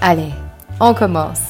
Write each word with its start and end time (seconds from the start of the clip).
Allez, 0.00 0.30
on 0.78 0.94
commence. 0.94 1.40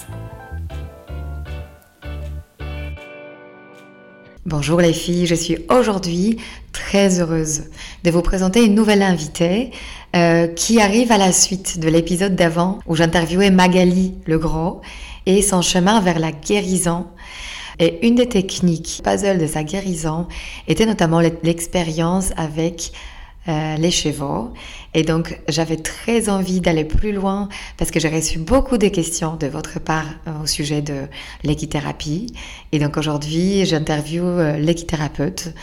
Bonjour 4.47 4.81
les 4.81 4.95
filles, 4.95 5.27
je 5.27 5.35
suis 5.35 5.59
aujourd'hui 5.69 6.39
très 6.73 7.21
heureuse 7.21 7.65
de 8.05 8.11
vous 8.11 8.23
présenter 8.23 8.65
une 8.65 8.75
nouvelle 8.75 9.03
invitée 9.03 9.71
euh, 10.17 10.47
qui 10.47 10.81
arrive 10.81 11.13
à 11.13 11.19
la 11.19 11.31
suite 11.31 11.79
de 11.79 11.91
l'épisode 11.91 12.37
d'avant 12.37 12.79
où 12.87 12.97
j'interviewais 12.97 13.51
Magali 13.51 14.15
Legros 14.27 14.81
et 15.27 15.43
son 15.43 15.61
chemin 15.61 16.01
vers 16.01 16.19
la 16.19 16.33
guérison. 16.33 17.07
Et 17.79 18.07
une 18.07 18.15
des 18.15 18.31
techniques 18.31 19.03
puzzle 19.05 19.37
de 19.37 19.47
sa 19.47 19.63
guérison 19.63 20.27
était 20.69 20.87
notamment 20.87 21.21
l'expérience 21.21 22.33
avec 22.39 22.93
euh, 23.49 23.77
les 23.77 23.91
chevaux. 23.91 24.53
Et 24.93 25.05
donc, 25.05 25.41
j'avais 25.49 25.77
très 25.77 26.29
envie 26.29 26.61
d'aller 26.61 26.85
plus 26.85 27.13
loin 27.13 27.49
parce 27.79 27.91
que 27.91 27.99
j'ai 27.99 28.11
reçu 28.11 28.39
beaucoup 28.39 28.77
de 28.77 28.89
questions 28.89 29.37
de 29.37 29.47
votre 29.47 29.81
part 29.81 30.05
euh, 30.27 30.43
au 30.43 30.47
sujet 30.47 30.83
de 30.83 31.07
l'équithérapie. 31.45 32.35
Et 32.73 32.79
donc, 32.79 32.99
aujourd'hui, 32.99 33.65
j'interviewe 33.65 34.27
euh, 34.27 34.59
l'équithérapeute 34.59 35.55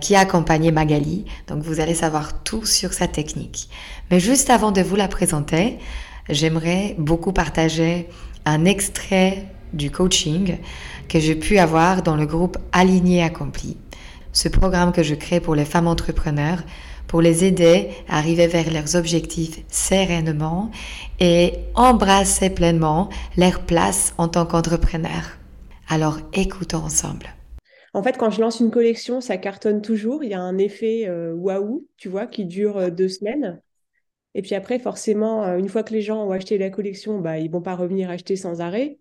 qui 0.00 0.14
a 0.14 0.20
accompagné 0.20 0.72
Magali. 0.72 1.24
Donc, 1.48 1.62
vous 1.62 1.80
allez 1.80 1.94
savoir 1.94 2.42
tout 2.42 2.66
sur 2.66 2.92
sa 2.92 3.08
technique. 3.08 3.70
Mais 4.10 4.20
juste 4.20 4.50
avant 4.50 4.70
de 4.70 4.82
vous 4.82 4.96
la 4.96 5.08
présenter, 5.08 5.78
j'aimerais 6.28 6.94
beaucoup 6.98 7.32
partager 7.32 8.08
un 8.44 8.66
extrait 8.66 9.46
du 9.72 9.90
coaching 9.90 10.58
que 11.08 11.18
j'ai 11.18 11.34
pu 11.34 11.58
avoir 11.58 12.02
dans 12.02 12.16
le 12.16 12.26
groupe 12.26 12.58
Aligné 12.72 13.22
Accompli. 13.22 13.78
Ce 14.32 14.48
programme 14.48 14.92
que 14.92 15.02
je 15.02 15.14
crée 15.14 15.40
pour 15.40 15.54
les 15.54 15.64
femmes 15.64 15.86
entrepreneurs 15.86 16.62
pour 17.12 17.20
les 17.20 17.44
aider 17.44 17.90
à 18.08 18.16
arriver 18.16 18.46
vers 18.46 18.72
leurs 18.72 18.96
objectifs 18.96 19.62
sereinement 19.68 20.70
et 21.20 21.52
embrasser 21.74 22.48
pleinement 22.48 23.10
leur 23.36 23.66
place 23.66 24.14
en 24.16 24.28
tant 24.28 24.46
qu'entrepreneur. 24.46 25.36
Alors 25.90 26.20
écoutons 26.32 26.78
ensemble. 26.78 27.26
En 27.92 28.02
fait, 28.02 28.16
quand 28.16 28.30
je 28.30 28.40
lance 28.40 28.60
une 28.60 28.70
collection, 28.70 29.20
ça 29.20 29.36
cartonne 29.36 29.82
toujours. 29.82 30.24
Il 30.24 30.30
y 30.30 30.34
a 30.34 30.40
un 30.40 30.56
effet 30.56 31.06
euh, 31.06 31.34
waouh, 31.34 31.86
tu 31.98 32.08
vois, 32.08 32.26
qui 32.26 32.46
dure 32.46 32.78
euh, 32.78 32.88
deux 32.88 33.10
semaines. 33.10 33.60
Et 34.34 34.40
puis 34.40 34.54
après, 34.54 34.78
forcément, 34.78 35.44
euh, 35.44 35.58
une 35.58 35.68
fois 35.68 35.82
que 35.82 35.92
les 35.92 36.00
gens 36.00 36.24
ont 36.24 36.30
acheté 36.30 36.56
la 36.56 36.70
collection, 36.70 37.20
bah, 37.20 37.38
ils 37.38 37.50
vont 37.50 37.60
pas 37.60 37.76
revenir 37.76 38.08
acheter 38.08 38.36
sans 38.36 38.62
arrêt. 38.62 38.98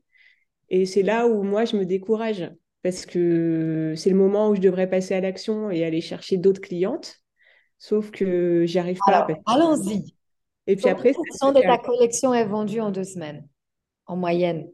Et 0.68 0.86
c'est 0.86 1.04
là 1.04 1.28
où 1.28 1.44
moi, 1.44 1.64
je 1.64 1.78
me 1.78 1.86
décourage 1.86 2.52
parce 2.84 3.06
que 3.06 3.94
c'est 3.96 4.10
le 4.10 4.18
moment 4.18 4.50
où 4.50 4.56
je 4.56 4.60
devrais 4.60 4.90
passer 4.90 5.14
à 5.14 5.22
l'action 5.22 5.72
et 5.72 5.86
aller 5.86 6.02
chercher 6.02 6.36
d'autres 6.36 6.60
clientes. 6.60 7.21
Sauf 7.82 8.12
que 8.12 8.64
j'y 8.68 8.78
arrive 8.78 9.00
pas. 9.04 9.26
Allons-y. 9.48 10.16
Et 10.68 10.76
puis 10.76 10.88
après, 10.88 11.14
pourcentage 11.14 11.64
de 11.64 11.68
ta 11.68 11.80
collection 11.80 12.32
est 12.32 12.46
vendue 12.46 12.80
en 12.80 12.92
deux 12.92 13.04
semaines, 13.04 13.48
en 14.06 14.16
moyenne? 14.16 14.70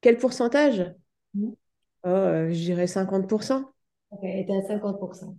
Quel 0.00 0.18
pourcentage? 0.18 0.92
Mmh. 1.34 1.50
oh, 2.02 2.08
euh, 2.08 2.48
Je 2.50 2.58
dirais 2.58 2.86
50%. 2.86 3.62
Ok, 4.10 4.24
et 4.24 4.44
tu 4.44 4.52
à 4.52 4.60
50%. 4.60 5.36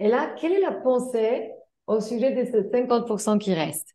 Et 0.00 0.08
là, 0.08 0.34
quelle 0.36 0.50
est 0.50 0.60
la 0.60 0.72
pensée 0.72 1.52
au 1.86 2.00
sujet 2.00 2.32
de 2.32 2.50
ce 2.50 2.56
50% 2.56 3.38
qui 3.38 3.54
reste? 3.54 3.94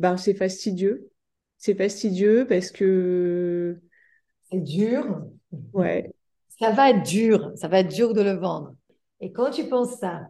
Ben, 0.00 0.16
C'est 0.16 0.34
fastidieux. 0.34 1.10
C'est 1.58 1.74
fastidieux 1.74 2.46
parce 2.48 2.70
que... 2.70 3.82
C'est 4.52 4.60
dur. 4.60 5.20
Ouais. 5.72 6.14
Ça 6.60 6.70
va 6.70 6.90
être 6.90 7.02
dur. 7.02 7.50
Ça 7.56 7.66
va 7.66 7.80
être 7.80 7.92
dur 7.92 8.14
de 8.14 8.22
le 8.22 8.34
vendre. 8.34 8.76
Et 9.20 9.32
quand 9.32 9.50
tu 9.50 9.68
penses 9.68 9.98
ça, 9.98 10.28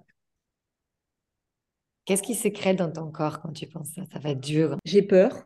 Qu'est-ce 2.05 2.23
qui 2.23 2.35
se 2.35 2.49
crée 2.49 2.75
dans 2.75 2.91
ton 2.91 3.11
corps 3.11 3.41
quand 3.41 3.53
tu 3.53 3.67
penses 3.67 3.91
ça? 3.95 4.03
Ça 4.13 4.19
va 4.19 4.31
être 4.31 4.41
dur. 4.41 4.77
J'ai 4.85 5.03
peur. 5.03 5.45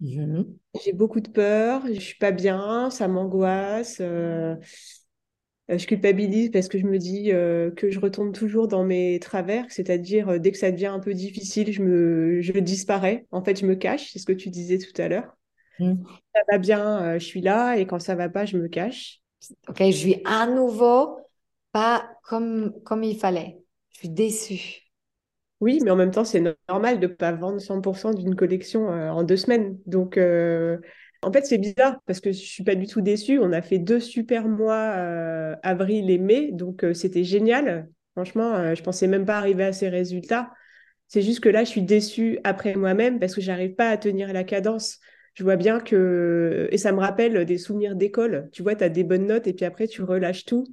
Mmh 0.00 0.44
J'ai 0.82 0.92
beaucoup 0.92 1.20
de 1.20 1.28
peur. 1.28 1.82
Je 1.86 2.00
suis 2.00 2.16
pas 2.16 2.32
bien. 2.32 2.90
Ça 2.90 3.06
m'angoisse. 3.06 3.98
Euh, 4.00 4.56
euh, 5.70 5.78
je 5.78 5.86
culpabilise 5.86 6.50
parce 6.50 6.68
que 6.68 6.78
je 6.78 6.86
me 6.86 6.98
dis 6.98 7.32
euh, 7.32 7.70
que 7.70 7.90
je 7.90 8.00
retombe 8.00 8.34
toujours 8.34 8.68
dans 8.68 8.84
mes 8.84 9.18
travers, 9.18 9.64
c'est-à-dire 9.70 10.38
dès 10.38 10.52
que 10.52 10.58
ça 10.58 10.70
devient 10.70 10.86
un 10.86 11.00
peu 11.00 11.14
difficile, 11.14 11.72
je 11.72 11.82
me, 11.82 12.40
je 12.40 12.52
disparais. 12.52 13.26
En 13.30 13.42
fait, 13.42 13.60
je 13.60 13.66
me 13.66 13.74
cache. 13.74 14.10
C'est 14.12 14.18
ce 14.18 14.26
que 14.26 14.32
tu 14.32 14.50
disais 14.50 14.78
tout 14.78 15.00
à 15.00 15.08
l'heure. 15.08 15.36
Mmh. 15.78 15.94
Ça 16.34 16.40
va 16.50 16.58
bien, 16.58 17.18
je 17.18 17.24
suis 17.24 17.40
là, 17.40 17.76
et 17.76 17.86
quand 17.86 17.98
ça 17.98 18.14
va 18.14 18.28
pas, 18.28 18.46
je 18.46 18.56
me 18.56 18.68
cache. 18.68 19.20
Ok, 19.68 19.78
je 19.78 19.90
suis 19.90 20.22
à 20.24 20.46
nouveau 20.46 21.18
pas 21.72 22.08
comme 22.22 22.72
comme 22.84 23.02
il 23.02 23.18
fallait. 23.18 23.58
Je 23.90 23.98
suis 23.98 24.08
déçue. 24.08 24.83
Oui, 25.64 25.80
mais 25.82 25.90
en 25.90 25.96
même 25.96 26.10
temps, 26.10 26.26
c'est 26.26 26.42
normal 26.68 27.00
de 27.00 27.06
ne 27.06 27.12
pas 27.14 27.32
vendre 27.32 27.58
100% 27.58 28.12
d'une 28.12 28.36
collection 28.36 28.92
euh, 28.92 29.08
en 29.08 29.22
deux 29.22 29.38
semaines. 29.38 29.78
Donc, 29.86 30.18
euh, 30.18 30.76
en 31.22 31.32
fait, 31.32 31.46
c'est 31.46 31.56
bizarre 31.56 31.96
parce 32.04 32.20
que 32.20 32.32
je 32.32 32.38
ne 32.38 32.42
suis 32.44 32.64
pas 32.64 32.74
du 32.74 32.86
tout 32.86 33.00
déçue. 33.00 33.38
On 33.38 33.50
a 33.50 33.62
fait 33.62 33.78
deux 33.78 33.98
super 33.98 34.46
mois, 34.46 34.92
euh, 34.98 35.56
avril 35.62 36.10
et 36.10 36.18
mai, 36.18 36.50
donc 36.52 36.84
c'était 36.92 37.24
génial. 37.24 37.88
Franchement, 38.12 38.74
je 38.74 38.78
ne 38.80 38.84
pensais 38.84 39.06
même 39.06 39.24
pas 39.24 39.38
arriver 39.38 39.64
à 39.64 39.72
ces 39.72 39.88
résultats. 39.88 40.50
C'est 41.08 41.22
juste 41.22 41.40
que 41.40 41.48
là, 41.48 41.64
je 41.64 41.70
suis 41.70 41.82
déçue 41.82 42.38
après 42.44 42.74
moi-même 42.74 43.18
parce 43.18 43.34
que 43.34 43.40
je 43.40 43.50
n'arrive 43.50 43.74
pas 43.74 43.88
à 43.88 43.96
tenir 43.96 44.34
la 44.34 44.44
cadence. 44.44 44.98
Je 45.32 45.44
vois 45.44 45.56
bien 45.56 45.80
que... 45.80 46.68
Et 46.72 46.76
ça 46.78 46.92
me 46.92 47.00
rappelle 47.00 47.46
des 47.46 47.56
souvenirs 47.56 47.96
d'école. 47.96 48.50
Tu 48.52 48.62
vois, 48.62 48.74
tu 48.76 48.84
as 48.84 48.90
des 48.90 49.02
bonnes 49.02 49.26
notes 49.26 49.46
et 49.46 49.54
puis 49.54 49.64
après, 49.64 49.88
tu 49.88 50.02
relâches 50.02 50.44
tout. 50.44 50.66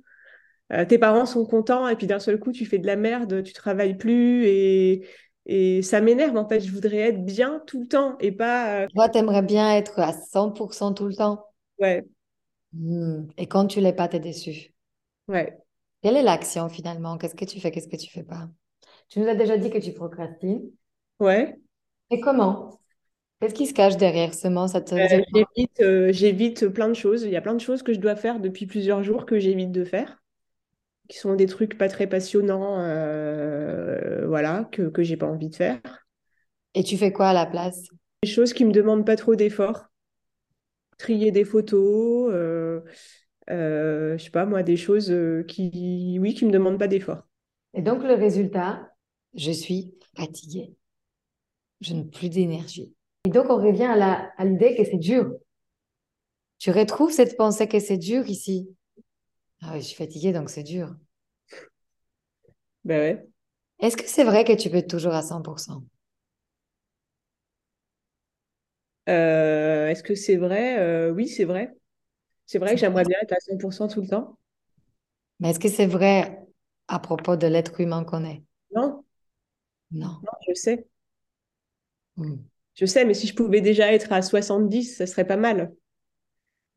Euh, 0.72 0.86
tes 0.86 0.98
parents 0.98 1.26
sont 1.26 1.46
contents 1.46 1.88
et 1.88 1.96
puis 1.96 2.08
d'un 2.08 2.20
seul 2.20 2.40
coup, 2.40 2.52
tu 2.52 2.66
fais 2.66 2.78
de 2.78 2.88
la 2.88 2.96
merde, 2.96 3.44
tu 3.44 3.54
travailles 3.54 3.98
plus 3.98 4.46
et, 4.46 5.06
et 5.46 5.82
ça 5.82 6.00
m'énerve 6.00 6.38
en 6.38 6.48
fait. 6.48 6.62
Je 6.62 6.72
voudrais 6.72 6.98
être 6.98 7.26
bien 7.26 7.62
tout 7.68 7.82
le 7.82 7.88
temps 7.88 8.18
et 8.20 8.32
pas. 8.32 8.84
Euh, 8.84 8.88
Toi, 8.94 9.10
tu 9.10 9.18
aimerais 9.18 9.42
bien 9.42 9.76
être 9.76 10.00
à 10.00 10.14
100% 10.14 10.94
tout 10.94 11.08
le 11.08 11.16
temps. 11.16 11.46
Ouais. 11.80 12.06
Hmm. 12.74 13.28
Et 13.38 13.48
quand 13.48 13.68
tu 13.68 13.82
l'es 13.82 13.94
pas, 13.94 14.08
tu 14.08 14.16
es 14.16 14.20
déçu. 14.20 14.74
Ouais. 15.28 15.58
Quelle 16.02 16.16
est 16.16 16.24
l'action 16.24 16.70
finalement? 16.70 17.18
Qu'est-ce 17.18 17.36
que 17.36 17.46
tu 17.46 17.60
fais? 17.60 17.72
Qu'est-ce 17.72 17.90
que 17.90 17.98
tu 17.98 18.10
fais 18.10 18.24
pas? 18.24 18.48
Tu 19.10 19.20
nous 19.20 19.28
as 19.28 19.36
déjà 19.36 19.58
dit 19.58 19.70
que 19.70 19.78
tu 19.78 19.92
procrastines. 19.92 20.64
Ouais. 21.20 21.58
Et 22.12 22.22
comment? 22.22 22.80
Qu'est-ce 23.40 23.54
qui 23.54 23.66
se 23.66 23.74
cache 23.74 23.98
derrière 23.98 24.34
ce 24.34 24.48
mot 24.48 24.68
ça 24.68 24.82
euh, 25.82 26.12
J'évite 26.14 26.68
plein 26.68 26.88
de 26.88 26.94
choses. 26.94 27.24
Il 27.24 27.32
y 27.32 27.36
a 27.36 27.42
plein 27.42 27.56
de 27.56 27.60
choses 27.60 27.84
que 27.84 27.92
je 27.92 28.00
dois 28.00 28.16
faire 28.16 28.40
depuis 28.40 28.68
plusieurs 28.68 29.04
jours 29.04 29.26
que 29.26 29.40
j'évite 29.40 29.72
de 29.72 29.84
faire 29.84 30.21
qui 31.12 31.18
sont 31.18 31.36
des 31.36 31.46
trucs 31.46 31.78
pas 31.78 31.90
très 31.90 32.08
passionnants, 32.08 32.80
euh, 32.80 34.26
voilà, 34.28 34.70
que, 34.72 34.84
que 34.84 35.04
j'ai 35.04 35.18
pas 35.18 35.26
envie 35.26 35.50
de 35.50 35.56
faire. 35.56 35.82
Et 36.74 36.84
tu 36.84 36.98
fais 36.98 37.12
quoi 37.12 37.28
à 37.28 37.34
la 37.34 37.46
place? 37.46 37.90
Des 38.24 38.30
choses 38.30 38.54
qui 38.54 38.64
me 38.64 38.72
demandent 38.72 39.06
pas 39.06 39.18
trop 39.18 39.36
d'efforts. 39.36 39.88
Trier 40.98 41.32
des 41.32 41.44
photos, 41.44 42.32
euh, 42.34 42.80
euh, 43.50 44.18
je 44.18 44.24
sais 44.24 44.30
pas 44.30 44.46
moi, 44.46 44.64
des 44.64 44.78
choses 44.78 45.14
qui, 45.50 46.18
oui, 46.22 46.34
qui 46.34 46.46
me 46.46 46.52
demandent 46.52 46.80
pas 46.80 46.88
d'efforts. 46.88 47.28
Et 47.74 47.82
donc 47.82 48.04
le 48.04 48.14
résultat, 48.14 48.90
je 49.34 49.52
suis 49.52 49.94
fatiguée. 50.16 50.74
Je 51.82 51.94
n'ai 51.94 52.06
plus 52.06 52.30
d'énergie. 52.30 52.94
Et 53.26 53.32
donc 53.32 53.48
on 53.50 53.58
revient 53.58 53.84
à 54.38 54.46
l'idée 54.46 54.78
que 54.78 54.86
c'est 54.86 54.98
dur. 54.98 55.34
Tu 56.58 56.72
retrouves 56.72 57.12
cette 57.12 57.36
pensée 57.36 57.68
que 57.68 57.80
c'est 57.80 57.98
dur 57.98 58.26
ici? 58.30 58.70
Ah 59.62 59.72
oui, 59.74 59.82
je 59.82 59.88
suis 59.88 59.96
fatiguée, 59.96 60.34
donc 60.34 60.50
c'est 60.52 60.62
dur. 60.64 60.96
Ben 62.84 63.00
ouais. 63.00 63.28
Est-ce 63.80 63.98
que 63.98 64.08
c'est 64.08 64.24
vrai 64.24 64.46
que 64.46 64.54
tu 64.54 64.70
peux 64.70 64.78
être 64.78 64.90
toujours 64.90 65.14
à 65.14 65.22
100% 65.22 65.84
Est-ce 69.08 70.04
que 70.04 70.16
c'est 70.16 70.38
vrai? 70.38 71.10
Oui, 71.12 71.28
c'est 71.28 71.46
vrai. 71.46 71.74
C'est 72.48 72.60
vrai 72.60 72.76
que 72.76 72.82
j'aimerais 72.82 73.06
bien 73.06 73.20
être 73.22 73.34
à 73.34 73.40
100% 73.42 73.88
tout 73.88 74.02
le 74.02 74.08
temps. 74.10 74.38
Mais 75.42 75.50
est-ce 75.50 75.60
que 75.60 75.68
c'est 75.70 75.88
vrai 75.88 76.40
à 76.88 77.00
propos 77.00 77.36
de 77.36 77.48
l'être 77.48 77.80
humain 77.82 78.04
qu'on 78.06 78.24
est? 78.24 78.44
Non. 78.76 79.04
Non. 79.92 80.22
Non, 80.24 80.32
je 80.48 80.54
sais. 80.56 80.88
Hmm. 82.16 82.52
Je 82.76 82.86
sais, 82.86 83.06
mais 83.06 83.14
si 83.14 83.28
je 83.28 83.34
pouvais 83.36 83.62
déjà 83.62 83.94
être 83.94 84.12
à 84.12 84.22
70, 84.22 84.98
ça 84.98 85.08
serait 85.08 85.26
pas 85.28 85.38
mal. 85.38 85.74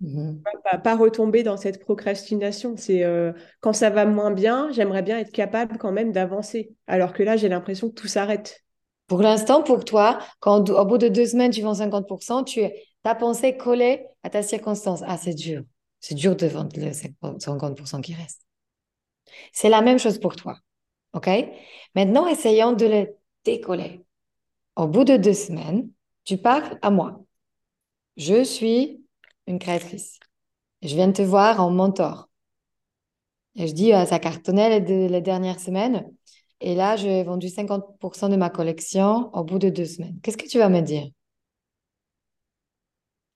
Mhm. 0.01 0.43
Pas, 0.63 0.79
pas 0.79 0.97
retomber 0.97 1.43
dans 1.43 1.57
cette 1.57 1.81
procrastination. 1.81 2.77
C'est 2.77 3.05
euh, 3.05 3.33
quand 3.61 3.73
ça 3.73 3.91
va 3.91 4.05
moins 4.05 4.31
bien, 4.31 4.71
j'aimerais 4.73 5.03
bien 5.03 5.19
être 5.19 5.33
capable 5.33 5.79
quand 5.79 5.93
même 5.93 6.13
d'avancer. 6.13 6.75
Alors 6.87 7.13
que 7.13 7.23
là, 7.23 7.37
j'ai 7.37 7.49
l'impression 7.49 7.89
que 7.89 7.95
tout 7.95 8.09
s'arrête. 8.09 8.65
Pour 9.07 9.23
l'instant, 9.23 9.63
pour 9.63 9.85
toi, 9.85 10.19
quand 10.41 10.71
au 10.71 10.85
bout 10.85 10.99
de 10.99 11.09
deux 11.09 11.27
semaines, 11.27 11.51
tu 11.51 11.63
vends 11.63 11.75
50%, 11.75 12.45
tu 12.45 12.63
ta 13.03 13.15
pensée 13.15 13.57
collée 13.57 14.07
à 14.23 14.31
ta 14.31 14.43
circonstance. 14.43 15.03
Ah, 15.07 15.19
c'est 15.19 15.35
dur. 15.35 15.63
C'est 16.01 16.15
dur 16.15 16.37
de 16.37 16.47
vendre 16.47 16.71
le 16.77 16.91
50% 16.93 18.01
qui 18.01 18.15
reste. 18.15 18.41
C'est 19.53 19.69
la 19.69 19.83
même 19.83 19.99
chose 19.99 20.19
pour 20.19 20.37
toi. 20.37 20.59
OK? 21.13 21.29
Maintenant, 21.95 22.27
essayons 22.27 22.73
de 22.73 22.87
le 22.87 23.09
décoller. 23.45 24.05
Au 24.77 24.89
bout 24.89 25.05
de 25.05 25.17
deux 25.17 25.35
semaines, 25.35 25.91
tu 26.25 26.39
parles 26.39 26.79
à 26.83 26.91
moi. 26.91 27.25
Je 28.17 28.43
suis 28.43 29.04
une 29.47 29.59
créatrice. 29.59 30.19
Je 30.83 30.95
viens 30.95 31.13
te 31.13 31.23
voir 31.23 31.61
en 31.61 31.71
mentor. 31.71 32.29
Et 33.57 33.67
je 33.69 33.73
dis, 33.75 33.93
à 33.93 34.07
ça 34.07 34.19
cartonnait 34.19 34.81
les, 34.81 35.09
les 35.09 35.21
dernières 35.21 35.61
semaines. 35.61 36.05
Et 36.61 36.75
là, 36.75 36.97
j'ai 36.97 37.23
vendu 37.25 37.49
50% 37.49 38.29
de 38.29 38.37
ma 38.37 38.51
collection 38.51 39.31
au 39.35 39.45
bout 39.45 39.59
de 39.59 39.69
deux 39.71 39.85
semaines. 39.87 40.19
Qu'est-ce 40.23 40.37
que 40.37 40.49
tu 40.49 40.59
vas 40.59 40.69
me 40.69 40.81
dire? 40.81 41.09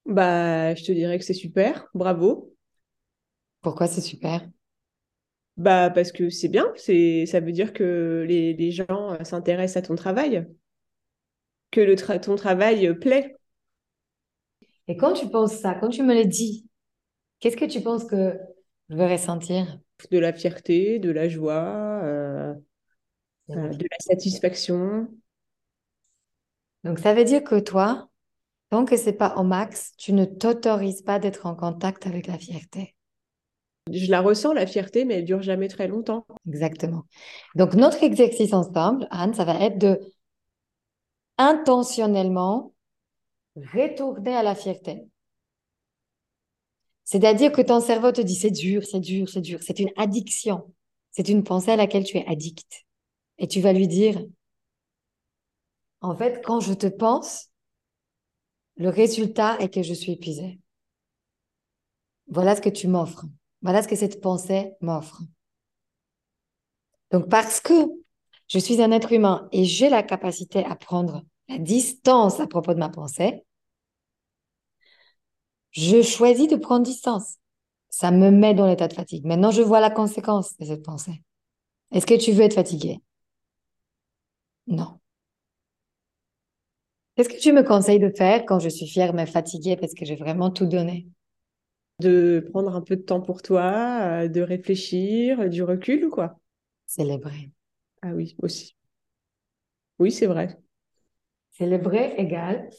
Bah, 0.06 0.74
je 0.74 0.82
te 0.84 0.90
dirais 0.92 1.18
que 1.18 1.24
c'est 1.24 1.34
super. 1.34 1.86
Bravo. 1.94 2.52
Pourquoi 3.60 3.86
c'est 3.86 4.00
super? 4.00 4.48
Bah, 5.58 5.90
parce 5.90 6.12
que 6.12 6.30
c'est 6.30 6.48
bien. 6.48 6.72
C'est, 6.76 7.26
ça 7.26 7.40
veut 7.40 7.52
dire 7.52 7.72
que 7.72 8.24
les, 8.28 8.54
les 8.54 8.70
gens 8.70 9.12
euh, 9.14 9.24
s'intéressent 9.24 9.82
à 9.84 9.86
ton 9.86 9.94
travail, 9.96 10.46
que 11.70 11.80
le 11.80 11.96
ton 12.20 12.36
travail 12.36 12.94
plaît. 12.98 13.37
Et 14.88 14.96
quand 14.96 15.12
tu 15.12 15.28
penses 15.28 15.52
ça, 15.52 15.74
quand 15.74 15.90
tu 15.90 16.02
me 16.02 16.14
le 16.14 16.24
dis, 16.24 16.66
qu'est-ce 17.40 17.56
que 17.56 17.66
tu 17.66 17.82
penses 17.82 18.04
que 18.04 18.38
je 18.88 18.96
vais 18.96 19.12
ressentir? 19.12 19.78
De 20.10 20.18
la 20.18 20.32
fierté, 20.32 20.98
de 20.98 21.10
la 21.10 21.28
joie, 21.28 22.00
euh, 22.02 22.54
euh, 23.50 23.68
de 23.68 23.86
la 23.90 23.98
satisfaction. 24.00 25.08
Donc, 26.84 27.00
ça 27.00 27.12
veut 27.12 27.24
dire 27.24 27.44
que 27.44 27.60
toi, 27.60 28.08
tant 28.70 28.86
que 28.86 28.96
c'est 28.96 29.12
pas 29.12 29.34
au 29.36 29.42
max, 29.42 29.92
tu 29.98 30.14
ne 30.14 30.24
t'autorises 30.24 31.02
pas 31.02 31.18
d'être 31.18 31.44
en 31.44 31.54
contact 31.54 32.06
avec 32.06 32.26
la 32.26 32.38
fierté. 32.38 32.94
Je 33.92 34.10
la 34.10 34.20
ressens, 34.20 34.52
la 34.52 34.66
fierté, 34.66 35.04
mais 35.04 35.14
elle 35.14 35.24
dure 35.24 35.42
jamais 35.42 35.68
très 35.68 35.88
longtemps. 35.88 36.26
Exactement. 36.46 37.04
Donc, 37.56 37.74
notre 37.74 38.02
exercice 38.02 38.52
ensemble, 38.54 39.06
Anne, 39.10 39.34
ça 39.34 39.44
va 39.44 39.60
être 39.60 39.78
de 39.78 40.00
intentionnellement 41.36 42.72
retourner 43.56 44.34
à 44.34 44.42
la 44.42 44.54
fierté. 44.54 45.06
C'est-à-dire 47.04 47.52
que 47.52 47.62
ton 47.62 47.80
cerveau 47.80 48.12
te 48.12 48.20
dit 48.20 48.34
c'est 48.34 48.50
dur, 48.50 48.84
c'est 48.84 49.00
dur, 49.00 49.28
c'est 49.28 49.40
dur. 49.40 49.60
C'est 49.62 49.78
une 49.78 49.90
addiction. 49.96 50.74
C'est 51.10 51.28
une 51.28 51.42
pensée 51.42 51.72
à 51.72 51.76
laquelle 51.76 52.04
tu 52.04 52.18
es 52.18 52.26
addict. 52.26 52.86
Et 53.38 53.48
tu 53.48 53.60
vas 53.60 53.72
lui 53.72 53.88
dire, 53.88 54.22
en 56.00 56.14
fait, 56.16 56.44
quand 56.44 56.60
je 56.60 56.74
te 56.74 56.86
pense, 56.86 57.50
le 58.76 58.90
résultat 58.90 59.58
est 59.58 59.72
que 59.72 59.82
je 59.82 59.94
suis 59.94 60.12
épuisée. 60.12 60.60
Voilà 62.28 62.54
ce 62.54 62.60
que 62.60 62.68
tu 62.68 62.88
m'offres. 62.88 63.24
Voilà 63.62 63.82
ce 63.82 63.88
que 63.88 63.96
cette 63.96 64.20
pensée 64.20 64.74
m'offre. 64.80 65.22
Donc, 67.10 67.28
parce 67.28 67.60
que 67.60 67.72
je 68.48 68.58
suis 68.58 68.82
un 68.82 68.92
être 68.92 69.12
humain 69.12 69.48
et 69.50 69.64
j'ai 69.64 69.88
la 69.88 70.02
capacité 70.02 70.64
à 70.64 70.76
prendre 70.76 71.24
la 71.48 71.58
distance 71.58 72.40
à 72.40 72.46
propos 72.46 72.72
de 72.74 72.78
ma 72.78 72.88
pensée, 72.88 73.44
je 75.70 76.02
choisis 76.02 76.48
de 76.48 76.56
prendre 76.56 76.84
distance. 76.84 77.36
Ça 77.90 78.10
me 78.10 78.30
met 78.30 78.54
dans 78.54 78.66
l'état 78.66 78.88
de 78.88 78.92
fatigue. 78.94 79.24
Maintenant, 79.26 79.50
je 79.50 79.62
vois 79.62 79.80
la 79.80 79.90
conséquence 79.90 80.56
de 80.58 80.66
cette 80.66 80.84
pensée. 80.84 81.22
Est-ce 81.92 82.06
que 82.06 82.14
tu 82.18 82.32
veux 82.32 82.42
être 82.44 82.54
fatigué? 82.54 83.00
Non. 84.78 85.00
Qu'est-ce 87.16 87.28
que 87.28 87.40
tu 87.40 87.52
me 87.52 87.62
conseilles 87.64 87.98
de 87.98 88.10
faire 88.10 88.44
quand 88.46 88.58
je 88.60 88.68
suis 88.68 88.86
fière 88.86 89.12
mais 89.14 89.26
fatiguée 89.26 89.76
parce 89.76 89.94
que 89.94 90.04
j'ai 90.04 90.16
vraiment 90.16 90.50
tout 90.50 90.66
donné? 90.66 91.08
De 92.00 92.46
prendre 92.52 92.74
un 92.76 92.82
peu 92.82 92.96
de 92.96 93.02
temps 93.02 93.20
pour 93.22 93.42
toi, 93.42 94.22
euh, 94.24 94.28
de 94.28 94.42
réfléchir, 94.42 95.48
du 95.50 95.62
recul 95.64 96.04
ou 96.06 96.10
quoi? 96.10 96.38
Célébrer. 96.86 97.50
Ah 98.02 98.12
oui, 98.14 98.36
aussi. 98.42 98.76
Oui, 99.98 100.10
c'est 100.12 100.26
vrai. 100.26 100.58
Célébrer 101.58 102.14
égale 102.18 102.70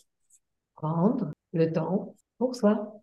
prendre 0.76 1.34
le 1.52 1.74
temps 1.74 2.16
pour 2.38 2.56
soi. 2.56 3.02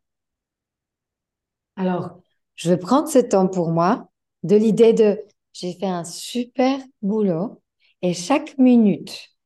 Alors, 1.77 2.19
je 2.55 2.71
vais 2.71 2.79
prendre 2.79 3.09
ce 3.09 3.19
temps 3.19 3.47
pour 3.47 3.71
moi, 3.71 4.09
de 4.43 4.57
l'idée 4.57 4.95
de 4.95 5.23
j'ai 5.53 5.75
fait 5.75 5.87
un 5.87 6.05
super 6.05 6.81
boulot 7.03 7.63
et 8.01 8.15
chaque 8.15 8.57
minute 8.57 9.37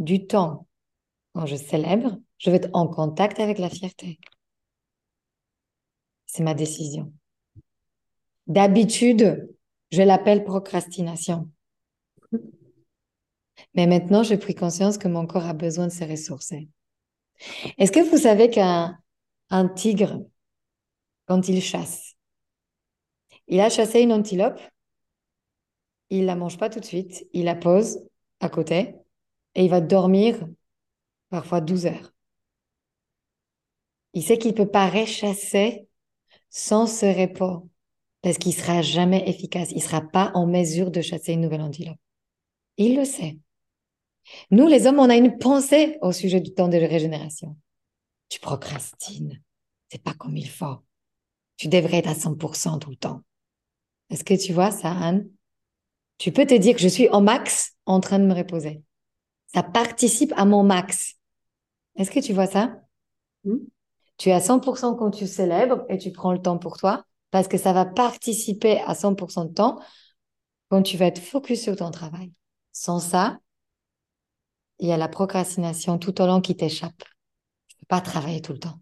du 0.00 0.26
temps 0.26 0.66
quand 1.32 1.46
je 1.46 1.54
célèbre, 1.54 2.18
je 2.38 2.50
vais 2.50 2.56
être 2.56 2.70
en 2.72 2.88
contact 2.88 3.38
avec 3.38 3.58
la 3.58 3.70
fierté. 3.70 4.18
C'est 6.26 6.42
ma 6.42 6.54
décision. 6.54 7.12
D'habitude, 8.48 9.48
je 9.92 10.02
l'appelle 10.02 10.42
procrastination. 10.42 11.48
Mais 13.76 13.86
maintenant, 13.86 14.22
j'ai 14.22 14.38
pris 14.38 14.54
conscience 14.54 14.96
que 14.96 15.06
mon 15.06 15.26
corps 15.26 15.44
a 15.44 15.52
besoin 15.52 15.86
de 15.86 15.92
se 15.92 16.04
ressourcer. 16.04 16.68
Est-ce 17.76 17.92
que 17.92 18.00
vous 18.00 18.16
savez 18.16 18.48
qu'un 18.48 18.98
un 19.50 19.68
tigre, 19.68 20.24
quand 21.26 21.48
il 21.48 21.60
chasse, 21.60 22.16
il 23.46 23.60
a 23.60 23.68
chassé 23.68 24.00
une 24.00 24.12
antilope, 24.12 24.60
il 26.10 26.24
la 26.24 26.34
mange 26.34 26.58
pas 26.58 26.70
tout 26.70 26.80
de 26.80 26.84
suite, 26.84 27.26
il 27.32 27.44
la 27.44 27.54
pose 27.54 28.00
à 28.40 28.48
côté 28.48 28.94
et 29.54 29.64
il 29.64 29.70
va 29.70 29.80
dormir 29.80 30.38
parfois 31.28 31.60
12 31.60 31.86
heures. 31.86 32.12
Il 34.14 34.22
sait 34.22 34.38
qu'il 34.38 34.54
peut 34.54 34.70
pas 34.70 34.88
rechasser 34.88 35.86
sans 36.48 36.86
ce 36.86 37.06
repos 37.06 37.68
parce 38.22 38.38
qu'il 38.38 38.54
sera 38.54 38.82
jamais 38.82 39.28
efficace, 39.28 39.70
il 39.72 39.82
sera 39.82 40.00
pas 40.00 40.32
en 40.34 40.46
mesure 40.46 40.90
de 40.90 41.02
chasser 41.02 41.34
une 41.34 41.42
nouvelle 41.42 41.60
antilope. 41.60 41.98
Il 42.78 42.96
le 42.96 43.04
sait. 43.04 43.38
Nous, 44.50 44.66
les 44.66 44.86
hommes, 44.86 44.98
on 44.98 45.10
a 45.10 45.16
une 45.16 45.38
pensée 45.38 45.98
au 46.02 46.12
sujet 46.12 46.40
du 46.40 46.52
temps 46.52 46.68
de 46.68 46.76
régénération. 46.76 47.56
Tu 48.28 48.40
procrastines. 48.40 49.40
C'est 49.90 50.02
pas 50.02 50.14
comme 50.14 50.36
il 50.36 50.48
faut. 50.48 50.82
Tu 51.56 51.68
devrais 51.68 51.98
être 51.98 52.08
à 52.08 52.14
100% 52.14 52.78
tout 52.78 52.90
le 52.90 52.96
temps. 52.96 53.22
Est-ce 54.10 54.24
que 54.24 54.34
tu 54.34 54.52
vois 54.52 54.70
ça, 54.70 54.90
Anne? 54.90 55.28
Tu 56.18 56.32
peux 56.32 56.46
te 56.46 56.54
dire 56.54 56.74
que 56.74 56.80
je 56.80 56.88
suis 56.88 57.08
au 57.08 57.20
max 57.20 57.76
en 57.86 58.00
train 58.00 58.18
de 58.18 58.24
me 58.24 58.34
reposer. 58.34 58.82
Ça 59.54 59.62
participe 59.62 60.32
à 60.36 60.44
mon 60.44 60.62
max. 60.62 61.14
Est-ce 61.96 62.10
que 62.10 62.20
tu 62.20 62.32
vois 62.32 62.46
ça? 62.46 62.80
Hmm? 63.44 63.58
Tu 64.16 64.30
es 64.30 64.32
à 64.32 64.40
100% 64.40 64.96
quand 64.96 65.10
tu 65.10 65.26
célèbres 65.26 65.84
et 65.88 65.98
tu 65.98 66.10
prends 66.10 66.32
le 66.32 66.40
temps 66.40 66.58
pour 66.58 66.78
toi 66.78 67.04
parce 67.30 67.48
que 67.48 67.58
ça 67.58 67.72
va 67.72 67.84
participer 67.84 68.80
à 68.80 68.94
100% 68.94 69.44
de 69.46 69.52
temps 69.52 69.78
quand 70.68 70.82
tu 70.82 70.96
vas 70.96 71.06
être 71.06 71.20
focus 71.20 71.62
sur 71.62 71.76
ton 71.76 71.90
travail. 71.90 72.32
Sans 72.72 72.98
ça, 72.98 73.38
il 74.78 74.88
y 74.88 74.92
a 74.92 74.96
la 74.96 75.08
procrastination 75.08 75.98
tout 75.98 76.20
au 76.20 76.26
long 76.26 76.40
qui 76.40 76.56
t'échappe. 76.56 77.02
Je 77.68 77.74
ne 77.74 77.80
peux 77.80 77.86
pas 77.88 78.00
travailler 78.00 78.40
tout 78.40 78.52
le 78.52 78.58
temps. 78.58 78.80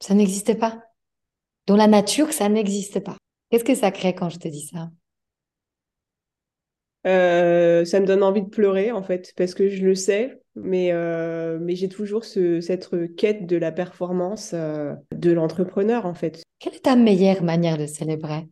Ça 0.00 0.14
n'existe 0.14 0.58
pas. 0.58 0.82
Dans 1.66 1.76
la 1.76 1.86
nature, 1.86 2.32
ça 2.32 2.48
n'existe 2.48 3.00
pas. 3.00 3.16
Qu'est-ce 3.50 3.64
que 3.64 3.74
ça 3.74 3.90
crée 3.90 4.14
quand 4.14 4.28
je 4.28 4.38
te 4.38 4.48
dis 4.48 4.66
ça? 4.66 4.90
Euh, 7.06 7.84
ça 7.84 8.00
me 8.00 8.06
donne 8.06 8.22
envie 8.22 8.42
de 8.42 8.48
pleurer 8.48 8.90
en 8.90 9.02
fait 9.02 9.34
parce 9.36 9.54
que 9.54 9.68
je 9.68 9.84
le 9.84 9.94
sais, 9.94 10.40
mais, 10.54 10.90
euh, 10.92 11.58
mais 11.60 11.76
j'ai 11.76 11.88
toujours 11.88 12.24
ce, 12.24 12.60
cette 12.60 12.90
quête 13.16 13.46
de 13.46 13.56
la 13.56 13.72
performance 13.72 14.52
euh, 14.54 14.94
de 15.14 15.30
l'entrepreneur 15.32 16.06
en 16.06 16.14
fait. 16.14 16.42
Quelle 16.58 16.74
est 16.74 16.84
ta 16.84 16.96
meilleure 16.96 17.42
manière 17.42 17.76
de 17.76 17.86
célébrer? 17.86 18.48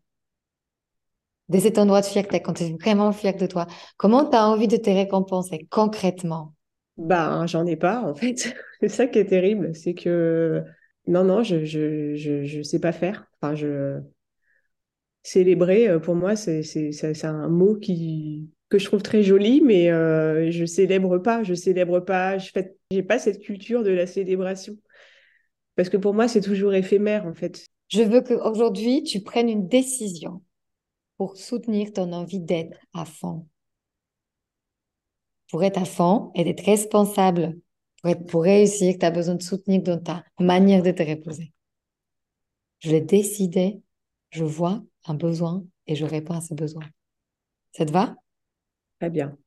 De 1.53 1.59
cet 1.59 1.79
endroit 1.79 2.01
de 2.01 2.07
fierté, 2.07 2.41
quand 2.41 2.55
tu 2.55 2.65
es 2.65 2.77
vraiment 2.81 3.13
fier 3.13 3.37
de 3.37 3.47
toi, 3.47 3.67
comment 3.97 4.29
tu 4.29 4.37
as 4.37 4.47
envie 4.47 4.69
de 4.69 4.77
te 4.77 4.91
récompenser 4.91 5.67
concrètement? 5.71 6.55
Ben, 6.97 7.47
j'en 7.47 7.67
ai 7.67 7.77
pas, 7.77 8.03
en 8.03 8.15
fait. 8.15 8.55
c'est 8.81 8.89
ça 8.89 9.07
qui 9.07 9.19
est 9.19 9.27
terrible. 9.27 9.75
C'est 9.75 9.95
que, 9.95 10.63
non, 11.07 11.25
non, 11.25 11.43
je 11.43 11.65
je, 11.65 12.15
je, 12.17 12.45
je, 12.45 12.63
sais 12.63 12.81
pas 12.81 12.93
faire. 12.93 13.27
Enfin, 13.41 13.55
je... 13.55 14.01
Célébrer, 15.23 15.89
euh, 15.89 16.01
pour 16.01 16.17
moi, 16.17 16.35
c'est 16.35 17.25
un 17.25 17.49
mot 17.49 17.77
qui 17.77 18.51
que 18.69 18.79
je 18.79 18.87
trouve 18.87 19.03
très 19.03 19.23
jolie, 19.23 19.61
mais 19.61 19.91
euh, 19.91 20.51
je 20.51 20.65
célèbre 20.65 21.19
pas, 21.19 21.43
je 21.43 21.53
célèbre 21.53 22.01
pas, 22.01 22.39
je 22.39 22.51
fais, 22.51 22.75
j'ai 22.91 23.03
pas 23.03 23.19
cette 23.19 23.41
culture 23.41 23.83
de 23.83 23.91
la 23.91 24.07
célébration. 24.07 24.79
Parce 25.77 25.91
que 25.91 25.99
pour 25.99 26.15
moi, 26.15 26.27
c'est 26.27 26.41
toujours 26.41 26.73
éphémère, 26.73 27.27
en 27.27 27.35
fait. 27.35 27.67
Je 27.89 28.03
veux 28.03 28.23
qu'aujourd'hui, 28.23 29.03
tu 29.03 29.21
prennes 29.21 29.51
une 29.51 29.69
décision 29.69 30.43
pour 31.23 31.37
soutenir 31.37 31.93
ton 31.93 32.13
envie 32.13 32.41
d'être 32.41 32.77
à 32.93 33.05
fond. 33.05 33.47
Pour 35.49 35.63
être 35.63 35.79
à 35.79 35.85
fond 35.85 36.33
et 36.35 36.43
d'être 36.43 36.65
responsable, 36.65 37.61
pour, 38.01 38.11
être, 38.11 38.27
pour 38.27 38.43
réussir, 38.43 38.97
tu 38.99 39.07
as 39.07 39.13
besoin 39.13 39.37
de 39.37 39.43
soutenir 39.43 39.83
dans 39.83 40.01
ta 40.01 40.25
manière 40.41 40.83
de 40.83 40.91
te 40.91 41.05
reposer. 41.05 41.53
Je 42.81 42.91
l'ai 42.91 43.03
décidé, 43.03 43.83
je 44.31 44.43
vois 44.43 44.83
un 45.05 45.15
besoin 45.15 45.65
et 45.87 45.95
je 45.95 46.05
réponds 46.05 46.35
à 46.35 46.41
ce 46.41 46.55
besoin. 46.55 46.83
Ça 47.71 47.87
te 47.87 47.93
va? 47.93 48.17
Très 48.99 49.11
bien. 49.11 49.39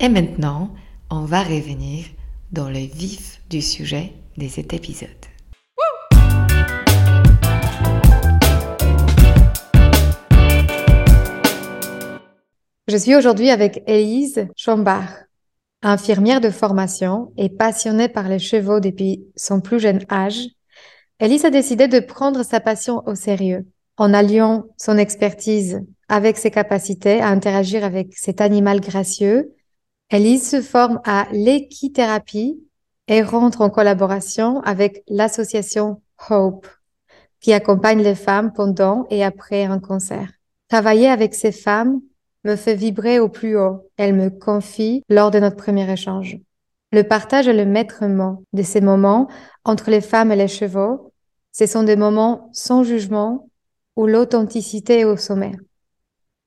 Et 0.00 0.10
maintenant, 0.10 0.74
on 1.10 1.24
va 1.24 1.42
revenir 1.42 2.04
dans 2.52 2.68
le 2.68 2.80
vif 2.80 3.42
du 3.48 3.62
sujet 3.62 4.12
de 4.36 4.48
cet 4.48 4.74
épisode. 4.74 5.33
Je 12.86 12.98
suis 12.98 13.16
aujourd'hui 13.16 13.48
avec 13.48 13.82
Élise 13.86 14.46
Schambach, 14.56 15.08
infirmière 15.80 16.42
de 16.42 16.50
formation 16.50 17.32
et 17.38 17.48
passionnée 17.48 18.08
par 18.08 18.28
les 18.28 18.38
chevaux 18.38 18.78
depuis 18.78 19.24
son 19.36 19.62
plus 19.62 19.80
jeune 19.80 20.04
âge. 20.12 20.48
Élise 21.18 21.46
a 21.46 21.50
décidé 21.50 21.88
de 21.88 21.98
prendre 21.98 22.42
sa 22.42 22.60
passion 22.60 23.02
au 23.06 23.14
sérieux 23.14 23.66
en 23.96 24.12
alliant 24.12 24.64
son 24.76 24.98
expertise 24.98 25.80
avec 26.08 26.36
ses 26.36 26.50
capacités 26.50 27.22
à 27.22 27.28
interagir 27.28 27.84
avec 27.84 28.18
cet 28.18 28.42
animal 28.42 28.82
gracieux. 28.82 29.54
Élise 30.10 30.46
se 30.46 30.60
forme 30.60 31.00
à 31.04 31.26
l'équithérapie 31.32 32.60
et 33.08 33.22
rentre 33.22 33.62
en 33.62 33.70
collaboration 33.70 34.60
avec 34.60 35.04
l'association 35.08 36.02
Hope, 36.28 36.66
qui 37.40 37.54
accompagne 37.54 38.02
les 38.02 38.14
femmes 38.14 38.52
pendant 38.52 39.06
et 39.08 39.24
après 39.24 39.64
un 39.64 39.78
concert. 39.78 40.30
Travailler 40.68 41.08
avec 41.08 41.34
ces 41.34 41.52
femmes 41.52 42.02
me 42.44 42.56
fait 42.56 42.74
vibrer 42.74 43.18
au 43.18 43.28
plus 43.28 43.56
haut. 43.58 43.88
Elle 43.96 44.14
me 44.14 44.30
confie 44.30 45.02
lors 45.08 45.30
de 45.30 45.38
notre 45.38 45.56
premier 45.56 45.90
échange. 45.90 46.38
Le 46.92 47.02
partage 47.02 47.48
est 47.48 47.52
le 47.52 47.64
maître 47.64 48.06
mot 48.06 48.44
de 48.52 48.62
ces 48.62 48.80
moments 48.80 49.28
entre 49.64 49.90
les 49.90 50.00
femmes 50.00 50.30
et 50.30 50.36
les 50.36 50.48
chevaux. 50.48 51.12
Ce 51.52 51.66
sont 51.66 51.82
des 51.82 51.96
moments 51.96 52.50
sans 52.52 52.84
jugement 52.84 53.48
où 53.96 54.06
l'authenticité 54.06 55.00
est 55.00 55.04
au 55.04 55.16
sommet. 55.16 55.52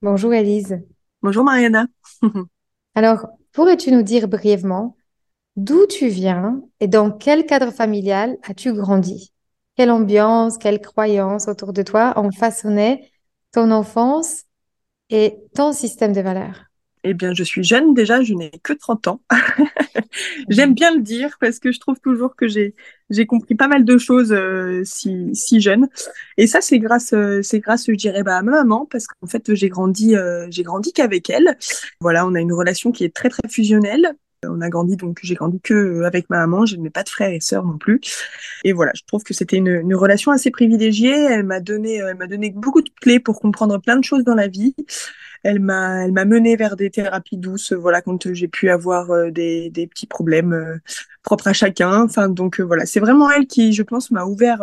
Bonjour 0.02 0.34
Elise. 0.34 0.80
Bonjour 1.22 1.44
Mariana. 1.44 1.88
Alors, 2.96 3.28
pourrais-tu 3.52 3.92
nous 3.92 4.04
dire 4.04 4.28
brièvement 4.28 4.96
d'où 5.56 5.86
tu 5.88 6.08
viens 6.08 6.62
et 6.80 6.88
dans 6.88 7.12
quel 7.12 7.46
cadre 7.46 7.72
familial 7.72 8.38
as-tu 8.44 8.74
grandi? 8.74 9.34
Quelle 9.76 9.92
ambiance, 9.92 10.58
quelles 10.58 10.82
croyances 10.82 11.48
autour 11.48 11.74
de 11.74 11.84
toi 11.84 12.14
ont 12.16 12.32
façonné 12.32 13.12
ton 13.52 13.72
enfance 13.72 14.44
et 15.10 15.36
ton 15.56 15.74
système 15.74 16.14
de 16.14 16.22
valeurs? 16.22 16.68
Eh 17.04 17.14
bien, 17.14 17.34
je 17.34 17.44
suis 17.44 17.64
jeune 17.64 17.94
déjà, 17.94 18.22
je 18.22 18.34
n'ai 18.34 18.52
que 18.64 18.74
30 18.74 19.08
ans. 19.08 19.22
J'aime 20.50 20.74
bien 20.74 20.94
le 20.94 21.02
dire 21.02 21.38
parce 21.40 21.60
que 21.60 21.72
je 21.72 21.80
trouve 21.80 22.00
toujours 22.00 22.36
que 22.36 22.48
j'ai 22.48 23.26
compris 23.26 23.56
pas 23.56 23.68
mal 23.68 23.86
de 23.86 23.98
choses 23.98 24.34
euh, 24.34 24.82
si 24.84 25.30
si 25.34 25.62
jeune. 25.62 25.88
Et 26.38 26.48
ça, 26.48 26.60
c'est 26.60 26.80
grâce 26.80 27.14
euh, 27.14 27.42
c'est 27.44 27.60
grâce, 27.60 27.86
je 27.88 27.94
dirais, 27.94 28.24
bah, 28.24 28.38
à 28.38 28.42
ma 28.42 28.52
maman 28.52 28.86
parce 28.90 29.08
qu'en 29.08 29.28
fait, 29.28 29.54
j'ai 29.54 29.70
grandi 29.70 30.16
euh, 30.16 30.48
j'ai 30.50 30.64
grandi 30.64 30.92
qu'avec 30.92 31.30
elle. 31.30 31.58
Voilà, 32.02 32.26
on 32.28 32.36
a 32.36 32.42
une 32.42 32.54
relation 32.54 32.92
qui 32.92 33.04
est 33.06 33.16
très 33.16 33.30
très 33.30 33.48
fusionnelle. 33.48 34.16
On 34.46 34.62
a 34.62 34.70
grandi 34.70 34.98
donc 34.98 35.20
j'ai 35.24 35.36
grandi 35.36 35.60
que 35.62 36.04
avec 36.04 36.30
ma 36.30 36.38
maman, 36.40 36.66
je 36.66 36.76
n'ai 36.76 36.90
pas 36.90 37.04
de 37.04 37.10
frères 37.10 37.32
et 37.32 37.40
sœurs 37.40 37.66
non 37.66 37.78
plus. 37.78 38.00
Et 38.64 38.74
voilà, 38.74 38.92
je 38.96 39.02
trouve 39.08 39.24
que 39.24 39.34
c'était 39.34 39.58
une, 39.58 39.96
relation 39.96 40.32
assez 40.32 40.52
privilégiée. 40.52 41.14
Elle 41.14 41.44
m'a 41.44 41.60
donné 41.60 41.96
elle 41.96 42.18
m'a 42.18 42.28
donné 42.28 42.52
beaucoup 42.52 42.82
de 42.82 42.90
clés 43.02 43.20
pour 43.20 43.40
comprendre 43.40 43.80
plein 43.80 43.98
de 43.98 44.04
choses 44.04 44.24
dans 44.24 44.36
la 44.36 44.48
vie 44.48 44.76
elle 45.44 45.60
m'a 45.60 46.04
elle 46.04 46.12
m'a 46.12 46.26
mené 46.26 46.56
vers 46.56 46.76
des 46.76 46.90
thérapies 46.90 47.38
douces 47.38 47.74
voilà 47.74 48.02
quand 48.02 48.34
j'ai 48.34 48.48
pu 48.48 48.70
avoir 48.70 49.12
euh, 49.12 49.32
des, 49.32 49.72
petits 49.90 50.08
problèmes 50.08 50.54
euh, 50.54 50.78
propres 51.24 51.48
à 51.48 51.54
chacun 51.54 52.04
enfin 52.04 52.30
donc 52.30 52.60
euh, 52.60 52.64
voilà 52.64 52.86
c'est 52.86 53.00
vraiment 53.00 53.30
elle 53.32 53.48
qui 53.48 53.74
je 53.74 53.84
pense 53.84 54.12
m'a 54.12 54.26
ouvert 54.26 54.62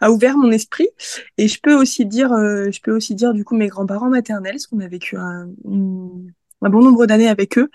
a 0.00 0.10
ouvert 0.10 0.36
mon 0.36 0.50
esprit 0.50 0.88
et 1.36 1.48
je 1.48 1.60
peux 1.60 1.74
aussi 1.74 2.04
dire 2.04 2.30
je 2.30 2.80
peux 2.80 2.92
aussi 2.92 3.14
dire 3.14 3.32
du 3.32 3.44
coup 3.44 3.56
mes 3.56 3.68
grands-parents 3.68 4.10
maternels 4.10 4.54
parce 4.54 4.66
qu'on 4.66 4.80
a 4.80 4.88
vécu 4.88 5.16
un, 5.16 5.48
un 6.62 6.70
bon 6.70 6.82
nombre 6.82 7.06
d'années 7.06 7.28
avec 7.28 7.58
eux. 7.58 7.70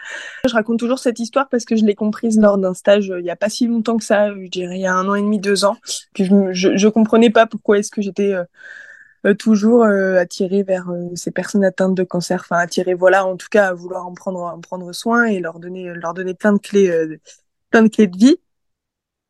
Je 0.46 0.54
raconte 0.54 0.80
toujours 0.80 1.00
cette 1.00 1.20
histoire 1.20 1.50
parce 1.50 1.66
que 1.66 1.76
je 1.76 1.86
l'ai 1.86 1.96
comprise 1.96 2.40
lors 2.40 2.58
d'un 2.58 2.74
stage 2.74 3.14
il 3.18 3.26
y 3.26 3.30
a 3.30 3.36
pas 3.36 3.50
si 3.50 3.68
longtemps 3.68 3.98
que 3.98 4.04
ça, 4.04 4.34
je 4.34 4.48
dirais 4.48 4.78
il 4.78 4.82
y 4.82 4.88
a 4.88 4.94
un 4.94 5.08
an 5.08 5.16
et 5.16 5.22
demi, 5.22 5.40
deux 5.40 5.66
ans, 5.66 5.78
que 6.14 6.24
je, 6.24 6.54
je, 6.54 6.78
je 6.78 6.88
comprenais 6.88 7.30
pas 7.30 7.46
pourquoi 7.46 7.80
est-ce 7.80 7.92
que 7.92 8.02
j'étais 8.02 8.34
euh, 9.26 9.34
toujours 9.36 9.84
euh, 9.86 10.18
attiré 10.18 10.64
vers 10.64 10.90
euh, 10.90 11.16
ces 11.16 11.32
personnes 11.32 11.64
atteintes 11.64 11.96
de 11.96 12.04
cancer, 12.04 12.42
enfin 12.42 12.58
attiré 12.58 12.94
voilà, 12.94 13.26
en 13.26 13.38
tout 13.38 13.48
cas 13.50 13.70
à 13.70 13.74
vouloir 13.74 14.06
en 14.06 14.14
prendre 14.14 14.42
en 14.42 14.60
prendre 14.60 14.92
soin 14.92 15.26
et 15.26 15.40
leur 15.40 15.60
donner 15.60 15.94
leur 15.94 16.14
donner 16.14 16.34
plein 16.34 16.52
de 16.52 16.58
clés 16.58 16.92
plein 17.70 17.84
de 17.84 17.88
clés 17.88 18.08
de 18.08 18.18
vie. 18.18 18.38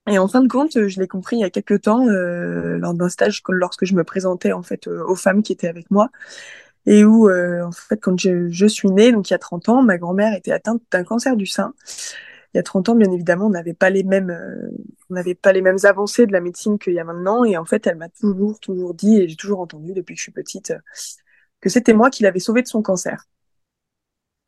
Et 0.10 0.18
en 0.20 0.28
fin 0.28 0.42
de 0.42 0.50
compte, 0.50 0.88
je 0.88 1.00
l'ai 1.00 1.08
compris 1.08 1.38
il 1.38 1.42
y 1.42 1.44
a 1.46 1.50
quelques 1.50 1.82
temps 1.84 2.06
lors 2.08 2.94
d'un 2.94 3.10
stage 3.10 3.42
lorsque 3.50 3.86
je 3.86 3.94
me 3.94 4.04
présentais 4.04 4.52
en 4.52 4.64
fait 4.64 4.88
aux 4.88 5.16
femmes 5.16 5.44
qui 5.44 5.54
étaient 5.54 5.68
avec 5.68 5.92
moi 5.92 6.10
et 6.86 7.06
où 7.06 7.30
en 7.30 7.72
fait 7.72 7.98
quand 7.98 8.20
je, 8.20 8.50
je 8.50 8.66
suis 8.66 8.90
née 8.90 9.12
donc 9.12 9.30
il 9.30 9.34
y 9.34 9.36
a 9.36 9.40
30 9.40 9.70
ans, 9.70 9.84
ma 9.84 9.98
grand-mère 9.98 10.34
était 10.36 10.52
atteinte 10.52 10.82
d'un 10.92 11.04
cancer 11.04 11.36
du 11.36 11.46
sein 11.46 11.74
il 12.54 12.58
y 12.58 12.60
a 12.60 12.64
30 12.64 12.90
ans, 12.90 12.96
bien 12.96 13.12
évidemment, 13.12 13.48
on 13.48 13.50
n'avait 13.50 13.74
pas 13.74 13.90
les 13.90 14.04
mêmes, 14.04 14.30
euh, 14.30 14.70
on 15.10 15.16
n'avait 15.16 15.34
pas 15.34 15.52
les 15.54 15.62
mêmes 15.62 15.80
avancées 15.84 16.28
de 16.28 16.32
la 16.32 16.40
médecine 16.40 16.78
qu'il 16.78 16.94
y 16.94 17.00
a 17.00 17.04
maintenant. 17.04 17.44
Et 17.44 17.58
en 17.58 17.66
fait, 17.66 17.88
elle 17.88 17.96
m'a 17.96 18.10
toujours, 18.10 18.60
toujours 18.60 18.94
dit, 18.94 19.18
et 19.18 19.28
j'ai 19.28 19.36
toujours 19.36 19.60
entendu 19.60 19.94
depuis 19.94 20.14
que 20.14 20.20
je 20.20 20.24
suis 20.24 20.32
petite, 20.32 20.70
euh, 20.70 20.78
que 21.62 21.70
c'était 21.70 21.94
moi 21.94 22.12
qui 22.12 22.22
l'avais 22.22 22.40
sauvée 22.40 22.62
de 22.62 22.68
son 22.68 22.84
cancer. 22.84 23.26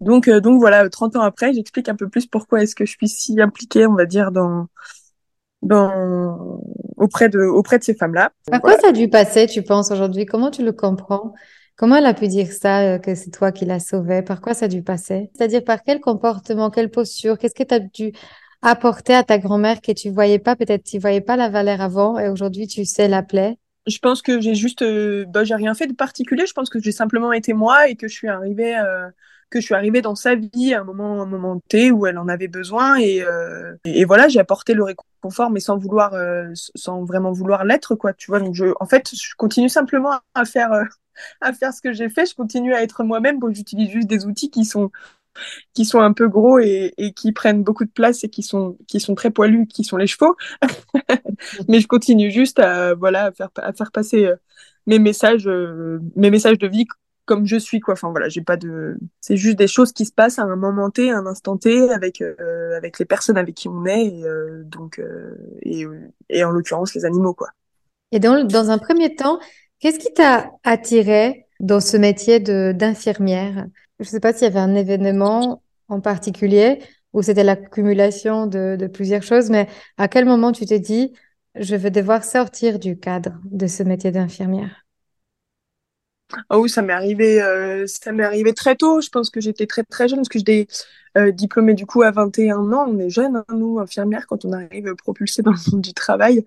Donc, 0.01 0.27
euh, 0.27 0.39
donc 0.39 0.59
voilà, 0.59 0.87
30 0.87 1.15
ans 1.15 1.21
après, 1.21 1.51
j'explique 1.53 1.89
un 1.89 1.95
peu 1.95 2.07
plus 2.07 2.27
pourquoi 2.27 2.61
est-ce 2.61 2.75
que 2.75 2.85
je 2.85 2.91
suis 2.91 3.09
si 3.09 3.41
impliquée, 3.41 3.87
on 3.87 3.95
va 3.95 4.05
dire, 4.05 4.31
dans, 4.31 4.67
dans, 5.63 6.61
auprès 6.97 7.27
de, 7.27 7.39
auprès 7.39 7.79
de 7.79 7.83
ces 7.83 7.95
femmes-là. 7.95 8.31
À 8.51 8.59
quoi 8.59 8.77
ça 8.77 8.89
a 8.89 8.91
dû 8.91 9.09
passer, 9.09 9.47
tu 9.47 9.63
penses, 9.63 9.89
aujourd'hui? 9.89 10.27
Comment 10.27 10.51
tu 10.51 10.63
le 10.63 10.73
comprends? 10.73 11.33
Comment 11.77 11.97
elle 11.97 12.05
a 12.05 12.13
pu 12.13 12.27
dire 12.29 12.51
ça, 12.53 12.81
euh, 12.83 12.99
que 12.99 13.15
c'est 13.15 13.31
toi 13.31 13.51
qui 13.51 13.65
l'as 13.65 13.79
sauvé 13.79 14.21
Par 14.21 14.39
quoi 14.39 14.53
ça 14.53 14.65
a 14.65 14.67
dû 14.69 14.81
passer? 14.81 15.29
C'est-à-dire 15.35 15.63
par 15.63 15.83
quel 15.83 15.99
comportement, 15.99 16.69
quelle 16.69 16.89
posture? 16.89 17.37
Qu'est-ce 17.37 17.53
que 17.53 17.63
tu 17.63 17.73
as 17.73 17.79
dû 17.79 18.13
apporter 18.61 19.13
à 19.13 19.23
ta 19.23 19.37
grand-mère 19.39 19.81
que 19.81 19.91
tu 19.91 20.09
voyais 20.09 20.39
pas? 20.39 20.55
Peut-être 20.55 20.83
tu 20.85 20.99
voyais 20.99 21.19
pas 21.19 21.35
la 21.35 21.49
valeur 21.49 21.81
avant 21.81 22.17
et 22.17 22.29
aujourd'hui 22.29 22.67
tu 22.67 22.85
sais 22.85 23.07
l'appeler 23.07 23.57
je 23.87 23.99
pense 23.99 24.23
que 24.23 24.41
j'ai 24.41 24.55
juste, 24.55 24.81
euh, 24.81 25.25
bah, 25.27 25.43
j'ai 25.43 25.53
rien 25.53 25.75
fait 25.75 25.85
de 25.85 25.93
particulier. 25.93 26.47
Je 26.47 26.53
pense 26.53 26.71
que 26.71 26.79
j'ai 26.79 26.91
simplement 26.91 27.31
été 27.31 27.53
moi 27.53 27.87
et 27.87 27.95
que 27.95 28.07
je 28.07 28.15
suis 28.15 28.27
arrivée, 28.27 28.75
euh, 28.75 29.07
que 29.51 29.59
je 29.59 29.65
suis 29.65 29.75
arrivée 29.75 30.01
dans 30.01 30.15
sa 30.15 30.33
vie 30.33 30.73
à 30.73 30.81
un 30.81 30.83
moment, 30.83 31.21
un 31.21 31.27
moment 31.27 31.61
T 31.69 31.91
où 31.91 32.07
elle 32.07 32.17
en 32.17 32.27
avait 32.27 32.47
besoin 32.47 32.99
et, 32.99 33.23
et, 33.85 34.03
voilà, 34.05 34.27
j'ai 34.27 34.39
apporté 34.39 34.73
le 34.73 34.83
réconfort, 34.83 35.51
mais 35.51 35.59
sans 35.59 35.77
vouloir, 35.77 36.15
sans 36.55 37.05
vraiment 37.05 37.31
vouloir 37.31 37.63
l'être, 37.63 37.93
quoi. 37.93 38.13
Tu 38.13 38.31
vois, 38.31 38.39
donc 38.39 38.55
je, 38.55 38.65
en 38.79 38.87
fait, 38.87 39.11
je 39.13 39.35
continue 39.37 39.69
simplement 39.69 40.17
à 40.33 40.45
faire 40.45 40.87
à 41.41 41.53
faire 41.53 41.73
ce 41.73 41.81
que 41.81 41.93
j'ai 41.93 42.09
fait. 42.09 42.25
Je 42.25 42.35
continue 42.35 42.73
à 42.73 42.81
être 42.81 43.03
moi-même. 43.03 43.39
Bon, 43.39 43.53
j'utilise 43.53 43.89
juste 43.89 44.07
des 44.07 44.25
outils 44.25 44.49
qui 44.49 44.65
sont 44.65 44.91
qui 45.73 45.85
sont 45.85 45.99
un 45.99 46.13
peu 46.13 46.27
gros 46.27 46.59
et, 46.59 46.93
qui 47.15 47.31
prennent 47.31 47.63
beaucoup 47.63 47.85
de 47.85 47.91
place 47.91 48.23
et 48.23 48.29
qui 48.29 48.43
sont 48.43 48.77
qui 48.87 48.99
sont 48.99 49.15
très 49.15 49.31
poilus, 49.31 49.67
qui 49.67 49.83
sont 49.83 49.97
les 49.97 50.07
chevaux. 50.07 50.35
Mais 51.67 51.79
je 51.79 51.87
continue 51.87 52.31
juste 52.31 52.59
à 52.59 52.95
voilà 52.95 53.25
à 53.25 53.31
faire 53.31 53.49
à 53.57 53.73
faire 53.73 53.91
passer 53.91 54.25
euh, 54.25 54.35
mes 54.87 54.99
messages 54.99 55.47
euh, 55.47 55.99
mes 56.15 56.31
messages 56.31 56.57
de 56.57 56.67
vie 56.67 56.85
comme 57.25 57.45
je 57.45 57.57
suis 57.57 57.79
quoi. 57.79 57.93
Enfin 57.93 58.11
voilà, 58.11 58.29
j'ai 58.29 58.41
pas 58.41 58.57
de 58.57 58.97
c'est 59.19 59.37
juste 59.37 59.57
des 59.57 59.67
choses 59.67 59.91
qui 59.91 60.05
se 60.05 60.11
passent 60.11 60.39
à 60.39 60.43
un 60.43 60.55
moment 60.55 60.89
T, 60.89 61.11
à 61.11 61.17
un 61.17 61.25
instant 61.25 61.57
T 61.57 61.89
avec 61.89 62.21
euh, 62.21 62.77
avec 62.77 62.99
les 62.99 63.05
personnes 63.05 63.37
avec 63.37 63.55
qui 63.55 63.67
on 63.67 63.85
est 63.85 64.05
et, 64.05 64.23
donc 64.63 65.01
et 66.29 66.43
en 66.43 66.51
l'occurrence 66.51 66.93
les 66.93 67.05
animaux 67.05 67.33
quoi. 67.33 67.49
Et 68.11 68.19
dans 68.19 68.43
dans 68.43 68.69
un 68.69 68.77
premier 68.77 69.15
temps, 69.15 69.39
Qu'est-ce 69.79 69.99
qui 69.99 70.13
t'a 70.13 70.51
attiré 70.63 71.47
dans 71.59 71.79
ce 71.79 71.97
métier 71.97 72.39
d'infirmière? 72.39 73.65
Je 73.99 74.05
ne 74.05 74.09
sais 74.09 74.19
pas 74.19 74.33
s'il 74.33 74.43
y 74.43 74.45
avait 74.45 74.59
un 74.59 74.75
événement 74.75 75.61
en 75.87 76.01
particulier 76.01 76.79
ou 77.13 77.21
c'était 77.21 77.43
l'accumulation 77.43 78.45
de, 78.47 78.75
de, 78.77 78.87
plusieurs 78.87 79.23
choses, 79.23 79.49
mais 79.49 79.67
à 79.97 80.07
quel 80.07 80.25
moment 80.25 80.51
tu 80.51 80.65
t'es 80.65 80.79
dit, 80.79 81.13
je 81.55 81.75
vais 81.75 81.91
devoir 81.91 82.23
sortir 82.23 82.79
du 82.79 82.99
cadre 82.99 83.39
de 83.45 83.67
ce 83.67 83.83
métier 83.83 84.11
d'infirmière? 84.11 84.84
Ah 86.49 86.59
oui, 86.59 86.69
ça 86.69 86.81
m'est 86.81 86.93
arrivé, 86.93 87.41
euh, 87.41 87.85
ça 87.87 88.11
m'est 88.11 88.23
arrivé 88.23 88.53
très 88.53 88.75
tôt. 88.75 89.01
Je 89.01 89.09
pense 89.09 89.29
que 89.29 89.41
j'étais 89.41 89.67
très 89.67 89.83
très 89.83 90.07
jeune 90.07 90.19
parce 90.19 90.29
que 90.29 90.39
j'étais 90.39 90.67
euh, 91.17 91.31
diplômée 91.31 91.73
du 91.73 91.85
coup 91.85 92.01
à 92.01 92.11
21 92.11 92.73
ans. 92.73 92.85
On 92.89 92.99
est 92.99 93.09
jeunes, 93.09 93.37
hein, 93.37 93.45
nous, 93.49 93.79
infirmières, 93.79 94.27
quand 94.27 94.43
on 94.43 94.51
arrive 94.51 94.93
propulsé 94.95 95.41
dans 95.41 95.51
le 95.51 95.71
monde 95.71 95.81
du 95.81 95.93
travail. 95.93 96.45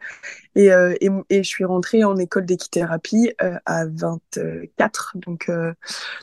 Et, 0.57 0.73
euh, 0.73 0.95
et, 1.01 1.09
et, 1.31 1.43
je 1.43 1.49
suis 1.49 1.65
rentrée 1.65 2.05
en 2.05 2.17
école 2.17 2.45
d'équithérapie 2.45 3.33
euh, 3.43 3.57
à 3.65 3.87
24. 3.87 5.13
Donc, 5.17 5.51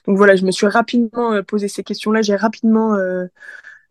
donc 0.05 0.17
voilà, 0.17 0.35
je 0.35 0.45
me 0.45 0.51
suis 0.51 0.67
rapidement 0.67 1.41
posé 1.43 1.67
ces 1.67 1.83
questions-là. 1.83 2.21
J'ai 2.21 2.35
rapidement 2.35 2.95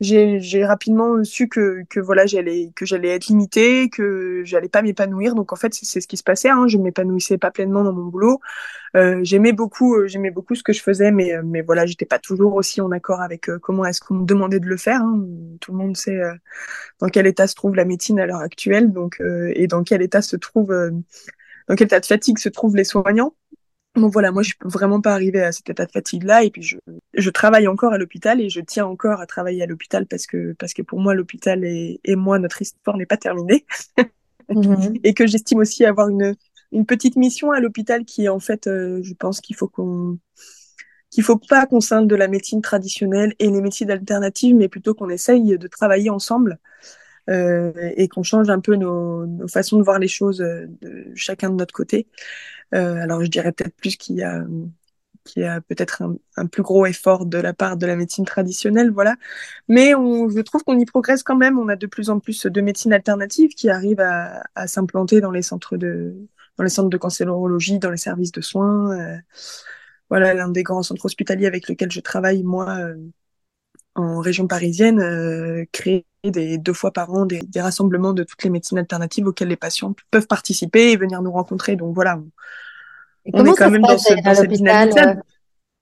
j'ai 0.01 0.65
rapidement 0.65 1.23
su 1.25 1.49
que, 1.49 1.83
que 1.89 2.01
voilà 2.01 2.27
j'allais 2.27 2.73
que 2.75 2.85
j'allais 2.85 3.11
être 3.11 3.27
limitée 3.27 3.89
que 3.89 4.43
j'allais 4.45 4.69
pas 4.69 4.83
m'épanouir 4.83 5.35
donc 5.35 5.53
en 5.53 5.57
fait 5.57 5.73
c'est 5.75 6.01
ce 6.01 6.09
qui 6.09 6.17
se 6.17 6.23
passait 6.23 6.51
hein. 6.51 6.67
je 6.67 6.79
m'épanouissais 6.79 7.39
pas 7.39 7.51
pleinement 7.51 7.85
dans 7.85 7.93
mon 7.93 8.07
boulot 8.07 8.41
euh, 8.97 9.21
j'aimais 9.23 9.53
beaucoup 9.53 9.95
euh, 9.95 10.07
j'aimais 10.07 10.31
beaucoup 10.31 10.55
ce 10.55 10.63
que 10.63 10.73
je 10.73 10.83
faisais 10.83 11.11
mais 11.11 11.35
euh, 11.35 11.43
mais 11.45 11.63
voilà 11.63 11.87
j'étais 11.87 12.07
pas 12.07 12.19
toujours 12.19 12.55
aussi 12.55 12.81
en 12.81 12.91
accord 12.91 13.21
avec 13.21 13.49
euh, 13.49 13.59
comment 13.61 13.85
est-ce 13.85 14.01
qu'on 14.01 14.15
me 14.15 14.27
demandait 14.27 14.61
de 14.61 14.67
le 14.67 14.77
faire 14.77 15.01
hein. 15.01 15.25
tout 15.61 15.73
le 15.73 15.79
monde 15.79 15.97
sait 15.97 16.21
dans 17.01 17.09
quel 17.09 17.27
état 17.27 17.47
se 17.47 17.55
trouve 17.55 17.77
la 17.77 17.85
médecine 17.85 18.19
à 18.19 18.27
l'heure 18.27 18.41
actuelle 18.41 18.93
donc 18.93 19.21
et 19.55 19.67
dans 19.67 19.85
quel 19.85 20.03
état 20.03 20.23
se 20.23 20.37
trouve 20.37 20.69
dans 21.69 21.75
quel 21.77 21.87
état 21.87 22.01
de 22.01 22.07
fatigue 22.07 22.39
se 22.39 22.49
trouvent 22.49 22.77
les 22.77 22.85
soignants 22.85 23.35
Bon 23.97 24.09
voilà, 24.09 24.33
moi 24.33 24.43
je 24.43 24.49
suis 24.49 24.57
vraiment 24.65 25.01
pas 25.01 25.13
arrivée 25.13 25.43
à 25.43 25.53
cet 25.53 25.71
état 25.71 25.87
de 25.87 25.93
fatigue 25.93 26.25
là 26.25 26.43
et 26.43 26.51
puis 26.51 26.63
je, 26.63 26.77
je 27.15 27.31
travaille 27.31 27.69
encore 27.69 27.93
à 27.93 27.99
l'hôpital 27.99 28.41
et 28.41 28.49
je 28.49 28.61
tiens 28.61 28.87
encore 28.87 29.21
à 29.21 29.27
travailler 29.27 29.63
à 29.63 29.67
l'hôpital 29.67 30.07
parce 30.07 30.27
que 30.27 30.53
parce 30.59 30.75
que 30.75 30.83
pour 30.83 30.99
moi 30.99 31.15
l'hôpital 31.15 31.65
et, 31.65 32.01
et 32.03 32.17
moi 32.17 32.41
notre 32.41 32.61
histoire 32.61 32.97
n'est 32.97 33.07
pas 33.07 33.17
terminée 33.17 33.65
mmh. 34.49 34.95
et 35.05 35.15
que 35.15 35.29
j'estime 35.29 35.59
aussi 35.59 35.85
avoir 35.85 36.09
une 36.09 36.35
une 36.73 36.87
petite 36.87 37.15
mission 37.15 37.53
à 37.53 37.61
l'hôpital 37.61 38.05
qui 38.05 38.25
est 38.25 38.29
en 38.29 38.41
fait 38.41 38.67
euh, 38.67 39.01
je 39.03 39.15
pense 39.15 39.41
qu'il 39.41 39.55
faut 39.55 39.69
qu'on 39.69 40.19
qu'il 41.13 41.23
faut 41.23 41.39
pas 41.39 41.65
qu'on 41.67 41.81
scinde 41.81 42.09
de 42.09 42.17
la 42.17 42.27
médecine 42.27 42.63
traditionnelle 42.63 43.33
et 43.39 43.49
les 43.49 43.61
médecines 43.61 43.93
alternatives 43.93 44.57
mais 44.57 44.69
plutôt 44.69 44.95
qu'on 44.95 45.09
essaye 45.09 45.57
de 45.57 45.69
travailler 45.69 46.11
ensemble 46.11 46.59
euh, 47.31 47.73
et 47.97 48.09
qu'on 48.09 48.23
change 48.23 48.51
un 48.51 48.61
peu 48.61 48.75
nos, 48.75 49.25
nos, 49.25 49.49
façons 49.49 49.79
de 49.79 49.83
voir 49.83 49.99
les 49.99 50.09
choses 50.09 50.43
euh, 50.43 50.67
de 50.83 51.07
chacun 51.15 51.49
de 51.49 51.55
notre 51.55 51.73
côté. 51.73 52.07
Euh, 52.75 52.97
alors 53.02 53.23
je 53.23 53.30
dirais 53.30 53.52
peut-être 53.52 53.75
plus 53.76 53.97
qu'il 53.97 54.16
y 54.16 54.23
a 54.23 55.61
peut-être 55.62 56.02
un, 56.37 56.47
plus 56.47 56.62
gros 56.62 56.87
effort 56.87 57.26
de 57.26 57.38
la 57.38 57.52
part 57.54 57.76
de 57.76 57.87
la 57.87 57.97
médecine 57.97 58.25
traditionnelle, 58.25 58.90
voilà. 58.90 59.16
Mais 59.68 59.90
je 59.90 60.40
trouve 60.42 60.64
qu'on 60.64 60.78
y 60.78 60.85
progresse 60.85 61.23
quand 61.23 61.37
même. 61.37 61.59
On 61.59 61.68
a 61.68 61.76
de 61.76 61.87
plus 61.87 62.11
en 62.11 62.21
plus 62.21 62.47
de 62.47 62.61
médecines 62.61 62.92
alternatives 62.92 63.54
qui 63.54 63.71
arrivent 63.71 64.00
à, 64.00 64.66
s'implanter 64.66 65.21
dans 65.21 65.30
les 65.30 65.42
centres 65.42 65.76
de 65.76 66.14
dans 66.56 66.64
les 66.64 66.71
centres 66.71 66.90
de 66.90 66.97
cancérologie, 66.97 67.78
dans 67.80 67.90
les 67.90 67.97
services 67.97 68.33
de 68.33 68.40
soins. 68.40 68.97
Euh, 68.99 69.16
voilà, 70.11 70.35
l'un 70.35 70.49
des 70.49 70.62
grands 70.62 70.83
centres 70.83 71.06
hospitaliers 71.06 71.47
avec 71.47 71.68
lequel 71.68 71.90
je 71.90 72.00
travaille, 72.00 72.42
moi, 72.44 72.78
euh, 72.78 72.97
en 73.94 74.21
région 74.21 74.47
parisienne, 74.47 75.00
euh, 75.00 75.64
créer 75.73 76.06
des, 76.31 76.59
deux 76.59 76.73
fois 76.73 76.93
par 76.93 77.12
an 77.12 77.26
des, 77.26 77.40
des, 77.40 77.61
rassemblements 77.61 78.12
de 78.12 78.25
toutes 78.25 78.43
les 78.45 78.50
médecines 78.50 78.78
alternatives 78.78 79.26
auxquelles 79.26 79.49
les 79.49 79.57
patients 79.57 79.95
peuvent 80.11 80.26
participer 80.26 80.93
et 80.93 80.97
venir 80.97 81.23
nous 81.23 81.33
rencontrer. 81.33 81.76
Donc 81.76 81.95
voilà, 81.95 82.19
on, 83.33 83.40
on 83.40 83.45
est 83.45 83.57
quand 83.57 83.71
même 83.71 83.83
dans, 83.83 83.99
ce, 83.99 84.14
dans 84.23 84.35
cette 84.35 84.50
dynamique 84.50 84.97
euh, 84.99 85.14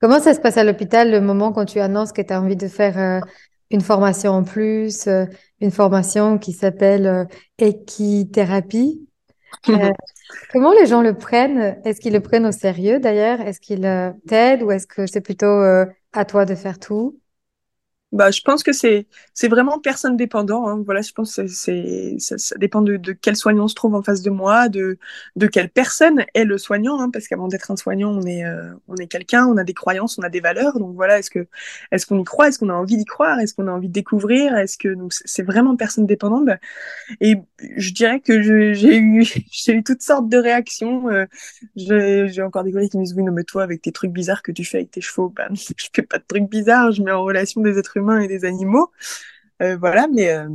Comment 0.00 0.20
ça 0.20 0.34
se 0.34 0.40
passe 0.40 0.56
à 0.56 0.64
l'hôpital 0.64 1.10
le 1.10 1.20
moment 1.20 1.52
quand 1.52 1.64
tu 1.64 1.78
annonces 1.78 2.12
que 2.12 2.22
tu 2.22 2.32
as 2.32 2.40
envie 2.40 2.56
de 2.56 2.68
faire 2.68 2.98
euh, 2.98 3.20
une 3.70 3.80
formation 3.80 4.32
en 4.32 4.42
plus, 4.42 5.06
euh, 5.06 5.26
une 5.60 5.70
formation 5.70 6.38
qui 6.38 6.52
s'appelle 6.52 7.28
équithérapie? 7.58 9.08
Comment 10.52 10.72
les 10.72 10.86
gens 10.86 11.02
le 11.02 11.14
prennent? 11.14 11.76
Est-ce 11.84 12.00
qu'ils 12.00 12.14
le 12.14 12.20
prennent 12.20 12.46
au 12.46 12.52
sérieux 12.52 12.98
d'ailleurs? 12.98 13.40
Est-ce 13.40 13.60
qu'ils 13.60 14.14
t'aident 14.26 14.62
ou 14.62 14.72
est-ce 14.72 14.86
que 14.86 15.06
c'est 15.06 15.20
plutôt 15.20 15.60
à 16.12 16.24
toi 16.26 16.44
de 16.46 16.54
faire 16.54 16.78
tout? 16.78 17.20
Bah, 18.12 18.30
je 18.30 18.42
pense 18.42 18.62
que 18.62 18.72
c'est 18.72 19.06
c'est 19.32 19.48
vraiment 19.48 19.78
personne 19.78 20.18
dépendant. 20.18 20.68
Hein. 20.68 20.82
Voilà, 20.84 21.00
je 21.00 21.12
pense 21.12 21.34
que 21.34 21.46
c'est 21.46 22.16
ça, 22.18 22.36
ça, 22.36 22.56
dépend 22.58 22.82
de, 22.82 22.98
de 22.98 23.12
quel 23.12 23.36
soignant 23.36 23.68
se 23.68 23.74
trouve 23.74 23.94
en 23.94 24.02
face 24.02 24.20
de 24.20 24.28
moi, 24.28 24.68
de 24.68 24.98
de 25.36 25.46
quelle 25.46 25.70
personne 25.70 26.26
est 26.34 26.44
le 26.44 26.58
soignant, 26.58 27.00
hein, 27.00 27.08
parce 27.10 27.26
qu'avant 27.26 27.48
d'être 27.48 27.70
un 27.70 27.76
soignant, 27.76 28.10
on 28.10 28.22
est 28.26 28.44
euh, 28.44 28.70
on 28.86 28.96
est 28.96 29.06
quelqu'un, 29.06 29.46
on 29.46 29.56
a 29.56 29.64
des 29.64 29.72
croyances, 29.72 30.18
on 30.18 30.22
a 30.22 30.28
des 30.28 30.40
valeurs. 30.40 30.78
Donc 30.78 30.94
voilà, 30.94 31.18
est-ce 31.18 31.30
que 31.30 31.46
est-ce 31.90 32.04
qu'on 32.04 32.20
y 32.20 32.24
croit, 32.24 32.48
est-ce 32.48 32.58
qu'on 32.58 32.68
a 32.68 32.74
envie 32.74 32.98
d'y 32.98 33.06
croire, 33.06 33.40
est-ce 33.40 33.54
qu'on 33.54 33.66
a 33.66 33.72
envie 33.72 33.88
de 33.88 33.94
découvrir, 33.94 34.56
est-ce 34.58 34.76
que 34.76 34.88
donc 34.88 35.14
c'est 35.14 35.42
vraiment 35.42 35.74
personne 35.76 36.04
dépendante. 36.06 36.44
Bah, 36.44 36.58
et 37.22 37.36
je 37.76 37.92
dirais 37.92 38.20
que 38.20 38.42
j'ai 38.42 38.98
eu 38.98 39.24
j'ai 39.50 39.72
eu 39.72 39.82
toutes 39.82 40.02
sortes 40.02 40.28
de 40.28 40.36
réactions. 40.36 41.08
Euh, 41.08 41.24
j'ai 41.76 42.42
encore 42.42 42.64
des 42.64 42.72
collègues 42.72 42.90
qui 42.90 42.98
me 42.98 43.04
disent 43.04 43.14
oui 43.14 43.24
non 43.24 43.32
mais 43.32 43.44
toi 43.44 43.62
avec 43.62 43.80
tes 43.80 43.92
trucs 43.92 44.12
bizarres 44.12 44.42
que 44.42 44.52
tu 44.52 44.64
fais 44.66 44.78
avec 44.78 44.90
tes 44.90 45.00
chevaux, 45.00 45.30
ben 45.30 45.48
je 45.54 45.86
fais 45.94 46.02
pas 46.02 46.18
de 46.18 46.24
trucs 46.28 46.50
bizarres, 46.50 46.92
je 46.92 47.02
mets 47.02 47.10
en 47.10 47.22
relation 47.24 47.62
des 47.62 47.78
êtres 47.78 47.96
humains 47.96 48.01
humains 48.02 48.20
et 48.20 48.28
des 48.28 48.44
animaux. 48.44 48.90
Euh, 49.62 49.76
voilà, 49.76 50.08
mais, 50.08 50.30
euh, 50.30 50.48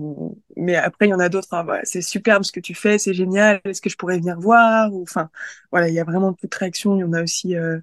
mais 0.57 0.75
après, 0.75 1.07
il 1.07 1.11
y 1.11 1.13
en 1.13 1.19
a 1.19 1.29
d'autres. 1.29 1.53
Hein, 1.53 1.63
voilà, 1.63 1.81
c'est 1.85 2.01
superbe 2.01 2.43
ce 2.43 2.51
que 2.51 2.59
tu 2.59 2.75
fais, 2.75 2.97
c'est 2.97 3.13
génial. 3.13 3.61
Est-ce 3.63 3.81
que 3.81 3.89
je 3.89 3.95
pourrais 3.95 4.17
venir 4.17 4.39
voir 4.39 4.91
enfin, 4.93 5.29
voilà, 5.71 5.87
il 5.87 5.93
y 5.93 5.99
a 5.99 6.03
vraiment 6.03 6.33
toute 6.33 6.53
réaction. 6.53 6.97
Il 6.97 6.99
y 7.01 7.03
en 7.03 7.13
a 7.13 7.23
aussi 7.23 7.55
euh, 7.55 7.79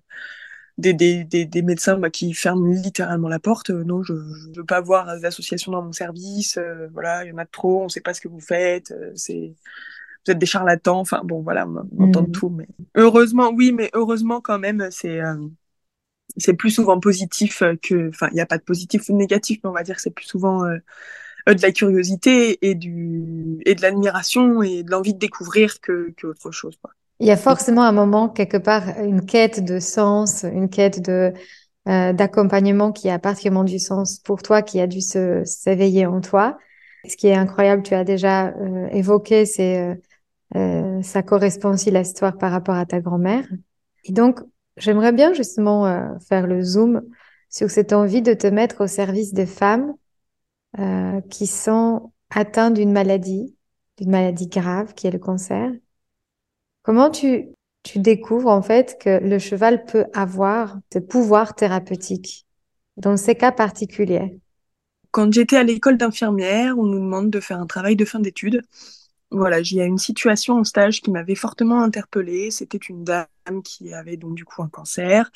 des, 0.76 0.92
des, 0.92 1.24
des, 1.24 1.46
des, 1.46 1.62
médecins 1.62 1.96
bah, 1.96 2.10
qui 2.10 2.34
ferment 2.34 2.66
littéralement 2.66 3.28
la 3.28 3.38
porte. 3.38 3.70
Non, 3.70 4.02
je 4.02 4.12
ne 4.12 4.56
veux 4.56 4.66
pas 4.66 4.80
voir 4.82 5.16
des 5.16 5.24
associations 5.24 5.72
dans 5.72 5.82
mon 5.82 5.92
service. 5.92 6.58
Voilà, 6.92 7.24
il 7.24 7.30
y 7.30 7.32
en 7.32 7.38
a 7.38 7.46
trop. 7.46 7.82
On 7.82 7.84
ne 7.84 7.88
sait 7.88 8.00
pas 8.00 8.12
ce 8.14 8.20
que 8.20 8.28
vous 8.28 8.40
faites. 8.40 8.92
C'est 9.14 9.54
vous 10.26 10.32
êtes 10.32 10.38
des 10.38 10.46
charlatans. 10.46 11.00
Enfin, 11.00 11.22
bon, 11.24 11.42
voilà, 11.42 11.66
on, 11.66 11.88
on 11.98 12.08
entend 12.08 12.22
mmh. 12.22 12.32
tout. 12.32 12.50
Mais 12.50 12.68
heureusement, 12.96 13.50
oui, 13.54 13.72
mais 13.72 13.90
heureusement 13.94 14.40
quand 14.42 14.58
même, 14.58 14.88
c'est 14.90 15.20
c'est 16.36 16.54
plus 16.54 16.70
souvent 16.70 16.98
positif 16.98 17.62
que, 17.82 18.08
enfin, 18.08 18.28
il 18.30 18.34
n'y 18.34 18.40
a 18.40 18.46
pas 18.46 18.58
de 18.58 18.62
positif 18.62 19.08
ou 19.08 19.12
de 19.12 19.18
négatif, 19.18 19.60
mais 19.62 19.70
on 19.70 19.74
va 19.74 19.82
dire 19.82 19.96
que 19.96 20.02
c'est 20.02 20.10
plus 20.10 20.26
souvent 20.26 20.64
euh, 20.64 20.78
de 21.46 21.62
la 21.62 21.72
curiosité 21.72 22.58
et 22.66 22.74
du 22.74 23.58
et 23.66 23.74
de 23.74 23.82
l'admiration 23.82 24.62
et 24.62 24.82
de 24.82 24.90
l'envie 24.90 25.14
de 25.14 25.18
découvrir 25.18 25.80
que, 25.80 26.12
que 26.16 26.26
autre 26.26 26.50
chose. 26.50 26.76
Quoi. 26.80 26.92
Il 27.20 27.26
y 27.26 27.30
a 27.30 27.36
forcément 27.36 27.82
un 27.82 27.92
moment 27.92 28.28
quelque 28.28 28.56
part 28.56 28.98
une 29.00 29.24
quête 29.24 29.64
de 29.64 29.78
sens, 29.78 30.44
une 30.44 30.68
quête 30.68 31.00
de 31.00 31.32
euh, 31.86 32.12
d'accompagnement 32.12 32.92
qui 32.92 33.10
a 33.10 33.18
particulièrement 33.18 33.64
du 33.64 33.78
sens 33.78 34.18
pour 34.18 34.42
toi, 34.42 34.62
qui 34.62 34.80
a 34.80 34.86
dû 34.86 35.00
se 35.00 35.42
s'éveiller 35.44 36.06
en 36.06 36.20
toi. 36.20 36.58
Ce 37.08 37.16
qui 37.16 37.26
est 37.26 37.34
incroyable, 37.34 37.82
tu 37.82 37.94
as 37.94 38.04
déjà 38.04 38.48
euh, 38.48 38.88
évoqué, 38.88 39.44
c'est 39.44 39.98
euh, 40.56 41.02
ça 41.02 41.22
correspond 41.22 41.70
aussi 41.70 41.90
à 41.90 42.00
l'histoire 42.00 42.38
par 42.38 42.52
rapport 42.52 42.76
à 42.76 42.86
ta 42.86 43.00
grand-mère. 43.00 43.46
Et 44.04 44.12
donc, 44.12 44.40
J'aimerais 44.76 45.12
bien 45.12 45.32
justement 45.32 45.86
euh, 45.86 46.18
faire 46.28 46.46
le 46.46 46.62
zoom 46.62 47.02
sur 47.48 47.70
cette 47.70 47.92
envie 47.92 48.22
de 48.22 48.34
te 48.34 48.46
mettre 48.46 48.84
au 48.84 48.86
service 48.86 49.32
des 49.32 49.46
femmes 49.46 49.94
euh, 50.78 51.20
qui 51.30 51.46
sont 51.46 52.12
atteintes 52.30 52.74
d'une 52.74 52.92
maladie, 52.92 53.56
d'une 53.98 54.10
maladie 54.10 54.48
grave 54.48 54.94
qui 54.94 55.06
est 55.06 55.12
le 55.12 55.20
cancer. 55.20 55.70
Comment 56.82 57.10
tu, 57.10 57.50
découvres 57.94 58.48
en 58.48 58.62
fait 58.62 58.98
que 58.98 59.22
le 59.22 59.38
cheval 59.38 59.84
peut 59.84 60.06
avoir 60.14 60.78
ce 60.92 60.98
pouvoir 60.98 61.54
thérapeutique 61.54 62.46
dans 62.96 63.16
ces 63.16 63.36
cas 63.36 63.52
particuliers? 63.52 64.40
Quand 65.12 65.32
j'étais 65.32 65.56
à 65.56 65.62
l'école 65.62 65.96
d'infirmière, 65.96 66.76
on 66.76 66.86
nous 66.86 66.98
demande 66.98 67.30
de 67.30 67.38
faire 67.38 67.60
un 67.60 67.66
travail 67.66 67.94
de 67.94 68.04
fin 68.04 68.18
d'études 68.18 68.62
voilà, 69.34 69.60
il 69.60 69.72
y 69.72 69.80
une 69.80 69.98
situation 69.98 70.58
en 70.58 70.64
stage 70.64 71.00
qui 71.00 71.10
m'avait 71.10 71.34
fortement 71.34 71.82
interpellée. 71.82 72.50
C'était 72.50 72.78
une 72.78 73.04
dame 73.04 73.26
qui 73.64 73.92
avait 73.92 74.16
donc 74.16 74.34
du 74.34 74.44
coup 74.44 74.62
un 74.62 74.68
cancer, 74.68 75.30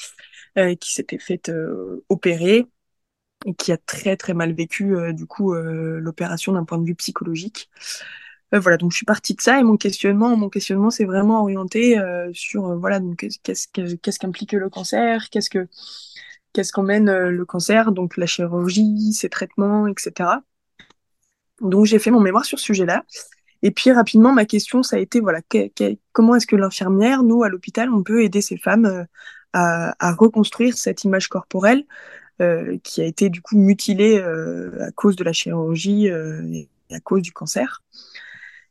euh, 0.57 0.75
qui 0.77 0.93
s'était 0.95 1.19
faite 1.19 1.49
euh, 1.49 2.05
opérer 2.09 2.67
et 3.47 3.55
qui 3.55 3.73
a 3.73 3.77
très 3.79 4.17
très 4.17 4.35
mal 4.35 4.53
vécu 4.53 4.97
euh, 4.97 5.13
du 5.13 5.27
coup 5.27 5.55
euh, 5.55 5.99
l'opération 6.01 6.53
d'un 6.53 6.65
point 6.65 6.79
de 6.79 6.87
vue 6.87 6.95
psychologique. 6.95 7.71
Voilà, 8.53 8.79
donc 8.79 8.93
je 8.93 8.97
suis 8.97 9.07
partie 9.07 9.35
de 9.35 9.43
ça 9.43 9.61
et 9.61 9.63
mon 9.63 9.77
questionnement, 9.77 10.35
mon 10.37 10.49
questionnement 10.49 10.91
c'est 10.91 11.05
vraiment 11.05 11.43
orienté 11.43 11.99
sur 12.33 12.79
voilà 12.79 12.99
donc 12.99 13.27
qu'est-ce 13.43 13.69
qu'est-ce 13.69 14.19
qu'implique 14.19 14.53
le 14.53 14.71
cancer, 14.71 15.29
qu'est-ce 15.31 15.51
que 15.51 15.69
qu'est-ce 16.55 16.73
qu'emmène 16.73 17.29
le 17.29 17.45
cancer, 17.45 17.93
donc 17.93 18.17
la 18.17 18.25
chirurgie, 18.25 19.13
ses 19.13 19.29
traitements, 19.29 19.87
etc. 19.87 20.31
Donc 21.61 21.85
j'ai 21.85 21.99
fait 21.99 22.11
mon 22.11 22.21
mémoire 22.21 22.47
sur 22.47 22.59
ce 22.59 22.65
sujet-là 22.65 23.05
et 23.63 23.71
puis 23.71 23.91
rapidement, 23.91 24.33
ma 24.33 24.45
question, 24.45 24.83
ça 24.83 24.97
a 24.97 24.99
été 24.99 25.21
voilà, 25.21 25.41
comment 26.13 26.37
est-ce 26.37 26.47
que 26.47 26.57
l'infirmière, 26.57 27.23
nous 27.23 27.43
à 27.43 27.49
l'hôpital, 27.49 27.93
on 27.93 28.03
peut 28.03 28.23
aider 28.23 28.41
ces 28.41 28.57
femmes 28.57 28.87
euh, 28.87 29.05
à, 29.53 30.13
reconstruire 30.13 30.77
cette 30.77 31.05
image 31.05 31.29
corporelle 31.29 31.85
euh, 32.41 32.79
qui 32.85 33.01
a 33.01 33.05
été 33.05 33.31
du 33.31 33.41
coup 33.41 33.57
mutilée 33.57 34.19
euh, 34.19 34.87
à 34.87 34.93
cause 34.93 35.17
de 35.17 35.25
la 35.25 35.33
chirurgie 35.33 36.07
et 36.07 36.69
à 36.93 37.01
cause 37.01 37.23
du 37.23 37.33
cancer. 37.33 37.83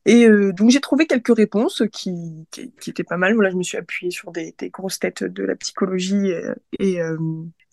Et 0.06 0.26
donc 0.30 0.70
j'ai 0.70 0.80
trouvé 0.80 1.06
quelques 1.06 1.36
réponses 1.36 1.84
qui, 1.92 2.48
qui, 2.50 2.90
étaient 2.90 3.04
pas 3.04 3.18
mal. 3.18 3.34
Voilà, 3.34 3.50
je 3.50 3.58
me 3.58 3.64
suis 3.64 3.78
appuyée 3.78 4.10
sur 4.10 4.32
des, 4.32 4.56
grosses 4.72 5.00
têtes 5.00 5.26
de 5.26 5.44
la 5.44 5.58
psychologie 5.58 6.32
et, 6.80 7.00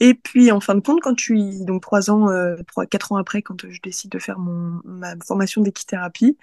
et 0.00 0.14
puis 0.14 0.50
en 0.50 0.59
fin 0.59 0.74
de 0.74 0.81
compte, 0.81 1.00
quand 1.00 1.16
je 1.16 1.22
suis 1.22 1.64
donc 1.64 1.83
trois 1.83 2.11
ans, 2.11 2.27
trois 2.66 2.87
quatre 2.87 3.12
ans 3.12 3.16
après, 3.18 3.42
quand 3.42 3.70
je 3.70 3.81
décide 3.81 4.11
de 4.11 4.18
faire 4.18 4.40
mon 4.40 4.81
ma 4.85 5.14
formation 5.24 5.62
d'équithérapie, 5.62 6.37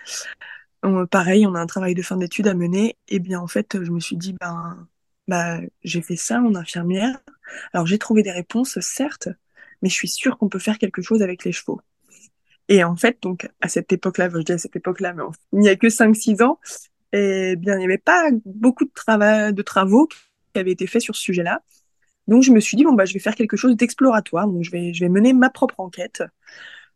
pareil, 1.10 1.46
on 1.46 1.56
a 1.56 1.60
un 1.60 1.65
travail 1.67 1.96
de 1.96 2.02
fin 2.02 2.17
d'études 2.17 2.48
à 2.48 2.54
mener. 2.54 2.98
Et 3.08 3.20
bien, 3.20 3.39
en 3.39 3.48
fait, 3.48 3.84
je 3.84 3.91
me 3.91 4.00
suis 4.00 4.17
dit, 4.17 4.34
ben, 4.39 4.88
bah, 5.28 5.60
j'ai 5.84 6.02
fait 6.02 6.15
ça 6.15 6.41
en 6.41 6.56
infirmière. 6.56 7.20
Alors, 7.74 7.86
j'ai 7.86 7.98
trouvé 7.98 8.24
des 8.24 8.32
réponses, 8.32 8.80
certes, 8.80 9.30
mais 9.82 9.89
je 9.89 9.96
suis 9.96 10.08
sûre 10.08 10.38
qu'on 10.38 10.50
peut 10.50 10.60
faire 10.60 10.78
quelque 10.78 11.02
chose 11.02 11.22
avec 11.22 11.44
les 11.44 11.52
chevaux. 11.52 11.82
Et 12.70 12.84
en 12.84 12.96
fait, 12.96 13.22
donc, 13.22 13.50
à 13.60 13.67
cette 13.67 13.91
époque-là, 13.91 14.30
je 14.30 14.39
dis 14.39 14.52
à 14.54 14.58
cette 14.58 14.76
époque-là, 14.76 15.13
mais 15.13 15.24
il 15.54 15.60
n'y 15.60 15.70
a 15.70 15.76
que 15.76 15.88
5-6 15.88 16.41
ans, 16.44 16.60
et 17.13 17.56
bien, 17.58 17.76
il 17.76 17.80
n'y 17.80 17.86
avait 17.86 17.98
pas 17.98 18.30
beaucoup 18.46 18.86
de, 18.86 19.52
de 19.52 19.62
travaux 19.62 20.08
qui 20.08 20.60
avaient 20.60 20.72
été 20.72 20.88
faits 20.88 21.02
sur 21.02 21.15
ce 21.15 21.22
sujet-là. 21.22 21.62
Donc, 22.28 22.44
je 22.44 22.52
me 22.52 22.60
suis 22.60 22.78
dit, 22.78 22.84
bon, 22.84 22.94
bah, 22.94 23.06
je 23.06 23.13
vais 23.13 23.20
faire 23.20 23.36
quelque 23.36 23.58
chose 23.58 23.76
d'exploratoire. 23.76 24.48
Donc, 24.48 24.63
je 24.63 24.72
vais, 24.72 24.94
je 24.94 25.02
vais 25.02 25.10
mener 25.10 25.34
ma 25.34 25.50
propre 25.50 25.80
enquête. 25.80 26.24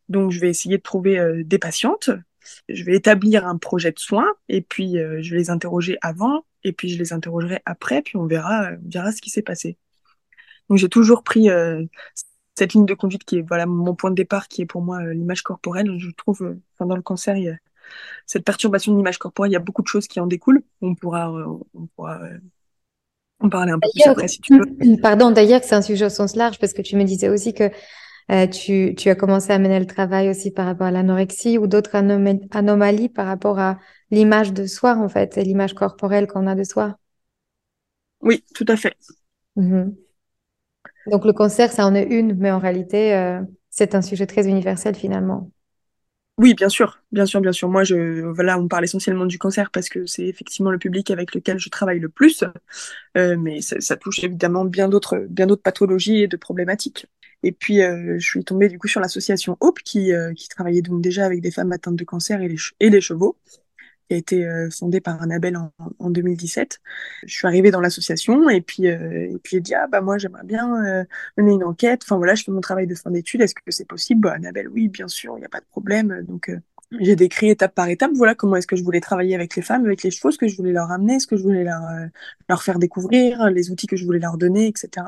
Donc, 0.08 0.32
je 0.32 0.40
vais 0.40 0.50
essayer 0.50 0.78
de 0.78 0.84
trouver 0.84 1.20
euh, 1.20 1.44
des 1.44 1.60
patientes. 1.60 2.10
Je 2.70 2.84
vais 2.84 2.96
établir 2.96 3.48
un 3.48 3.58
projet 3.58 3.92
de 3.92 4.00
soins 4.00 4.32
et 4.50 4.62
puis 4.62 4.98
euh, 4.98 5.22
je 5.22 5.32
vais 5.32 5.38
les 5.38 5.50
interroger 5.50 5.98
avant 6.02 6.46
et 6.64 6.74
puis 6.74 6.90
je 6.90 6.98
les 6.98 7.14
interrogerai 7.14 7.62
après. 7.66 8.02
Puis 8.02 8.18
on 8.18 8.26
verra, 8.26 8.72
on 8.84 8.90
verra 8.90 9.12
ce 9.12 9.22
qui 9.22 9.30
s'est 9.30 9.42
passé. 9.42 9.78
Donc, 10.70 10.80
j'ai 10.80 10.90
toujours 10.90 11.24
pris 11.24 11.50
euh, 11.50 11.84
cette 12.56 12.74
ligne 12.74 12.86
de 12.86 12.94
conduite 12.94 13.24
qui 13.24 13.38
est 13.38 13.42
voilà 13.42 13.66
mon 13.66 13.96
point 13.96 14.10
de 14.10 14.16
départ, 14.16 14.48
qui 14.48 14.64
est 14.64 14.66
pour 14.66 14.82
moi 14.82 15.04
l'image 15.14 15.44
corporelle. 15.44 15.98
Je 15.98 16.10
trouve, 16.12 16.58
enfin, 16.74 16.88
dans 16.88 16.96
le 16.96 17.02
cancer, 17.02 17.38
il 17.38 17.44
y 17.44 17.50
a 17.50 17.56
cette 18.26 18.44
perturbation 18.44 18.92
de 18.94 18.98
l'image 18.98 19.20
corporelle, 19.20 19.52
il 19.52 19.54
y 19.54 19.58
a 19.58 19.60
beaucoup 19.60 19.84
de 19.84 19.88
choses 19.88 20.08
qui 20.08 20.20
en 20.20 20.26
découlent. 20.26 20.64
On 20.82 20.96
pourra, 20.96 21.32
on 21.32 21.86
pourra 21.96 22.20
en 23.40 23.50
parler 23.50 23.72
un 23.72 23.80
peu 23.80 23.88
plus 23.94 24.10
après 24.10 24.28
si 24.28 24.40
tu 24.42 24.58
veux. 24.58 24.98
Pardon, 25.02 25.32
d'ailleurs, 25.32 25.64
c'est 25.64 25.76
un 25.76 25.82
sujet 25.82 26.06
au 26.06 26.10
sens 26.10 26.36
large 26.36 26.60
parce 26.60 26.74
que 26.74 26.82
tu 26.82 26.96
me 26.96 27.04
disais 27.04 27.30
aussi 27.30 27.54
que 27.54 27.70
euh, 28.32 28.48
tu, 28.48 28.96
tu, 28.96 29.10
as 29.10 29.16
commencé 29.16 29.52
à 29.54 29.60
mener 29.60 29.80
le 29.80 29.86
travail 29.86 30.30
aussi 30.30 30.52
par 30.52 30.66
rapport 30.66 30.88
à 30.88 30.92
l'anorexie 30.92 31.58
ou 31.58 31.68
d'autres 31.68 31.96
anomalies 31.96 33.10
par 33.10 33.28
rapport 33.28 33.60
à 33.60 33.80
l'image 34.12 34.54
de 34.54 34.66
soi, 34.66 34.96
en 34.98 35.10
fait, 35.10 35.38
et 35.38 35.44
l'image 35.44 35.74
corporelle 35.74 36.28
qu'on 36.28 36.48
a 36.48 36.56
de 36.56 36.64
soi? 36.64 36.98
Oui, 38.22 38.44
tout 38.56 38.66
à 38.68 38.76
fait. 38.76 38.96
Mm-hmm. 39.58 39.94
Donc 41.12 41.26
le 41.26 41.34
cancer, 41.34 41.72
ça 41.72 41.86
en 41.86 41.94
est 41.94 42.06
une, 42.06 42.36
mais 42.36 42.52
en 42.52 42.60
réalité, 42.60 43.14
euh, 43.14 43.42
c'est 43.70 43.94
un 43.94 44.02
sujet 44.02 44.26
très 44.26 44.48
universel 44.48 44.96
finalement. 44.96 45.52
Oui, 46.38 46.54
bien 46.54 46.68
sûr, 46.68 47.02
bien 47.14 47.26
sûr, 47.26 47.40
bien 47.40 47.54
sûr. 47.54 47.70
Moi, 47.70 47.86
je, 47.86 48.26
voilà, 48.26 48.60
on 48.60 48.68
parle 48.68 48.84
essentiellement 48.84 49.26
du 49.26 49.40
cancer 49.40 49.72
parce 49.72 49.88
que 49.88 50.06
c'est 50.06 50.26
effectivement 50.26 50.70
le 50.70 50.78
public 50.78 51.10
avec 51.10 51.34
lequel 51.34 51.60
je 51.60 51.70
travaille 51.70 52.00
le 52.00 52.10
plus, 52.10 52.44
euh, 53.16 53.38
mais 53.38 53.62
ça, 53.62 53.80
ça, 53.80 53.96
touche 53.96 54.22
évidemment 54.22 54.66
bien 54.66 54.90
d'autres, 54.90 55.26
bien 55.30 55.48
d'autres 55.48 55.62
pathologies 55.62 56.24
et 56.24 56.28
de 56.28 56.36
problématiques. 56.36 57.08
Et 57.46 57.52
puis, 57.52 57.84
euh, 57.84 58.16
je 58.18 58.28
suis 58.28 58.44
tombée 58.44 58.70
du 58.70 58.80
coup 58.80 58.88
sur 58.88 59.00
l'association 59.00 59.56
Hope 59.60 59.80
qui, 59.82 60.12
euh, 60.12 60.34
qui 60.34 60.50
travaillait 60.50 60.82
donc 60.82 61.02
déjà 61.02 61.28
avec 61.28 61.42
des 61.42 61.52
femmes 61.52 61.72
atteintes 61.72 61.96
de 61.96 62.04
cancer 62.04 62.42
et 62.42 62.48
les, 62.90 63.02
chevaux 63.02 63.38
qui 64.10 64.16
a 64.16 64.18
été 64.18 64.46
euh, 64.46 64.68
fondée 64.72 65.00
par 65.00 65.22
Annabelle 65.22 65.56
en, 65.56 65.72
en 66.00 66.10
2017. 66.10 66.80
Je 67.24 67.36
suis 67.36 67.46
arrivée 67.46 67.70
dans 67.70 67.82
l'association 67.82 68.50
et 68.50 68.62
puis 68.62 68.88
j'ai 69.46 69.60
dit 69.60 69.76
ah 69.76 69.86
bah 69.88 70.02
moi 70.02 70.18
j'aimerais 70.18 70.44
bien 70.44 71.06
mener 71.38 71.54
une 71.54 71.64
enquête. 71.64 72.02
Enfin 72.04 72.18
voilà, 72.18 72.34
je 72.34 72.44
fais 72.44 72.52
mon 72.52 72.62
travail 72.62 72.88
de 72.88 72.96
fin 72.96 73.12
d'études. 73.12 73.42
Est-ce 73.42 73.54
que 73.54 73.62
c'est 73.70 73.88
possible? 73.88 74.22
Bah, 74.22 74.34
Annabelle, 74.34 74.68
oui, 74.68 74.88
bien 74.88 75.08
sûr, 75.08 75.36
il 75.38 75.42
n'y 75.42 75.46
a 75.46 75.50
pas 75.50 75.60
de 75.60 75.66
problème. 75.66 76.24
Donc 76.28 76.52
j'ai 77.00 77.16
décrit 77.16 77.50
étape 77.52 77.76
par 77.76 77.90
étape, 77.90 78.12
voilà 78.16 78.34
comment 78.34 78.56
est-ce 78.56 78.68
que 78.68 78.76
je 78.76 78.84
voulais 78.84 79.02
travailler 79.02 79.36
avec 79.36 79.56
les 79.56 79.62
femmes, 79.62 79.86
avec 79.86 80.02
les 80.02 80.10
chevaux, 80.10 80.32
ce 80.32 80.40
que 80.40 80.48
je 80.48 80.58
voulais 80.58 80.72
leur 80.72 80.92
amener, 80.92 81.20
ce 81.20 81.28
que 81.28 81.38
je 81.38 81.44
voulais 81.44 81.66
leur 82.50 82.64
faire 82.64 82.80
découvrir, 82.80 83.52
les 83.52 83.70
outils 83.70 83.88
que 83.88 83.98
je 83.98 84.06
voulais 84.06 84.20
leur 84.20 84.38
donner, 84.38 84.68
etc. 84.68 85.06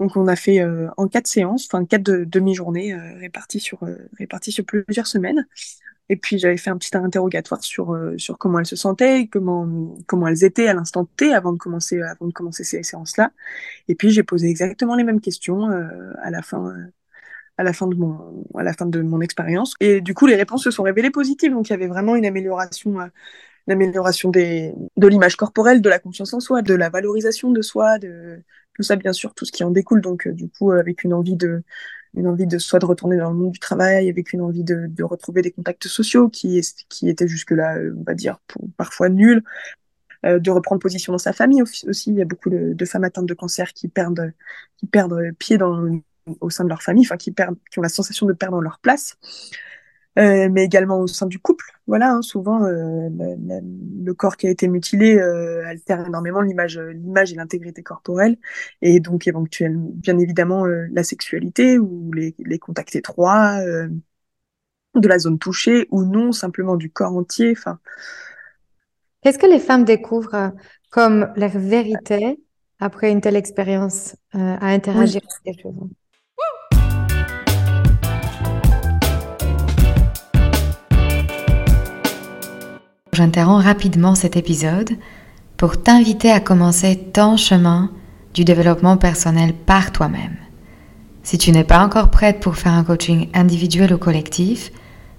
Donc 0.00 0.16
on 0.16 0.28
a 0.28 0.36
fait 0.36 0.64
en 0.96 1.08
quatre 1.08 1.26
séances, 1.26 1.66
enfin 1.66 1.84
quatre 1.84 2.04
demi-journées 2.04 2.94
réparties 2.94 3.60
sur 3.60 3.80
réparties 4.18 4.52
sur 4.52 4.64
plusieurs 4.64 5.06
semaines. 5.06 5.46
Et 6.10 6.16
puis 6.16 6.38
j'avais 6.38 6.56
fait 6.56 6.70
un 6.70 6.78
petit 6.78 6.96
interrogatoire 6.96 7.62
sur 7.62 7.92
euh, 7.92 8.16
sur 8.16 8.38
comment 8.38 8.58
elles 8.58 8.66
se 8.66 8.76
sentaient, 8.76 9.26
comment 9.26 9.96
comment 10.06 10.26
elles 10.26 10.44
étaient 10.44 10.68
à 10.68 10.74
l'instant 10.74 11.04
T 11.04 11.34
avant 11.34 11.52
de 11.52 11.58
commencer 11.58 12.00
avant 12.00 12.26
de 12.26 12.32
commencer 12.32 12.64
ces 12.64 12.82
séances-là. 12.82 13.32
Et 13.88 13.94
puis 13.94 14.10
j'ai 14.10 14.22
posé 14.22 14.48
exactement 14.48 14.96
les 14.96 15.04
mêmes 15.04 15.20
questions 15.20 15.70
euh, 15.70 16.12
à 16.22 16.30
la 16.30 16.42
fin 16.42 16.70
euh, 16.70 16.86
à 17.58 17.64
la 17.64 17.72
fin 17.72 17.88
de 17.88 17.94
mon 17.96 18.44
à 18.56 18.62
la 18.62 18.72
fin 18.72 18.86
de 18.86 19.02
mon 19.02 19.20
expérience. 19.20 19.74
Et 19.80 20.00
du 20.00 20.14
coup 20.14 20.26
les 20.26 20.36
réponses 20.36 20.64
se 20.64 20.70
sont 20.70 20.82
révélées 20.84 21.10
positives. 21.10 21.52
Donc 21.52 21.68
il 21.68 21.72
y 21.72 21.74
avait 21.74 21.88
vraiment 21.88 22.16
une 22.16 22.26
amélioration 22.26 22.98
une 23.66 23.72
amélioration 23.72 24.30
des 24.30 24.74
de 24.96 25.06
l'image 25.08 25.36
corporelle, 25.36 25.82
de 25.82 25.90
la 25.90 25.98
confiance 25.98 26.32
en 26.32 26.40
soi, 26.40 26.62
de 26.62 26.74
la 26.74 26.88
valorisation 26.88 27.50
de 27.50 27.60
soi, 27.62 27.98
de 27.98 28.42
tout 28.78 28.84
ça 28.84 28.96
bien 28.96 29.12
sûr, 29.12 29.34
tout 29.34 29.44
ce 29.44 29.52
qui 29.52 29.64
en 29.64 29.70
découle. 29.70 30.00
Donc 30.00 30.28
du 30.28 30.48
coup 30.48 30.70
avec 30.72 31.04
une 31.04 31.12
envie 31.12 31.36
de 31.36 31.62
une 32.14 32.34
de 32.36 32.86
retourner 32.86 33.16
dans 33.16 33.30
le 33.30 33.36
monde 33.36 33.52
du 33.52 33.58
travail, 33.58 34.08
avec 34.08 34.32
une 34.32 34.40
envie 34.40 34.64
de, 34.64 35.02
retrouver 35.02 35.42
des 35.42 35.50
contacts 35.50 35.88
sociaux 35.88 36.28
qui, 36.28 36.60
qui 36.88 37.08
étaient 37.08 37.28
jusque-là, 37.28 37.76
euh, 37.76 37.94
on 37.98 38.02
va 38.02 38.14
dire, 38.14 38.38
parfois 38.76 39.08
nuls, 39.08 39.42
euh, 40.24 40.38
de 40.38 40.50
reprendre 40.50 40.80
position 40.80 41.12
dans 41.12 41.18
sa 41.18 41.32
famille 41.32 41.62
aussi. 41.62 42.10
Il 42.10 42.16
y 42.16 42.22
a 42.22 42.24
beaucoup 42.24 42.50
de, 42.50 42.84
femmes 42.84 43.04
atteintes 43.04 43.26
de 43.26 43.34
cancer 43.34 43.72
qui 43.72 43.88
perdent, 43.88 44.32
pied 45.38 45.58
au 46.40 46.50
sein 46.50 46.64
de 46.64 46.68
leur 46.68 46.82
famille, 46.82 47.08
qui 47.18 47.78
ont 47.78 47.82
la 47.82 47.88
sensation 47.88 48.26
de 48.26 48.32
perdre 48.32 48.60
leur 48.60 48.78
place. 48.78 49.16
Euh, 50.18 50.48
mais 50.50 50.64
également 50.64 50.98
au 51.00 51.06
sein 51.06 51.26
du 51.26 51.38
couple. 51.38 51.72
Voilà, 51.86 52.10
hein, 52.12 52.22
souvent 52.22 52.64
euh, 52.64 53.08
le, 53.08 53.60
le, 54.04 54.14
corps 54.14 54.36
qui 54.36 54.48
a 54.48 54.50
été 54.50 54.66
mutilé 54.66 55.16
euh, 55.16 55.64
altère 55.64 56.04
énormément 56.04 56.40
l'image, 56.40 56.78
l'image 56.78 57.32
et 57.32 57.36
l'intégrité 57.36 57.82
corporelle, 57.84 58.36
et 58.82 58.98
donc 58.98 59.28
éventuellement, 59.28 59.90
bien 59.92 60.18
évidemment, 60.18 60.66
euh, 60.66 60.86
la 60.92 61.04
sexualité 61.04 61.78
ou 61.78 62.10
les, 62.12 62.34
les 62.38 62.58
contacts 62.58 62.96
étroits, 62.96 63.60
euh, 63.60 63.88
de 64.96 65.08
la 65.08 65.18
zone 65.18 65.38
touchée 65.38 65.86
ou 65.90 66.02
non, 66.02 66.32
simplement 66.32 66.76
du 66.76 66.90
corps 66.90 67.16
entier. 67.16 67.54
Enfin. 67.56 67.78
Qu'est-ce 69.22 69.38
que 69.38 69.46
les 69.46 69.60
femmes 69.60 69.84
découvrent 69.84 70.52
comme 70.90 71.32
leur 71.36 71.56
vérité 71.56 72.40
après 72.80 73.12
une 73.12 73.20
telle 73.20 73.36
expérience 73.36 74.16
à 74.32 74.66
interagir 74.66 75.20
oui. 75.22 75.28
avec 75.46 75.56
les 75.56 75.62
choses? 75.62 75.88
J'interromps 83.18 83.64
rapidement 83.64 84.14
cet 84.14 84.36
épisode 84.36 84.92
pour 85.56 85.82
t'inviter 85.82 86.30
à 86.30 86.38
commencer 86.38 86.96
ton 87.12 87.36
chemin 87.36 87.90
du 88.32 88.44
développement 88.44 88.96
personnel 88.96 89.54
par 89.54 89.90
toi-même. 89.90 90.36
Si 91.24 91.36
tu 91.36 91.50
n'es 91.50 91.64
pas 91.64 91.84
encore 91.84 92.12
prête 92.12 92.38
pour 92.38 92.54
faire 92.54 92.74
un 92.74 92.84
coaching 92.84 93.26
individuel 93.34 93.92
ou 93.92 93.98
collectif, 93.98 94.70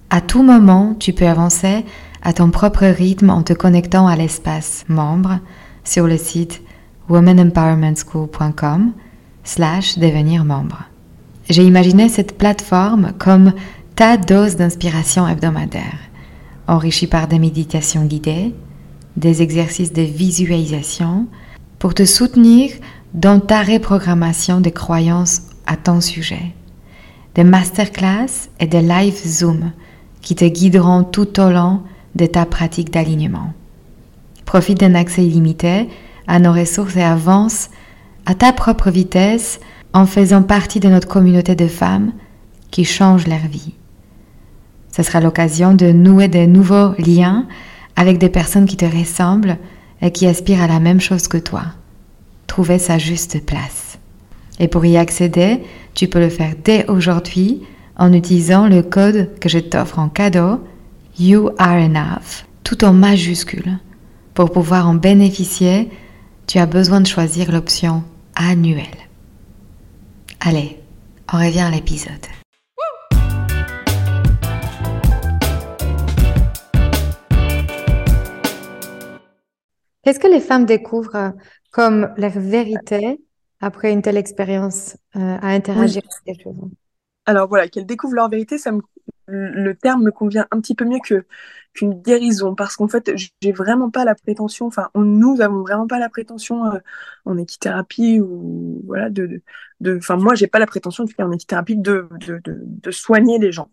à 0.09 0.21
tout 0.21 0.43
moment, 0.43 0.95
tu 0.97 1.11
peux 1.11 1.27
avancer 1.27 1.83
à 2.23 2.31
ton 2.31 2.51
propre 2.51 2.85
rythme 2.85 3.31
en 3.31 3.43
te 3.43 3.51
connectant 3.51 4.07
à 4.07 4.15
l'espace 4.15 4.85
membre 4.87 5.39
sur 5.83 6.07
le 6.07 6.15
site 6.15 6.61
womanempowermentschool.com 7.09 8.93
slash 9.43 9.99
devenir 9.99 10.45
membre. 10.45 10.85
J'ai 11.49 11.65
imaginé 11.65 12.07
cette 12.07 12.37
plateforme 12.37 13.11
comme 13.19 13.51
ta 13.97 14.15
dose 14.15 14.55
d'inspiration 14.55 15.27
hebdomadaire 15.27 16.08
enrichi 16.69 17.07
par 17.07 17.27
des 17.27 17.39
méditations 17.39 18.05
guidées, 18.05 18.53
des 19.17 19.41
exercices 19.41 19.91
de 19.91 20.03
visualisation 20.03 21.25
pour 21.79 21.93
te 21.93 22.05
soutenir 22.05 22.71
dans 23.13 23.39
ta 23.39 23.63
reprogrammation 23.63 24.61
des 24.61 24.71
croyances 24.71 25.41
à 25.65 25.75
ton 25.75 25.99
sujet, 25.99 26.53
des 27.35 27.43
masterclass 27.43 28.49
et 28.59 28.67
des 28.67 28.81
live 28.81 29.15
Zoom 29.15 29.71
qui 30.21 30.35
te 30.35 30.45
guideront 30.45 31.03
tout 31.03 31.39
au 31.39 31.49
long 31.49 31.81
de 32.15 32.25
ta 32.25 32.45
pratique 32.45 32.91
d'alignement. 32.91 33.53
Profite 34.45 34.79
d'un 34.79 34.95
accès 34.95 35.25
illimité 35.25 35.89
à 36.27 36.39
nos 36.39 36.53
ressources 36.53 36.95
et 36.95 37.03
avance 37.03 37.69
à 38.25 38.35
ta 38.35 38.53
propre 38.53 38.91
vitesse 38.91 39.59
en 39.93 40.05
faisant 40.05 40.43
partie 40.43 40.79
de 40.79 40.89
notre 40.89 41.07
communauté 41.07 41.55
de 41.55 41.67
femmes 41.67 42.11
qui 42.69 42.85
changent 42.85 43.27
leur 43.27 43.47
vie. 43.47 43.73
Ce 44.91 45.03
sera 45.03 45.19
l'occasion 45.19 45.73
de 45.73 45.91
nouer 45.91 46.27
de 46.27 46.45
nouveaux 46.45 46.93
liens 46.97 47.47
avec 47.95 48.17
des 48.17 48.29
personnes 48.29 48.65
qui 48.65 48.77
te 48.77 48.85
ressemblent 48.85 49.57
et 50.01 50.11
qui 50.11 50.25
aspirent 50.25 50.63
à 50.63 50.67
la 50.67 50.79
même 50.79 51.01
chose 51.01 51.27
que 51.27 51.37
toi. 51.37 51.63
Trouver 52.47 52.79
sa 52.79 52.97
juste 52.97 53.45
place. 53.45 53.99
Et 54.59 54.67
pour 54.67 54.85
y 54.85 54.97
accéder, 54.97 55.61
tu 55.93 56.07
peux 56.07 56.19
le 56.19 56.29
faire 56.29 56.53
dès 56.63 56.85
aujourd'hui 56.87 57.61
en 57.97 58.13
utilisant 58.13 58.67
le 58.67 58.81
code 58.81 59.29
que 59.39 59.49
je 59.49 59.59
t'offre 59.59 59.99
en 59.99 60.09
cadeau, 60.09 60.59
You 61.19 61.49
Are 61.57 61.75
Enough, 61.75 62.45
tout 62.63 62.83
en 62.85 62.93
majuscule. 62.93 63.77
Pour 64.33 64.51
pouvoir 64.51 64.87
en 64.87 64.95
bénéficier, 64.95 65.89
tu 66.47 66.59
as 66.59 66.65
besoin 66.65 67.01
de 67.01 67.07
choisir 67.07 67.51
l'option 67.51 68.03
annuelle. 68.35 68.85
Allez, 70.39 70.79
on 71.31 71.37
revient 71.37 71.59
à 71.59 71.71
l'épisode. 71.71 72.25
Qu'est-ce 80.09 80.19
que 80.19 80.25
les 80.27 80.39
femmes 80.39 80.65
découvrent 80.65 81.35
comme 81.69 82.11
leur 82.17 82.31
vérité 82.31 83.21
après 83.61 83.91
une 83.91 84.01
telle 84.01 84.17
expérience 84.17 84.97
euh, 85.15 85.19
à 85.19 85.49
interagir 85.49 86.01
oui. 86.03 86.09
avec 86.25 86.37
les 86.39 86.43
choses 86.43 86.57
Alors 87.27 87.47
voilà, 87.47 87.67
qu'elles 87.67 87.85
découvrent 87.85 88.15
leur 88.15 88.27
vérité, 88.27 88.57
ça 88.57 88.71
me, 88.71 88.81
le 89.27 89.75
terme 89.75 90.01
me 90.01 90.09
convient 90.09 90.47
un 90.49 90.61
petit 90.61 90.73
peu 90.73 90.83
mieux 90.85 90.97
que 90.97 91.27
qu'une 91.75 92.01
guérison 92.01 92.55
parce 92.55 92.75
qu'en 92.75 92.87
fait 92.87 93.11
j'ai 93.15 93.51
vraiment 93.51 93.91
pas 93.91 94.03
la 94.03 94.15
prétention 94.15 94.65
enfin 94.65 94.89
nous 94.95 95.41
avons 95.41 95.61
vraiment 95.61 95.85
pas 95.85 95.99
la 95.99 96.09
prétention 96.09 96.65
euh, 96.65 96.79
en 97.25 97.37
équithérapie 97.37 98.19
ou 98.19 98.81
voilà 98.87 99.11
de 99.11 99.43
de 99.79 99.97
enfin 99.97 100.17
moi 100.17 100.33
j'ai 100.33 100.47
pas 100.47 100.57
la 100.57 100.65
prétention 100.65 101.03
de 101.03 101.11
faire 101.11 101.27
en 101.27 101.31
équithérapie 101.31 101.77
de 101.77 102.09
de, 102.25 102.41
de, 102.43 102.57
de 102.63 102.89
soigner 102.91 103.37
les 103.37 103.51
gens 103.51 103.69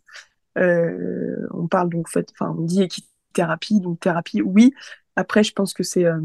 euh, 0.59 1.49
on 1.55 1.67
parle 1.67 1.89
donc 1.89 2.11
fait 2.11 2.29
enfin 2.33 2.55
on 2.59 2.61
dit 2.61 2.83
équithérapie 2.83 3.81
donc 3.81 4.01
thérapie 4.01 4.43
oui 4.43 4.75
après 5.17 5.43
je 5.45 5.53
pense 5.53 5.75
que 5.75 5.83
c'est 5.83 6.05
euh, 6.05 6.21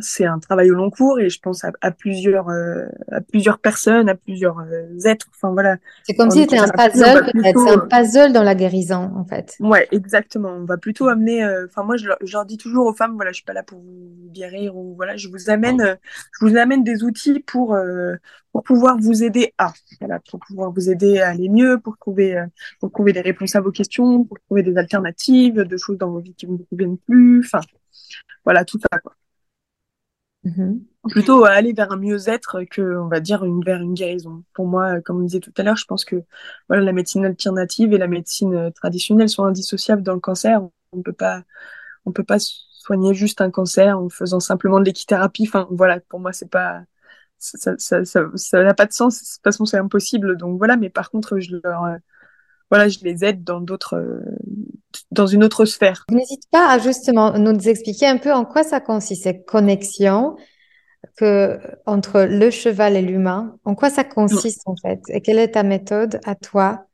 c'est 0.00 0.26
un 0.26 0.38
travail 0.40 0.70
au 0.70 0.74
long 0.74 0.90
cours 0.90 1.20
et 1.20 1.30
je 1.30 1.38
pense 1.40 1.64
à, 1.64 1.70
à 1.80 1.90
plusieurs 1.92 2.48
euh, 2.48 2.86
à 3.12 3.20
plusieurs 3.20 3.58
personnes, 3.58 4.08
à 4.08 4.14
plusieurs 4.16 4.58
euh, 4.58 4.98
êtres. 5.04 5.26
Enfin 5.34 5.52
voilà. 5.52 5.76
C'est 6.02 6.14
comme 6.14 6.30
si 6.30 6.40
c'était 6.40 6.58
un 6.58 6.66
puzzle, 6.68 7.30
peut-être. 7.32 7.58
C'est 7.60 7.70
un 7.70 7.78
puzzle 7.78 8.32
dans 8.32 8.42
la 8.42 8.54
guérison, 8.54 9.12
en 9.16 9.24
fait. 9.24 9.54
Ouais, 9.60 9.86
exactement. 9.92 10.50
On 10.50 10.64
va 10.64 10.76
plutôt 10.76 11.08
amener. 11.08 11.44
euh, 11.44 11.66
Enfin 11.66 11.84
moi, 11.84 11.96
je, 11.96 12.08
leur- 12.08 12.18
je 12.22 12.32
leur 12.32 12.44
dis 12.44 12.56
toujours 12.58 12.86
aux 12.86 12.94
femmes, 12.94 13.14
voilà, 13.14 13.30
je 13.30 13.36
suis 13.36 13.44
pas 13.44 13.52
là 13.52 13.62
pour 13.62 13.78
vous 13.78 14.10
guérir 14.32 14.76
ou 14.76 14.94
voilà, 14.96 15.16
je 15.16 15.28
vous 15.28 15.50
amène, 15.50 15.80
euh, 15.80 15.94
je 16.40 16.46
vous 16.46 16.56
amène 16.56 16.82
des 16.82 17.04
outils 17.04 17.40
pour 17.40 17.74
euh, 17.74 18.14
pour 18.52 18.62
pouvoir 18.64 18.98
vous 18.98 19.22
aider 19.22 19.54
à, 19.58 19.72
voilà, 20.00 20.18
pour 20.30 20.40
pouvoir 20.40 20.72
vous 20.72 20.90
aider 20.90 21.20
à 21.20 21.28
aller 21.28 21.48
mieux, 21.48 21.78
pour 21.78 21.96
trouver 21.96 22.36
euh, 22.36 22.46
pour 22.80 22.90
trouver 22.90 23.12
des 23.12 23.20
réponses 23.20 23.54
à 23.54 23.60
vos 23.60 23.70
questions, 23.70 24.24
pour 24.24 24.38
trouver 24.46 24.62
des 24.62 24.76
alternatives, 24.76 25.54
de 25.62 25.76
choses 25.76 25.96
dans 25.98 26.10
vos 26.10 26.20
vies 26.20 26.34
qui 26.34 26.46
ne 26.48 26.56
vous 26.56 26.66
conviennent 26.70 26.98
plus. 26.98 27.42
Enfin 27.44 27.60
voilà, 28.44 28.64
tout 28.64 28.78
ça 28.80 28.98
quoi 28.98 29.12
Mhm. 30.46 30.80
plutôt 31.10 31.44
aller 31.44 31.72
vers 31.72 31.90
un 31.92 31.96
mieux-être 31.96 32.62
que, 32.70 32.98
on 32.98 33.08
va 33.08 33.20
dire, 33.20 33.44
une, 33.44 33.62
vers 33.64 33.80
une 33.80 33.94
guérison. 33.94 34.44
Pour 34.54 34.66
moi, 34.66 35.00
comme 35.00 35.18
on 35.18 35.22
disait 35.22 35.40
tout 35.40 35.52
à 35.56 35.62
l'heure, 35.62 35.76
je 35.76 35.84
pense 35.86 36.04
que 36.04 36.16
voilà, 36.68 36.84
la 36.84 36.92
médecine 36.92 37.24
alternative 37.24 37.92
et 37.92 37.98
la 37.98 38.06
médecine 38.08 38.54
euh, 38.54 38.70
traditionnelle 38.70 39.28
sont 39.28 39.44
indissociables 39.44 40.02
dans 40.02 40.14
le 40.14 40.20
cancer. 40.20 40.60
On 40.92 41.02
peut 41.02 41.12
pas, 41.12 41.42
on 42.06 42.12
peut 42.12 42.24
pas 42.24 42.38
soigner 42.40 43.14
juste 43.14 43.40
un 43.40 43.50
cancer 43.50 43.98
en 43.98 44.08
faisant 44.08 44.40
simplement 44.40 44.80
de 44.80 44.84
l'équithérapie. 44.86 45.44
Enfin, 45.48 45.66
voilà, 45.70 46.00
pour 46.00 46.20
moi, 46.20 46.32
c'est 46.32 46.50
pas, 46.50 46.82
ça, 47.38 47.74
ça, 47.78 48.04
ça, 48.04 48.22
ça 48.36 48.64
n'a 48.64 48.74
pas 48.74 48.86
de 48.86 48.92
sens. 48.92 49.16
De 49.22 49.26
toute 49.36 49.44
façon, 49.44 49.64
c'est 49.66 49.78
impossible. 49.78 50.36
Donc 50.36 50.58
voilà, 50.58 50.76
mais 50.76 50.90
par 50.90 51.10
contre, 51.10 51.38
je 51.40 51.56
euh, 51.56 51.98
voilà, 52.70 52.88
je 52.88 52.98
les 53.02 53.24
aide 53.24 53.44
dans 53.44 53.60
d'autres, 53.60 53.96
euh, 53.96 54.20
dans 55.10 55.26
une 55.26 55.44
autre 55.44 55.64
sphère. 55.64 56.04
N'hésite 56.10 56.48
pas 56.50 56.68
à 56.70 56.78
justement 56.78 57.38
nous 57.38 57.68
expliquer 57.68 58.06
un 58.06 58.18
peu 58.18 58.32
en 58.32 58.44
quoi 58.44 58.62
ça 58.62 58.80
consiste, 58.80 59.24
cette 59.24 59.46
connexion 59.46 60.36
que, 61.16 61.58
entre 61.86 62.22
le 62.22 62.50
cheval 62.50 62.96
et 62.96 63.02
l'humain. 63.02 63.56
En 63.64 63.74
quoi 63.74 63.90
ça 63.90 64.04
consiste, 64.04 64.62
en 64.66 64.76
fait? 64.76 65.00
Et 65.08 65.20
quelle 65.20 65.38
est 65.38 65.52
ta 65.52 65.62
méthode 65.62 66.20
à 66.24 66.34
toi 66.34 66.86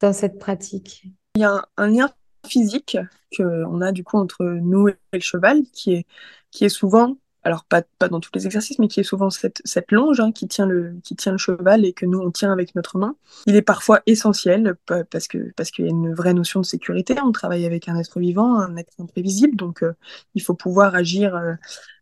dans 0.00 0.12
cette 0.12 0.38
pratique? 0.38 1.04
Il 1.36 1.42
y 1.42 1.44
a 1.44 1.52
un, 1.52 1.64
un 1.76 1.88
lien 1.88 2.10
physique 2.46 2.98
que 3.36 3.64
on 3.66 3.80
a 3.80 3.92
du 3.92 4.04
coup 4.04 4.18
entre 4.18 4.44
nous 4.44 4.88
et 4.88 4.96
le 5.12 5.20
cheval 5.20 5.62
qui 5.72 5.94
est 5.94 6.06
qui 6.50 6.64
est 6.64 6.68
souvent 6.68 7.16
alors 7.44 7.64
pas 7.64 7.82
pas 7.98 8.08
dans 8.08 8.20
tous 8.20 8.30
les 8.34 8.46
exercices 8.46 8.78
mais 8.78 8.88
qui 8.88 9.00
est 9.00 9.04
souvent 9.04 9.30
cette 9.30 9.60
cette 9.64 9.90
longe 9.92 10.20
hein, 10.20 10.32
qui 10.32 10.48
tient 10.48 10.66
le 10.66 10.94
qui 11.04 11.16
tient 11.16 11.32
le 11.32 11.38
cheval 11.38 11.84
et 11.84 11.92
que 11.92 12.06
nous 12.06 12.18
on 12.20 12.30
tient 12.30 12.52
avec 12.52 12.74
notre 12.74 12.98
main. 12.98 13.16
Il 13.46 13.56
est 13.56 13.62
parfois 13.62 14.00
essentiel 14.06 14.74
pa- 14.86 15.04
parce 15.04 15.28
que 15.28 15.52
parce 15.56 15.70
qu'il 15.70 15.84
y 15.86 15.88
a 15.88 15.90
une 15.90 16.14
vraie 16.14 16.34
notion 16.34 16.60
de 16.60 16.66
sécurité. 16.66 17.14
On 17.24 17.32
travaille 17.32 17.66
avec 17.66 17.88
un 17.88 17.96
être 17.98 18.20
vivant 18.20 18.58
un 18.60 18.76
être 18.76 18.92
imprévisible 19.00 19.56
donc 19.56 19.82
euh, 19.82 19.92
il 20.34 20.42
faut 20.42 20.54
pouvoir 20.54 20.94
agir 20.94 21.34
euh, 21.36 21.54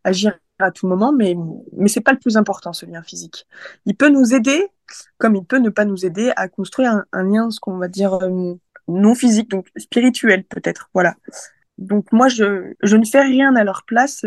agir 0.05 0.35
à 0.59 0.71
tout 0.71 0.87
moment 0.87 1.13
mais 1.13 1.35
mais 1.73 1.89
c'est 1.89 2.01
pas 2.03 2.13
le 2.13 2.19
plus 2.19 2.37
important 2.37 2.73
ce 2.73 2.87
lien 2.87 3.03
physique. 3.03 3.47
Il 3.87 3.97
peut 3.97 4.09
nous 4.11 4.35
aider 4.35 4.67
comme 5.19 5.37
il 5.37 5.45
peut 5.45 5.59
ne 5.59 5.71
pas 5.71 5.85
nous 5.85 6.05
aider 6.05 6.33
à 6.37 6.49
construire 6.49 6.91
un, 6.93 7.05
un 7.13 7.23
lien 7.25 7.51
ce 7.51 7.61
qu'on 7.61 7.79
va 7.79 7.89
dire 7.89 8.15
euh, 8.15 8.55
non 8.89 9.15
physique, 9.15 9.49
donc 9.51 9.69
spirituel 9.77 10.45
peut-être, 10.45 10.91
voilà. 10.95 11.15
Donc 11.81 12.13
moi, 12.13 12.29
je, 12.29 12.75
ne 12.85 13.05
fais 13.05 13.23
rien 13.23 13.57
à 13.57 13.65
leur 13.65 13.85
place, 13.85 14.27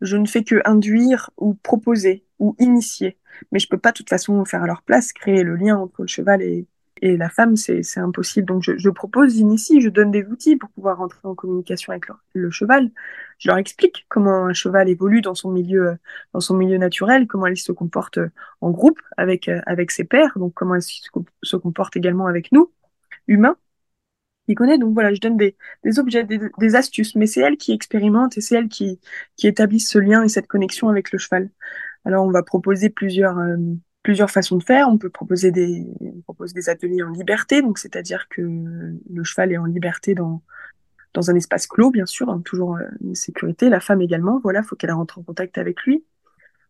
je 0.00 0.16
ne 0.16 0.26
fais 0.26 0.44
que 0.44 0.62
induire 0.64 1.30
ou 1.36 1.54
proposer 1.54 2.24
ou 2.38 2.54
initier. 2.60 3.18
Mais 3.50 3.58
je 3.58 3.68
peux 3.68 3.78
pas 3.78 3.90
de 3.90 3.96
toute 3.96 4.08
façon 4.08 4.44
faire 4.44 4.62
à 4.62 4.66
leur 4.66 4.82
place, 4.82 5.12
créer 5.12 5.42
le 5.42 5.56
lien 5.56 5.76
entre 5.78 6.02
le 6.02 6.06
cheval 6.08 6.42
et, 6.42 6.66
et 7.02 7.16
la 7.16 7.28
femme, 7.28 7.56
c'est 7.56 7.82
impossible. 7.96 8.46
Donc 8.46 8.62
je, 8.62 8.78
je 8.78 8.88
propose, 8.88 9.34
j'initie, 9.34 9.80
je 9.80 9.88
donne 9.88 10.12
des 10.12 10.24
outils 10.24 10.56
pour 10.56 10.70
pouvoir 10.70 11.00
entrer 11.00 11.18
en 11.24 11.34
communication 11.34 11.90
avec 11.90 12.04
le 12.34 12.50
cheval. 12.52 12.90
Je 13.38 13.48
leur 13.48 13.58
explique 13.58 14.06
comment 14.08 14.46
un 14.46 14.52
cheval 14.52 14.88
évolue 14.88 15.22
dans 15.22 15.34
son 15.34 15.50
milieu, 15.50 15.96
dans 16.32 16.40
son 16.40 16.54
milieu 16.54 16.78
naturel, 16.78 17.26
comment 17.26 17.48
il 17.48 17.56
se 17.56 17.72
comporte 17.72 18.20
en 18.60 18.70
groupe 18.70 19.00
avec, 19.16 19.50
ses 19.90 20.04
pairs, 20.04 20.32
donc 20.36 20.54
comment 20.54 20.76
il 20.76 20.82
se 20.82 21.56
comporte 21.56 21.96
également 21.96 22.28
avec 22.28 22.52
nous, 22.52 22.72
humains 23.26 23.56
connaît. 24.54 24.78
Donc 24.78 24.94
voilà, 24.94 25.12
je 25.14 25.20
donne 25.20 25.36
des, 25.36 25.56
des 25.84 25.98
objets, 25.98 26.24
des, 26.24 26.74
astuces, 26.74 27.14
mais 27.14 27.26
c'est 27.26 27.40
elle 27.40 27.56
qui 27.56 27.72
expérimente 27.72 28.36
et 28.38 28.40
c'est 28.40 28.56
elle 28.56 28.68
qui, 28.68 29.00
qui 29.36 29.46
établissent 29.46 29.90
ce 29.90 29.98
lien 29.98 30.22
et 30.22 30.28
cette 30.28 30.46
connexion 30.46 30.88
avec 30.88 31.12
le 31.12 31.18
cheval. 31.18 31.50
Alors 32.04 32.24
on 32.26 32.30
va 32.30 32.42
proposer 32.42 32.90
plusieurs, 32.90 33.38
euh, 33.38 33.56
plusieurs 34.02 34.30
façons 34.30 34.56
de 34.56 34.62
faire. 34.64 34.88
On 34.88 34.98
peut 34.98 35.10
proposer 35.10 35.50
des, 35.50 35.86
propose 36.24 36.52
des 36.52 36.68
ateliers 36.68 37.02
en 37.02 37.10
liberté, 37.10 37.62
donc 37.62 37.78
c'est-à-dire 37.78 38.28
que 38.28 38.42
le 38.42 39.24
cheval 39.24 39.52
est 39.52 39.58
en 39.58 39.66
liberté 39.66 40.14
dans, 40.14 40.42
dans 41.14 41.30
un 41.30 41.34
espace 41.34 41.66
clos, 41.66 41.90
bien 41.90 42.06
sûr, 42.06 42.28
hein, 42.30 42.42
toujours 42.44 42.76
euh, 42.76 42.84
une 43.02 43.14
sécurité. 43.14 43.68
La 43.68 43.80
femme 43.80 44.00
également, 44.00 44.40
voilà, 44.42 44.62
faut 44.62 44.76
qu'elle 44.76 44.92
rentre 44.92 45.18
en 45.18 45.22
contact 45.22 45.58
avec 45.58 45.82
lui. 45.82 46.04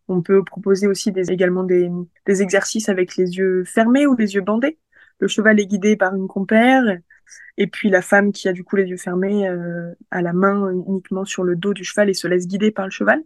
On 0.07 0.21
peut 0.21 0.43
proposer 0.43 0.87
aussi 0.87 1.11
des, 1.11 1.31
également 1.31 1.63
des, 1.63 1.89
des 2.25 2.41
exercices 2.41 2.89
avec 2.89 3.15
les 3.15 3.37
yeux 3.37 3.63
fermés 3.63 4.05
ou 4.05 4.15
les 4.15 4.35
yeux 4.35 4.41
bandés. 4.41 4.77
Le 5.19 5.27
cheval 5.27 5.59
est 5.59 5.65
guidé 5.65 5.95
par 5.95 6.15
une 6.15 6.27
compère, 6.27 6.83
et 7.57 7.67
puis 7.67 7.89
la 7.89 8.01
femme 8.01 8.31
qui 8.31 8.47
a 8.49 8.53
du 8.53 8.63
coup 8.63 8.75
les 8.75 8.85
yeux 8.85 8.97
fermés 8.97 9.47
euh, 9.47 9.93
a 10.11 10.21
la 10.21 10.33
main 10.33 10.71
uniquement 10.71 11.25
sur 11.25 11.43
le 11.43 11.55
dos 11.55 11.73
du 11.73 11.83
cheval 11.83 12.09
et 12.09 12.13
se 12.13 12.27
laisse 12.27 12.47
guider 12.47 12.71
par 12.71 12.85
le 12.85 12.91
cheval. 12.91 13.21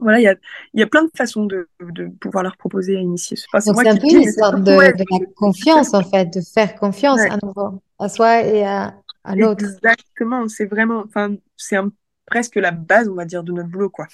Voilà, 0.00 0.20
il 0.20 0.22
y 0.22 0.28
a, 0.28 0.36
il 0.74 0.80
y 0.80 0.82
a 0.84 0.86
plein 0.86 1.02
de 1.02 1.10
façons 1.16 1.44
de, 1.44 1.68
de 1.80 2.06
pouvoir 2.20 2.44
leur 2.44 2.56
proposer 2.56 2.96
à 2.96 3.00
initier. 3.00 3.36
Enfin, 3.52 3.74
c'est 3.74 3.88
un 3.88 3.96
peu 3.96 4.06
une 4.08 4.22
histoire 4.22 4.54
de, 4.54 4.60
de 4.60 4.72
la 4.72 5.26
confiance, 5.34 5.92
en 5.92 6.04
fait, 6.04 6.32
de 6.32 6.40
faire 6.40 6.76
confiance 6.76 7.18
Ouais. 7.18 7.30
à 7.30 7.38
nouveau, 7.42 7.82
à 7.98 8.08
soi 8.08 8.42
et 8.42 8.64
à, 8.64 8.94
à 9.24 9.34
l'autre. 9.34 9.64
Exactement, 9.64 10.46
c'est 10.46 10.66
vraiment, 10.66 11.02
enfin, 11.04 11.34
c'est 11.56 11.78
presque 12.26 12.54
la 12.54 12.70
base, 12.70 13.08
on 13.08 13.14
va 13.14 13.24
dire, 13.24 13.42
de 13.42 13.50
notre 13.50 13.68
boulot, 13.70 13.90
quoi. 13.90 14.06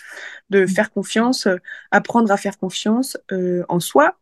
De 0.49 0.67
faire 0.67 0.91
confiance, 0.91 1.47
euh, 1.47 1.57
apprendre 1.91 2.31
à 2.31 2.39
faire 2.39 2.57
confiance 2.57 3.19
euh, 3.31 3.63
en 3.69 3.79
soi, 3.79 4.17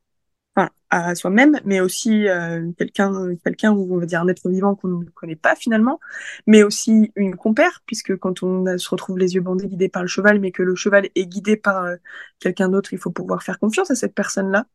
à 0.92 1.14
soi-même, 1.14 1.59
mais 1.64 1.81
aussi 1.81 2.28
euh, 2.28 2.70
quelqu'un, 2.76 3.35
quelqu'un 3.42 3.72
où 3.72 3.94
on 3.94 3.98
va 3.98 4.05
dire 4.05 4.20
un 4.20 4.28
être 4.28 4.46
vivant 4.50 4.74
qu'on 4.74 4.88
ne 4.88 5.05
connaît 5.07 5.37
pas 5.37 5.57
finalement, 5.57 5.98
mais 6.46 6.62
aussi 6.62 7.11
une 7.16 7.35
compère, 7.35 7.81
puisque 7.87 8.14
quand 8.18 8.42
on 8.42 8.76
se 8.76 8.90
retrouve 8.90 9.18
les 9.18 9.35
yeux 9.35 9.40
bandés 9.40 9.68
guidés 9.68 9.88
par 9.88 10.02
le 10.02 10.09
cheval, 10.09 10.38
mais 10.38 10.52
que 10.52 10.62
le 10.62 10.74
cheval 10.74 11.09
est 11.14 11.26
guidé 11.26 11.57
par 11.57 11.85
euh, 11.85 11.96
quelqu'un 12.40 12.68
d'autre, 12.68 12.92
il 12.92 12.98
faut 12.98 13.11
pouvoir 13.11 13.42
faire 13.42 13.59
confiance 13.59 13.90
à 13.90 13.94
cette 13.94 14.14
personne-là. 14.14 14.66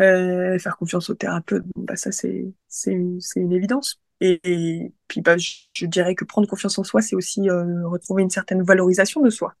Euh, 0.00 0.58
faire 0.58 0.76
confiance 0.76 1.08
au 1.08 1.14
thérapeute, 1.14 1.64
bah 1.74 1.96
ça 1.96 2.12
c'est 2.12 2.52
c'est 2.68 2.92
une, 2.92 3.18
c'est 3.20 3.40
une 3.40 3.52
évidence. 3.52 3.98
Et, 4.20 4.40
et 4.44 4.92
puis 5.08 5.22
bah, 5.22 5.36
je, 5.38 5.50
je 5.72 5.86
dirais 5.86 6.14
que 6.14 6.24
prendre 6.24 6.48
confiance 6.48 6.78
en 6.78 6.84
soi, 6.84 7.00
c'est 7.02 7.16
aussi 7.16 7.48
euh, 7.48 7.86
retrouver 7.88 8.22
une 8.22 8.30
certaine 8.30 8.62
valorisation 8.62 9.20
de 9.22 9.30
soi. 9.30 9.54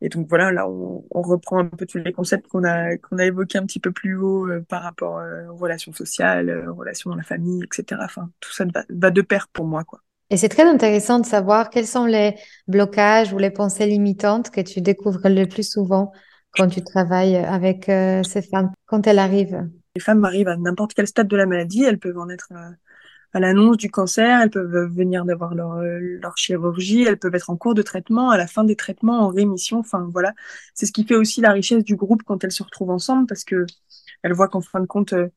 Et 0.00 0.08
donc 0.08 0.28
voilà, 0.28 0.52
là 0.52 0.68
on, 0.68 1.04
on 1.10 1.22
reprend 1.22 1.58
un 1.58 1.66
peu 1.66 1.86
tous 1.86 1.98
les 1.98 2.12
concepts 2.12 2.48
qu'on 2.48 2.64
a 2.64 2.96
qu'on 2.96 3.18
a 3.18 3.24
évoqués 3.24 3.58
un 3.58 3.66
petit 3.66 3.80
peu 3.80 3.92
plus 3.92 4.16
haut 4.16 4.46
euh, 4.48 4.64
par 4.68 4.82
rapport 4.82 5.18
euh, 5.18 5.46
aux 5.48 5.56
relations 5.56 5.92
sociales, 5.92 6.50
euh, 6.50 6.70
aux 6.70 6.74
relations 6.74 7.10
dans 7.10 7.16
la 7.16 7.22
famille, 7.22 7.62
etc. 7.64 8.00
Enfin 8.04 8.30
tout 8.40 8.52
ça 8.52 8.64
va, 8.72 8.84
va 8.88 9.10
de 9.10 9.22
pair 9.22 9.48
pour 9.48 9.66
moi 9.66 9.84
quoi. 9.84 10.00
Et 10.30 10.36
c'est 10.36 10.48
très 10.48 10.64
intéressant 10.64 11.20
de 11.20 11.26
savoir 11.26 11.70
quels 11.70 11.86
sont 11.86 12.06
les 12.06 12.34
blocages 12.66 13.32
ou 13.32 13.38
les 13.38 13.50
pensées 13.50 13.86
limitantes 13.86 14.50
que 14.50 14.60
tu 14.60 14.80
découvres 14.80 15.20
le 15.28 15.44
plus 15.44 15.70
souvent 15.70 16.12
quand 16.56 16.68
tu 16.68 16.82
travailles 16.82 17.36
avec 17.36 17.88
euh, 17.88 18.22
ces 18.22 18.42
femmes, 18.42 18.72
quand 18.86 19.06
elles 19.06 19.18
arrivent. 19.18 19.68
Les 19.96 20.00
femmes 20.00 20.24
arrivent 20.24 20.48
à 20.48 20.56
n'importe 20.56 20.94
quel 20.94 21.06
stade 21.06 21.28
de 21.28 21.36
la 21.36 21.46
maladie, 21.46 21.84
elles 21.84 21.98
peuvent 21.98 22.18
en 22.18 22.28
être 22.28 22.48
à, 23.34 23.40
l'annonce 23.40 23.76
du 23.76 23.90
cancer, 23.90 24.40
elles 24.40 24.50
peuvent 24.50 24.90
venir 24.92 25.24
d'avoir 25.24 25.54
leur, 25.54 25.74
euh, 25.74 25.98
leur 26.22 26.36
chirurgie, 26.38 27.02
elles 27.02 27.18
peuvent 27.18 27.34
être 27.34 27.50
en 27.50 27.56
cours 27.56 27.74
de 27.74 27.82
traitement, 27.82 28.30
à 28.30 28.36
la 28.38 28.46
fin 28.46 28.64
des 28.64 28.76
traitements, 28.76 29.20
en 29.20 29.28
rémission. 29.28 29.78
Enfin 29.80 30.08
voilà, 30.12 30.32
c'est 30.74 30.86
ce 30.86 30.92
qui 30.92 31.04
fait 31.04 31.16
aussi 31.16 31.40
la 31.40 31.52
richesse 31.52 31.84
du 31.84 31.96
groupe 31.96 32.22
quand 32.24 32.44
elles 32.44 32.52
se 32.52 32.62
retrouvent 32.62 32.90
ensemble, 32.90 33.26
parce 33.26 33.44
que 33.44 33.66
elles 34.22 34.32
voient 34.32 34.48
qu'en 34.48 34.60
fin 34.60 34.80
de 34.80 34.86
compte, 34.86 35.12
euh, 35.12 35.28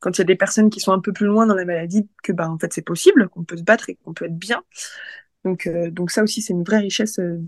quand 0.00 0.16
il 0.18 0.20
y 0.20 0.22
a 0.22 0.24
des 0.24 0.36
personnes 0.36 0.70
qui 0.70 0.80
sont 0.80 0.92
un 0.92 1.00
peu 1.00 1.12
plus 1.12 1.26
loin 1.26 1.46
dans 1.46 1.54
la 1.54 1.64
maladie, 1.64 2.08
que 2.22 2.32
bah 2.32 2.48
en 2.50 2.58
fait 2.58 2.72
c'est 2.72 2.82
possible, 2.82 3.28
qu'on 3.28 3.44
peut 3.44 3.56
se 3.56 3.62
battre 3.64 3.90
et 3.90 3.96
qu'on 3.96 4.14
peut 4.14 4.26
être 4.26 4.38
bien. 4.38 4.62
Donc 5.44 5.66
euh, 5.66 5.90
donc 5.90 6.10
ça 6.10 6.22
aussi 6.22 6.42
c'est 6.42 6.52
une 6.52 6.64
vraie 6.64 6.78
richesse. 6.78 7.18
euh. 7.18 7.40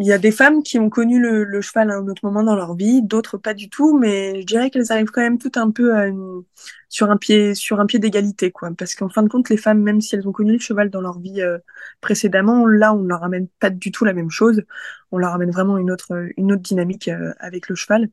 Il 0.00 0.06
y 0.06 0.12
a 0.12 0.16
des 0.18 0.32
femmes 0.32 0.62
qui 0.62 0.78
ont 0.78 0.88
connu 0.88 1.20
le, 1.20 1.44
le 1.44 1.60
cheval 1.60 1.90
à 1.90 1.96
un 1.96 2.08
autre 2.08 2.24
moment 2.24 2.42
dans 2.42 2.56
leur 2.56 2.74
vie, 2.74 3.02
d'autres 3.02 3.36
pas 3.36 3.52
du 3.52 3.68
tout, 3.68 3.98
mais 3.98 4.40
je 4.40 4.46
dirais 4.46 4.70
qu'elles 4.70 4.90
arrivent 4.90 5.10
quand 5.10 5.20
même 5.20 5.36
toutes 5.38 5.58
un 5.58 5.70
peu 5.70 5.94
à 5.94 6.06
une- 6.06 6.44
sur 6.88 7.10
un 7.10 7.16
pied 7.18 7.54
sur 7.54 7.78
un 7.80 7.86
pied 7.86 7.98
d'égalité 7.98 8.50
quoi, 8.50 8.70
parce 8.76 8.94
qu'en 8.94 9.08
fin 9.10 9.22
de 9.22 9.28
compte 9.28 9.48
les 9.50 9.56
femmes 9.58 9.80
même 9.82 10.00
si 10.00 10.14
elles 10.14 10.26
ont 10.28 10.32
connu 10.32 10.52
le 10.54 10.58
cheval 10.58 10.88
dans 10.90 11.00
leur 11.02 11.18
vie 11.20 11.42
euh, 11.42 11.58
précédemment, 12.00 12.66
là 12.66 12.94
on 12.94 13.02
leur 13.02 13.20
ramène 13.20 13.48
pas 13.60 13.68
du 13.70 13.90
tout 13.92 14.04
la 14.06 14.14
même 14.14 14.30
chose, 14.30 14.62
on 15.10 15.18
leur 15.18 15.32
ramène 15.32 15.50
vraiment 15.50 15.76
une 15.78 15.90
autre 15.90 16.26
une 16.38 16.52
autre 16.52 16.62
dynamique 16.62 17.08
euh, 17.08 17.32
avec 17.38 17.68
le 17.68 17.74
cheval. 17.74 18.08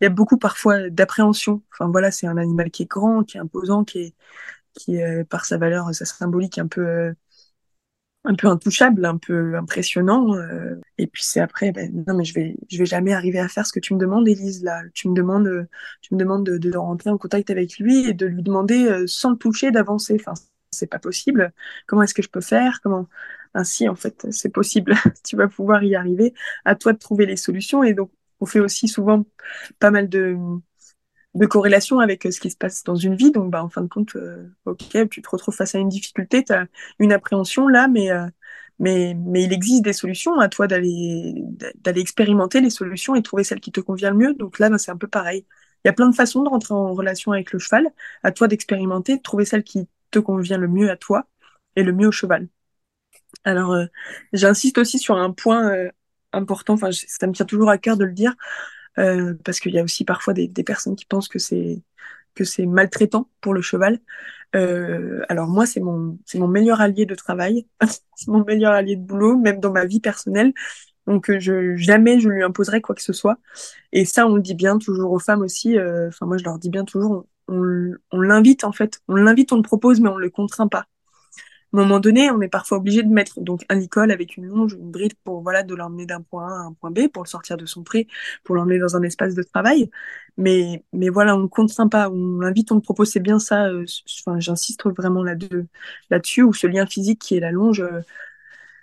Il 0.00 0.04
y 0.04 0.06
a 0.06 0.10
beaucoup 0.10 0.38
parfois 0.38 0.90
d'appréhension. 0.90 1.62
Enfin 1.72 1.90
voilà, 1.90 2.10
c'est 2.12 2.26
un 2.28 2.36
animal 2.38 2.70
qui 2.70 2.84
est 2.84 2.86
grand, 2.90 3.24
qui 3.24 3.36
est 3.38 3.40
imposant, 3.40 3.84
qui 3.84 4.00
est 4.00 4.14
qui 4.74 4.98
par 5.30 5.44
sa 5.46 5.58
valeur, 5.58 5.94
sa 5.94 6.04
symbolique 6.06 6.58
un 6.58 6.68
peu 6.68 7.14
un 8.24 8.34
peu 8.34 8.48
intouchable, 8.48 9.04
un 9.04 9.16
peu 9.16 9.56
impressionnant. 9.56 10.34
Euh, 10.34 10.76
et 10.98 11.06
puis 11.06 11.22
c'est 11.24 11.40
après, 11.40 11.72
ben, 11.72 11.90
non 12.06 12.14
mais 12.14 12.24
je 12.24 12.34
vais, 12.34 12.56
je 12.70 12.78
vais 12.78 12.86
jamais 12.86 13.12
arriver 13.12 13.38
à 13.38 13.48
faire 13.48 13.66
ce 13.66 13.72
que 13.72 13.80
tu 13.80 13.94
me 13.94 13.98
demandes, 13.98 14.28
Élise. 14.28 14.62
Là, 14.62 14.82
tu 14.94 15.08
me 15.08 15.14
demandes, 15.14 15.68
tu 16.02 16.14
me 16.14 16.18
demandes 16.18 16.44
de, 16.44 16.58
de 16.58 16.76
rentrer 16.76 17.10
en 17.10 17.18
contact 17.18 17.50
avec 17.50 17.78
lui 17.78 18.08
et 18.08 18.12
de 18.14 18.26
lui 18.26 18.42
demander 18.42 18.86
euh, 18.86 19.06
sans 19.06 19.30
le 19.30 19.36
toucher 19.36 19.70
d'avancer. 19.70 20.16
Enfin, 20.20 20.34
c'est 20.70 20.86
pas 20.86 20.98
possible. 20.98 21.52
Comment 21.86 22.02
est-ce 22.02 22.14
que 22.14 22.22
je 22.22 22.28
peux 22.28 22.40
faire? 22.40 22.80
Comment? 22.82 23.08
Ainsi, 23.54 23.88
en 23.88 23.96
fait, 23.96 24.26
c'est 24.30 24.50
possible. 24.50 24.94
tu 25.24 25.36
vas 25.36 25.48
pouvoir 25.48 25.82
y 25.82 25.94
arriver. 25.94 26.34
À 26.64 26.74
toi 26.76 26.92
de 26.92 26.98
trouver 26.98 27.26
les 27.26 27.36
solutions. 27.36 27.82
Et 27.82 27.94
donc, 27.94 28.10
on 28.40 28.46
fait 28.46 28.60
aussi 28.60 28.88
souvent 28.88 29.24
pas 29.78 29.90
mal 29.90 30.08
de 30.08 30.36
de 31.34 31.46
corrélation 31.46 32.00
avec 32.00 32.26
euh, 32.26 32.30
ce 32.30 32.40
qui 32.40 32.50
se 32.50 32.56
passe 32.56 32.84
dans 32.84 32.96
une 32.96 33.14
vie. 33.14 33.30
Donc, 33.30 33.50
bah, 33.50 33.62
en 33.62 33.68
fin 33.68 33.82
de 33.82 33.88
compte, 33.88 34.16
euh, 34.16 34.48
ok, 34.64 35.08
tu 35.10 35.22
te 35.22 35.28
retrouves 35.30 35.54
face 35.54 35.74
à 35.74 35.78
une 35.78 35.88
difficulté, 35.88 36.44
tu 36.44 36.52
as 36.52 36.66
une 36.98 37.12
appréhension 37.12 37.68
là, 37.68 37.88
mais, 37.88 38.10
euh, 38.10 38.26
mais, 38.78 39.14
mais 39.14 39.44
il 39.44 39.52
existe 39.52 39.82
des 39.84 39.92
solutions. 39.92 40.38
À 40.40 40.48
toi 40.48 40.66
d'aller 40.66 41.34
d'aller 41.76 42.00
expérimenter 42.00 42.60
les 42.60 42.70
solutions 42.70 43.14
et 43.14 43.22
trouver 43.22 43.44
celle 43.44 43.60
qui 43.60 43.72
te 43.72 43.80
convient 43.80 44.10
le 44.10 44.16
mieux. 44.16 44.34
Donc 44.34 44.58
là, 44.58 44.70
bah, 44.70 44.78
c'est 44.78 44.90
un 44.90 44.96
peu 44.96 45.08
pareil. 45.08 45.46
Il 45.84 45.88
y 45.88 45.90
a 45.90 45.92
plein 45.94 46.08
de 46.10 46.14
façons 46.14 46.42
de 46.42 46.48
rentrer 46.48 46.74
en 46.74 46.92
relation 46.94 47.32
avec 47.32 47.52
le 47.52 47.58
cheval. 47.58 47.88
À 48.22 48.32
toi 48.32 48.48
d'expérimenter, 48.48 49.16
de 49.16 49.22
trouver 49.22 49.44
celle 49.44 49.64
qui 49.64 49.88
te 50.10 50.18
convient 50.18 50.58
le 50.58 50.68
mieux 50.68 50.90
à 50.90 50.96
toi 50.96 51.26
et 51.76 51.82
le 51.82 51.92
mieux 51.92 52.08
au 52.08 52.12
cheval. 52.12 52.48
Alors, 53.44 53.76
j'insiste 54.32 54.78
aussi 54.78 54.98
sur 54.98 55.16
un 55.16 55.30
point 55.32 55.90
important. 56.32 56.74
Enfin, 56.74 56.90
ça 56.92 57.26
me 57.26 57.32
tient 57.32 57.46
toujours 57.46 57.70
à 57.70 57.78
cœur 57.78 57.96
de 57.96 58.04
le 58.04 58.12
dire. 58.12 58.34
Euh, 58.98 59.34
parce 59.44 59.60
qu'il 59.60 59.72
y 59.72 59.78
a 59.78 59.84
aussi 59.84 60.04
parfois 60.04 60.34
des, 60.34 60.48
des 60.48 60.64
personnes 60.64 60.96
qui 60.96 61.06
pensent 61.06 61.28
que 61.28 61.38
c'est 61.38 61.82
que 62.34 62.44
c'est 62.44 62.66
maltraitant 62.66 63.28
pour 63.40 63.54
le 63.54 63.62
cheval. 63.62 63.98
Euh, 64.56 65.22
alors 65.28 65.48
moi, 65.48 65.66
c'est 65.66 65.80
mon 65.80 66.18
c'est 66.26 66.38
mon 66.38 66.48
meilleur 66.48 66.80
allié 66.80 67.06
de 67.06 67.14
travail, 67.14 67.66
c'est 68.16 68.28
mon 68.28 68.44
meilleur 68.44 68.72
allié 68.72 68.96
de 68.96 69.02
boulot, 69.02 69.36
même 69.36 69.60
dans 69.60 69.72
ma 69.72 69.84
vie 69.84 70.00
personnelle. 70.00 70.52
Donc 71.06 71.30
euh, 71.30 71.40
je 71.40 71.76
jamais 71.76 72.20
je 72.20 72.28
lui 72.28 72.42
imposerai 72.42 72.80
quoi 72.80 72.94
que 72.94 73.02
ce 73.02 73.12
soit. 73.12 73.38
Et 73.92 74.04
ça, 74.04 74.26
on 74.26 74.36
le 74.36 74.42
dit 74.42 74.54
bien 74.54 74.78
toujours 74.78 75.12
aux 75.12 75.18
femmes 75.18 75.42
aussi. 75.42 75.78
Euh, 75.78 76.08
enfin 76.08 76.26
moi, 76.26 76.36
je 76.38 76.44
leur 76.44 76.58
dis 76.58 76.70
bien 76.70 76.84
toujours, 76.84 77.26
on, 77.48 77.54
on, 77.54 77.94
on 78.12 78.20
l'invite 78.20 78.64
en 78.64 78.72
fait, 78.72 79.00
on 79.08 79.14
l'invite, 79.16 79.52
on 79.52 79.56
le 79.56 79.62
propose, 79.62 80.00
mais 80.00 80.08
on 80.08 80.16
le 80.16 80.30
contraint 80.30 80.68
pas 80.68 80.86
un 81.72 81.82
moment 81.82 82.00
donné, 82.00 82.30
on 82.30 82.40
est 82.40 82.48
parfois 82.48 82.78
obligé 82.78 83.02
de 83.02 83.08
mettre 83.08 83.40
donc 83.40 83.64
un 83.68 83.76
licol 83.76 84.10
avec 84.10 84.36
une 84.36 84.46
longe, 84.46 84.74
une 84.74 84.90
bride 84.90 85.14
pour 85.24 85.42
voilà 85.42 85.62
de 85.62 85.74
l'emmener 85.74 86.06
d'un 86.06 86.20
point 86.22 86.48
A 86.48 86.62
à 86.62 86.66
un 86.66 86.72
point 86.72 86.90
B, 86.90 87.08
pour 87.08 87.22
le 87.22 87.28
sortir 87.28 87.56
de 87.56 87.66
son 87.66 87.82
pré, 87.84 88.08
pour 88.44 88.56
l'emmener 88.56 88.78
dans 88.78 88.96
un 88.96 89.02
espace 89.02 89.34
de 89.34 89.42
travail. 89.42 89.90
Mais 90.36 90.84
mais 90.92 91.08
voilà, 91.10 91.36
on 91.36 91.40
ne 91.40 91.46
contraint 91.46 91.88
pas, 91.88 92.10
on 92.10 92.40
l'invite, 92.40 92.72
on 92.72 92.76
le 92.76 92.80
propose. 92.80 93.10
C'est 93.10 93.20
bien 93.20 93.38
ça. 93.38 93.66
Euh, 93.68 93.84
enfin, 94.26 94.40
j'insiste 94.40 94.84
vraiment 94.86 95.22
là-dessus, 95.22 96.42
où 96.42 96.52
ce 96.52 96.66
lien 96.66 96.86
physique 96.86 97.20
qui 97.20 97.36
est 97.36 97.40
la 97.40 97.52
longe. 97.52 97.80
Euh, 97.80 98.00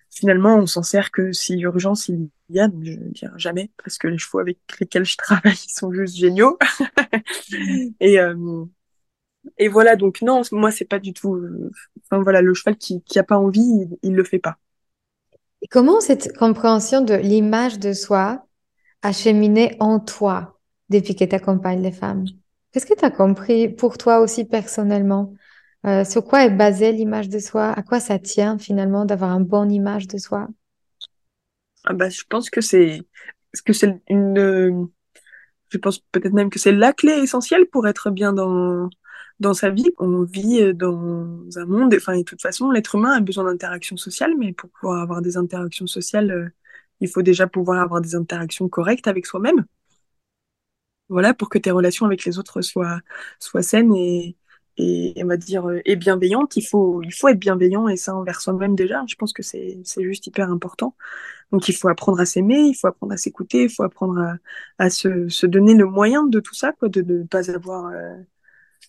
finalement, 0.10 0.56
on 0.58 0.66
s'en 0.66 0.84
sert 0.84 1.12
que 1.12 1.32
si 1.32 1.60
urgence 1.60 2.08
il 2.10 2.30
y 2.50 2.60
a, 2.60 2.70
je 2.84 2.92
veux 2.92 3.10
dire 3.12 3.38
jamais, 3.38 3.72
parce 3.84 3.98
que 3.98 4.08
les 4.08 4.18
chevaux 4.18 4.40
avec 4.40 4.58
lesquels 4.80 5.06
je 5.06 5.18
travaille, 5.18 5.56
sont 5.68 5.92
juste 5.92 6.16
géniaux. 6.18 6.58
et, 8.00 8.20
euh, 8.20 8.66
et 9.58 9.68
voilà, 9.68 9.96
donc 9.96 10.22
non, 10.22 10.42
moi 10.52 10.72
c'est 10.72 10.86
pas 10.86 11.00
du 11.00 11.14
tout. 11.14 11.36
Euh, 11.36 11.72
enfin 12.04 12.22
voilà, 12.22 12.42
le 12.42 12.54
cheval 12.54 12.78
qui 12.78 13.02
qui 13.04 13.20
a 13.20 13.24
pas 13.24 13.38
envie, 13.38 13.62
il, 13.62 13.98
il 14.04 14.16
le 14.16 14.24
fait 14.24 14.40
pas. 14.40 14.58
Et 15.62 15.68
comment 15.68 16.00
cette 16.02 16.36
compréhension 16.38 17.02
de 17.02 17.14
l'image 17.16 17.80
de 17.80 17.94
soi 17.94 18.46
a 19.02 19.12
cheminé 19.12 19.76
en 19.80 20.00
toi 20.00 20.60
depuis 20.90 21.16
que 21.16 21.24
tu 21.24 21.36
accompagnes 21.36 21.82
les 21.82 21.92
femmes? 21.92 22.26
Qu'est-ce 22.72 22.86
que 22.86 22.98
tu 22.98 23.06
as 23.06 23.12
compris 23.12 23.70
pour 23.70 23.98
toi 23.98 24.20
aussi 24.20 24.46
personnellement? 24.46 25.34
Euh, 25.86 26.04
sur 26.04 26.26
quoi 26.26 26.46
est 26.46 26.50
basée 26.50 26.92
l'image 26.92 27.30
de 27.30 27.40
soi? 27.40 27.72
À 27.72 27.82
quoi 27.82 28.00
ça 28.00 28.20
tient 28.20 28.58
finalement 28.58 29.06
d'avoir 29.06 29.32
une 29.32 29.46
bonne 29.46 29.72
image 29.72 30.08
de 30.08 30.18
soi? 30.18 30.48
Ah 31.86 31.94
bah, 31.94 32.10
je 32.10 32.24
pense 32.30 32.50
que 32.50 32.62
c'est 32.62 33.02
que 33.66 33.74
c'est 33.74 34.02
une 34.10 34.90
je 35.70 35.78
pense 35.78 36.00
peut-être 36.00 36.34
même 36.34 36.50
que 36.50 36.60
c'est 36.60 36.72
la 36.72 36.94
clé 36.94 37.14
essentielle 37.14 37.66
pour 37.68 37.88
être 37.88 38.12
bien 38.12 38.34
dans 38.34 38.90
dans 39.40 39.54
sa 39.54 39.70
vie. 39.70 39.92
On 40.00 40.24
vit 40.24 40.62
euh, 40.62 40.74
dans 40.74 41.40
un 41.56 41.66
monde, 41.66 41.94
enfin, 41.96 42.18
de 42.18 42.24
toute 42.24 42.42
façon, 42.42 42.72
l'être 42.72 42.96
humain 42.96 43.14
a 43.14 43.20
besoin 43.22 43.46
d'interactions 43.46 43.98
sociales, 43.98 44.34
mais 44.38 44.54
pour 44.54 44.70
pouvoir 44.70 45.02
avoir 45.02 45.22
des 45.22 45.38
interactions 45.38 45.88
sociales, 45.88 46.32
euh, 46.32 46.50
il 47.02 47.10
faut 47.10 47.22
déjà 47.22 47.48
pouvoir 47.48 47.82
avoir 47.82 48.02
des 48.02 48.16
interactions 48.16 48.70
correctes 48.70 49.08
avec 49.08 49.26
soi-même. 49.26 49.66
Voilà, 51.10 51.34
pour 51.34 51.50
que 51.50 51.58
tes 51.58 51.72
relations 51.72 52.06
avec 52.06 52.26
les 52.26 52.38
autres 52.38 52.62
soient, 52.62 53.00
soient 53.40 53.62
saines 53.64 53.96
et, 53.96 54.36
et, 54.78 55.14
on 55.24 55.28
va 55.28 55.38
dire, 55.38 55.68
euh, 55.70 55.80
et 55.86 55.96
bienveillantes. 55.96 56.58
Il 56.58 56.64
faut, 56.68 57.02
il 57.04 57.14
faut 57.14 57.30
être 57.30 57.40
bienveillant 57.40 57.88
et 57.88 57.96
ça 57.98 58.14
envers 58.16 58.42
soi-même 58.42 58.76
déjà. 58.76 59.04
Je 59.08 59.16
pense 59.16 59.32
que 59.34 59.42
c'est, 59.44 59.80
c'est 59.86 60.04
juste 60.04 60.28
hyper 60.28 60.52
important. 60.52 60.96
Donc, 61.52 61.70
il 61.70 61.76
faut 61.76 61.88
apprendre 61.90 62.20
à 62.20 62.26
s'aimer, 62.26 62.60
il 62.60 62.74
faut 62.76 62.88
apprendre 62.88 63.14
à 63.14 63.18
s'écouter, 63.18 63.64
il 63.64 63.70
faut 63.70 63.84
apprendre 63.84 64.20
à, 64.20 64.36
à 64.80 64.90
se, 64.90 65.30
se 65.30 65.46
donner 65.46 65.76
le 65.76 65.86
moyen 65.86 66.26
de 66.26 66.40
tout 66.42 66.56
ça, 66.56 66.74
quoi, 66.74 66.90
de 66.90 67.02
ne 67.02 67.24
pas 67.24 67.50
avoir, 67.52 67.92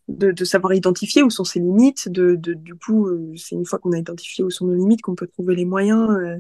de, 0.09 0.45
savoir 0.45 0.75
identifier 0.75 1.23
où 1.23 1.31
sont 1.31 1.45
ses 1.45 1.61
limites. 1.61 2.09
De, 2.09 2.35
de 2.37 2.55
du 2.55 2.75
coup, 2.75 3.07
euh, 3.09 3.35
c'est 3.37 3.55
une 3.55 3.67
fois 3.67 3.79
qu'on 3.79 3.93
a 3.93 3.99
identifié 3.99 4.45
où 4.45 4.51
sont 4.51 4.67
nos 4.67 4.75
limites 4.75 5.03
qu'on 5.03 5.15
peut 5.15 5.27
trouver 5.29 5.55
les 5.55 5.65
moyens, 5.65 6.11
euh, 6.11 6.39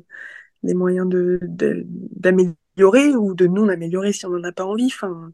les 0.62 0.74
moyens 0.74 1.08
de 1.08 1.40
d'améliorer 1.42 3.14
ou 3.16 3.34
de 3.34 3.46
non 3.46 3.68
améliorer 3.68 4.12
si 4.12 4.26
on 4.26 4.30
n'en 4.30 4.44
a 4.44 4.52
pas 4.52 4.64
envie. 4.64 4.86
Enfin, 4.86 5.32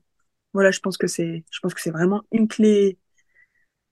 voilà, 0.53 0.71
je 0.71 0.81
pense 0.81 0.97
que 0.99 1.07
c'est, 1.07 1.45
je 1.51 1.61
pense 1.61 1.75
que 1.75 1.81
c'est 1.81 1.91
vraiment 1.91 2.23
une 2.33 2.49
clé, 2.49 2.99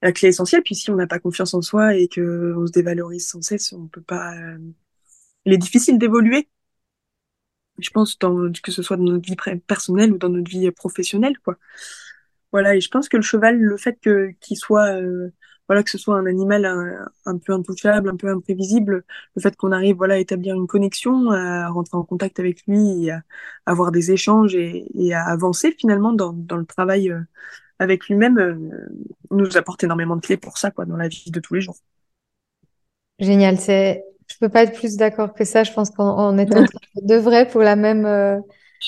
la 0.03 0.13
clé 0.13 0.29
essentielle. 0.29 0.63
Puis 0.65 0.75
si 0.75 0.91
on 0.91 0.97
n'a 0.97 1.07
pas 1.07 1.19
confiance 1.19 1.55
en 1.55 1.63
soi 1.63 1.97
et 1.97 2.09
que 2.09 2.55
on 2.57 2.67
se 2.67 2.73
dévalorise 2.73 3.29
sans 3.29 3.43
cesse, 3.43 3.73
on 3.73 3.89
peut 3.89 4.03
pas. 4.03 4.35
Euh, 4.37 4.59
il 5.45 5.53
est 5.53 5.59
difficile 5.59 5.99
d'évoluer. 5.99 6.49
Je 7.79 7.91
pense 7.91 8.19
dans, 8.19 8.53
que 8.63 8.71
ce 8.71 8.83
soit 8.83 8.97
dans 8.97 9.05
notre 9.05 9.27
vie 9.27 9.37
personnelle 9.67 10.13
ou 10.13 10.19
dans 10.19 10.29
notre 10.29 10.51
vie 10.51 10.71
professionnelle, 10.71 11.39
quoi. 11.39 11.57
Voilà, 12.53 12.77
et 12.77 12.81
je 12.81 12.89
pense 12.91 13.09
que 13.09 13.17
le 13.17 13.23
cheval, 13.23 13.59
le 13.59 13.77
fait 13.79 13.99
que 14.01 14.31
qu'il 14.41 14.59
soit, 14.59 14.95
euh, 14.95 15.31
voilà, 15.69 15.83
que 15.83 15.91
ce 15.91 15.97
soit 15.97 16.17
un 16.17 16.27
animal 16.27 16.67
un, 17.25 17.39
peu 17.39 17.55
intouchable, 17.55 18.11
un 18.11 18.17
peu 18.17 18.29
imprévisible, 18.29 19.05
le 19.35 19.43
fait 19.43 19.57
qu'on 19.57 19.73
arrive, 19.73 19.97
voilà, 19.97 20.15
à 20.15 20.19
établir 20.19 20.55
une 20.55 20.67
connexion, 20.67 21.31
à 21.31 21.69
rentrer 21.69 21.97
en 21.97 22.05
contact 22.05 22.39
avec 22.41 22.63
lui, 22.67 23.07
et 23.07 23.11
à, 23.13 23.23
avoir 23.65 23.91
des 23.91 24.13
échanges 24.13 24.55
et, 24.55 24.85
et, 24.95 25.15
à 25.15 25.25
avancer 25.25 25.75
finalement 25.79 26.13
dans, 26.13 26.35
dans 26.35 26.59
le 26.59 26.67
travail 26.67 27.11
euh, 27.11 27.21
avec 27.79 28.07
lui-même, 28.09 28.39
euh, 28.39 28.55
nous 29.31 29.57
apporte 29.57 29.83
énormément 29.83 30.17
de 30.17 30.21
clés 30.21 30.37
pour 30.37 30.59
ça, 30.59 30.71
quoi, 30.71 30.85
dans 30.85 30.97
la 30.97 31.09
vie 31.09 31.31
de 31.31 31.41
tous 31.41 31.55
les 31.55 31.63
jours. 31.63 31.77
Génial, 33.19 33.59
c'est, 33.59 34.05
je 34.29 34.37
peux 34.39 34.51
pas 34.51 34.65
être 34.65 34.79
plus 34.79 34.97
d'accord 34.97 35.33
que 35.33 35.45
ça. 35.45 35.65
Je 35.65 35.73
pense 35.73 35.89
qu'on 35.89 36.37
est 36.37 36.55
en 36.55 36.65
train 36.65 36.81
de 37.03 37.15
vrai 37.15 37.49
pour 37.49 37.63
la 37.63 37.77
même, 37.77 38.05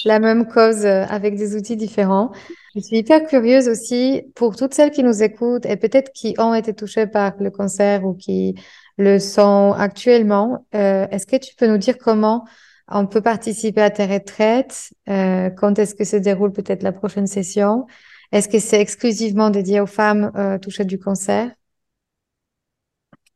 la 0.05 0.19
même 0.19 0.47
cause 0.47 0.87
avec 0.87 1.37
des 1.37 1.57
outils 1.57 1.77
différents. 1.77 2.33
Je 2.75 2.81
suis 2.81 2.99
hyper 2.99 3.25
curieuse 3.27 3.69
aussi 3.69 4.23
pour 4.35 4.57
toutes 4.57 4.75
celles 4.75 4.91
qui 4.91 5.05
nous 5.05 5.23
écoutent 5.23 5.65
et 5.65 5.77
peut-être 5.77 6.13
qui 6.13 6.35
ont 6.39 6.55
été 6.55 6.75
touchées 6.75 7.07
par 7.07 7.35
le 7.39 7.51
cancer 7.51 8.05
ou 8.05 8.15
qui 8.15 8.57
le 8.99 9.19
sont 9.21 9.75
actuellement. 9.79 10.67
Euh, 10.75 11.07
est-ce 11.11 11.27
que 11.27 11.37
tu 11.37 11.55
peux 11.55 11.69
nous 11.69 11.79
dire 11.79 11.99
comment 11.99 12.45
on 12.89 13.07
peut 13.07 13.21
participer 13.21 13.81
à 13.81 13.91
tes 13.91 14.07
retraites? 14.07 14.93
Euh, 15.09 15.51
quand 15.51 15.79
est-ce 15.79 15.95
que 15.95 16.05
se 16.05 16.17
déroule 16.17 16.53
peut-être 16.53 16.83
la 16.83 16.93
prochaine 16.93 17.29
session? 17.29 17.87
Est-ce 18.33 18.49
que 18.49 18.59
c'est 18.59 18.81
exclusivement 18.81 19.51
dédié 19.51 19.81
aux 19.81 19.87
femmes 19.87 20.33
euh, 20.35 20.59
touchées 20.59 20.85
du 20.85 20.99
cancer? 20.99 21.51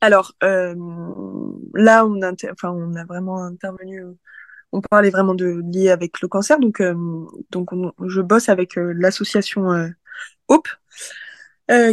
Alors 0.01 0.33
euh, 0.43 0.75
là, 1.75 2.07
on 2.07 2.21
enfin, 2.23 2.71
on 2.71 2.95
a 2.97 3.05
vraiment 3.05 3.45
intervenu 3.45 4.05
on 4.73 4.81
parlait 4.81 5.11
vraiment 5.11 5.35
de 5.35 5.63
lié 5.73 5.91
avec 5.91 6.21
le 6.21 6.29
cancer. 6.29 6.59
Donc, 6.59 6.81
euh, 6.81 6.95
je 8.07 8.21
bosse 8.21 8.49
avec 8.49 8.77
euh, 8.77 8.93
l'association 8.97 9.73
euh, 9.73 9.89
Hope, 10.49 10.69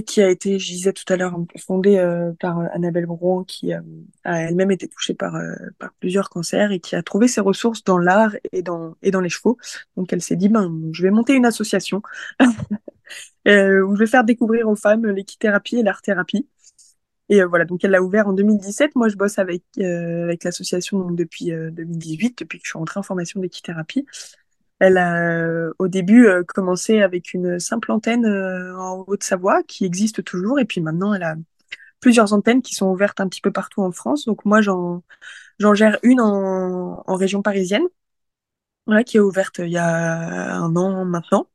qui 0.05 0.21
a 0.21 0.29
été, 0.29 0.57
je 0.57 0.67
disais 0.67 0.93
tout 0.93 1.03
à 1.11 1.17
l'heure, 1.17 1.37
fondée 1.57 1.97
par 2.39 2.59
Annabelle 2.73 3.07
Brouan, 3.07 3.43
qui 3.43 3.73
a 3.73 3.81
elle-même 4.23 4.71
été 4.71 4.87
touchée 4.87 5.13
par, 5.13 5.33
par 5.79 5.91
plusieurs 5.99 6.29
cancers 6.29 6.71
et 6.71 6.79
qui 6.79 6.95
a 6.95 7.03
trouvé 7.03 7.27
ses 7.27 7.41
ressources 7.41 7.83
dans 7.83 7.97
l'art 7.97 8.31
et 8.53 8.61
dans, 8.61 8.95
et 9.01 9.11
dans 9.11 9.19
les 9.19 9.27
chevaux. 9.27 9.57
Donc, 9.97 10.13
elle 10.13 10.21
s'est 10.21 10.37
dit, 10.37 10.47
ben, 10.47 10.71
je 10.93 11.03
vais 11.03 11.11
monter 11.11 11.33
une 11.33 11.45
association 11.45 12.01
où 12.39 12.45
je 13.45 13.97
vais 13.99 14.07
faire 14.07 14.23
découvrir 14.23 14.69
aux 14.69 14.77
femmes 14.77 15.07
l'équithérapie 15.07 15.75
et 15.79 15.83
l'art-thérapie. 15.83 16.47
Et 17.29 17.41
euh, 17.41 17.47
voilà, 17.47 17.65
donc 17.65 17.83
elle 17.83 17.91
l'a 17.91 18.01
ouvert 18.01 18.27
en 18.27 18.33
2017. 18.33 18.95
Moi, 18.95 19.09
je 19.09 19.15
bosse 19.15 19.39
avec 19.39 19.63
euh, 19.79 20.23
avec 20.23 20.43
l'association 20.43 21.11
depuis 21.11 21.51
2018, 21.51 22.41
euh, 22.41 22.45
depuis 22.45 22.59
que 22.59 22.65
je 22.65 22.69
suis 22.69 22.77
rentrée 22.77 22.99
en 22.99 23.03
formation 23.03 23.39
d'équithérapie. 23.39 24.05
Elle 24.79 24.97
a 24.97 25.69
au 25.79 25.87
début 25.87 26.27
commencé 26.47 27.01
avec 27.01 27.33
une 27.33 27.59
simple 27.59 27.91
antenne 27.91 28.25
en 28.25 29.05
Haute-Savoie 29.07 29.63
qui 29.63 29.85
existe 29.85 30.23
toujours, 30.23 30.59
et 30.59 30.65
puis 30.65 30.81
maintenant 30.81 31.13
elle 31.13 31.23
a 31.23 31.35
plusieurs 32.01 32.33
antennes 32.33 32.61
qui 32.61 32.75
sont 32.75 32.87
ouvertes 32.87 33.21
un 33.21 33.29
petit 33.29 33.41
peu 33.41 33.51
partout 33.51 33.81
en 33.81 33.91
France. 33.91 34.25
Donc 34.25 34.43
moi, 34.45 34.61
j'en 34.61 35.03
j'en 35.59 35.73
gère 35.73 35.97
une 36.03 36.21
en, 36.21 37.03
région 37.15 37.41
parisienne, 37.41 37.85
qui 39.05 39.17
est 39.17 39.19
ouverte 39.21 39.59
il 39.59 39.69
y 39.69 39.77
a 39.77 40.55
un 40.55 40.75
an 40.75 41.05
maintenant. 41.05 41.47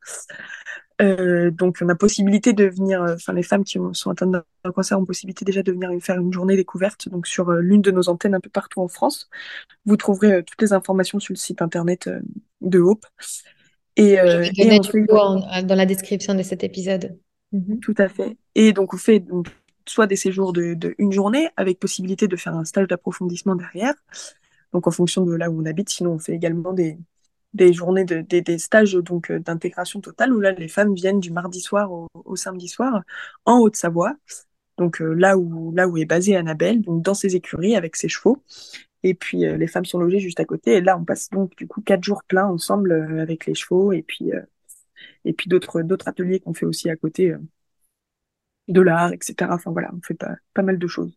Euh, 1.00 1.50
donc, 1.50 1.78
on 1.80 1.88
a 1.88 1.94
possibilité 1.94 2.52
de 2.52 2.64
venir, 2.64 3.02
euh, 3.02 3.14
enfin, 3.14 3.32
les 3.32 3.42
femmes 3.42 3.64
qui 3.64 3.78
sont 3.92 4.10
atteintes 4.10 4.32
d'un 4.32 4.72
cancer 4.72 4.98
ont 4.98 5.04
possibilité 5.04 5.44
déjà 5.44 5.62
de 5.62 5.72
venir 5.72 5.90
faire 6.00 6.16
une 6.18 6.32
journée 6.32 6.56
découverte, 6.56 7.08
donc 7.08 7.26
sur 7.26 7.50
euh, 7.50 7.60
l'une 7.60 7.80
de 7.80 7.90
nos 7.90 8.08
antennes 8.08 8.34
un 8.34 8.40
peu 8.40 8.50
partout 8.50 8.80
en 8.80 8.88
France. 8.88 9.30
Vous 9.86 9.96
trouverez 9.96 10.44
toutes 10.44 10.60
les 10.60 10.72
informations 10.72 11.18
sur 11.18 11.32
le 11.32 11.38
site 11.38 11.62
internet 11.62 12.10
de 12.60 12.78
Hope. 12.80 13.06
Et, 13.96 14.16
Je 14.16 14.36
vais 14.38 14.50
donner 14.50 14.80
du 14.80 14.90
coup 14.90 15.06
dans 15.06 15.74
la 15.74 15.86
description 15.86 16.34
de 16.34 16.42
cet 16.42 16.64
épisode. 16.64 17.18
Mhm. 17.52 17.80
Tout 17.80 17.94
à 17.98 18.08
fait. 18.08 18.36
Et 18.54 18.72
donc, 18.72 18.94
on 18.94 18.96
fait 18.96 19.20
donc, 19.20 19.48
soit 19.86 20.06
des 20.06 20.16
séjours 20.16 20.52
de, 20.52 20.74
de, 20.74 20.94
une 20.98 21.12
journée 21.12 21.48
avec 21.56 21.78
possibilité 21.78 22.28
de 22.28 22.36
faire 22.36 22.54
un 22.54 22.64
stage 22.64 22.86
d'approfondissement 22.86 23.56
derrière, 23.56 23.94
donc 24.72 24.86
en 24.86 24.90
fonction 24.90 25.24
de 25.24 25.34
là 25.34 25.50
où 25.50 25.60
on 25.60 25.64
habite. 25.64 25.88
Sinon, 25.88 26.12
on 26.12 26.18
fait 26.18 26.34
également 26.34 26.72
des, 26.72 26.98
des 27.54 27.72
journées 27.72 28.04
de, 28.04 28.20
des, 28.20 28.58
stages 28.58 28.94
donc 28.94 29.30
euh, 29.30 29.40
d'intégration 29.40 30.00
totale 30.00 30.32
où 30.32 30.40
là 30.40 30.52
les 30.52 30.68
femmes 30.68 30.94
viennent 30.94 31.20
du 31.20 31.32
mardi 31.32 31.60
soir 31.60 31.90
au, 31.92 32.36
samedi 32.36 32.68
soir 32.68 33.02
en 33.44 33.58
Haute-Savoie. 33.60 34.14
Donc 34.78 35.00
euh, 35.02 35.12
là 35.14 35.36
où 35.36 35.72
là 35.74 35.88
où 35.88 35.98
est 35.98 36.04
basée 36.04 36.36
Annabelle 36.36 36.80
donc 36.82 37.02
dans 37.02 37.14
ses 37.14 37.36
écuries 37.36 37.76
avec 37.76 37.96
ses 37.96 38.08
chevaux. 38.08 38.42
Et 39.02 39.14
puis 39.14 39.46
euh, 39.46 39.56
les 39.56 39.66
femmes 39.66 39.84
sont 39.84 39.98
logées 39.98 40.20
juste 40.20 40.40
à 40.40 40.44
côté. 40.44 40.74
Et 40.76 40.80
là 40.80 40.96
on 40.98 41.04
passe 41.04 41.30
donc 41.30 41.56
du 41.56 41.66
coup 41.68 41.80
quatre 41.82 42.04
jours 42.04 42.24
pleins 42.24 42.46
ensemble 42.46 42.92
avec 43.20 43.46
les 43.46 43.54
chevaux. 43.54 43.92
Et 43.92 44.02
puis 44.02 44.30
et 45.24 45.32
puis 45.32 45.48
d'autres 45.48 45.82
d'autres 45.82 46.08
ateliers 46.08 46.40
qu'on 46.40 46.54
fait 46.54 46.66
aussi 46.66 46.90
à 46.90 46.96
côté 46.96 47.34
de 48.68 48.80
l'art 48.80 49.12
etc 49.12 49.50
enfin 49.52 49.70
voilà 49.72 49.90
on 49.94 50.00
fait 50.02 50.14
pas 50.14 50.36
pas 50.54 50.62
mal 50.62 50.78
de 50.78 50.86
choses. 50.86 51.16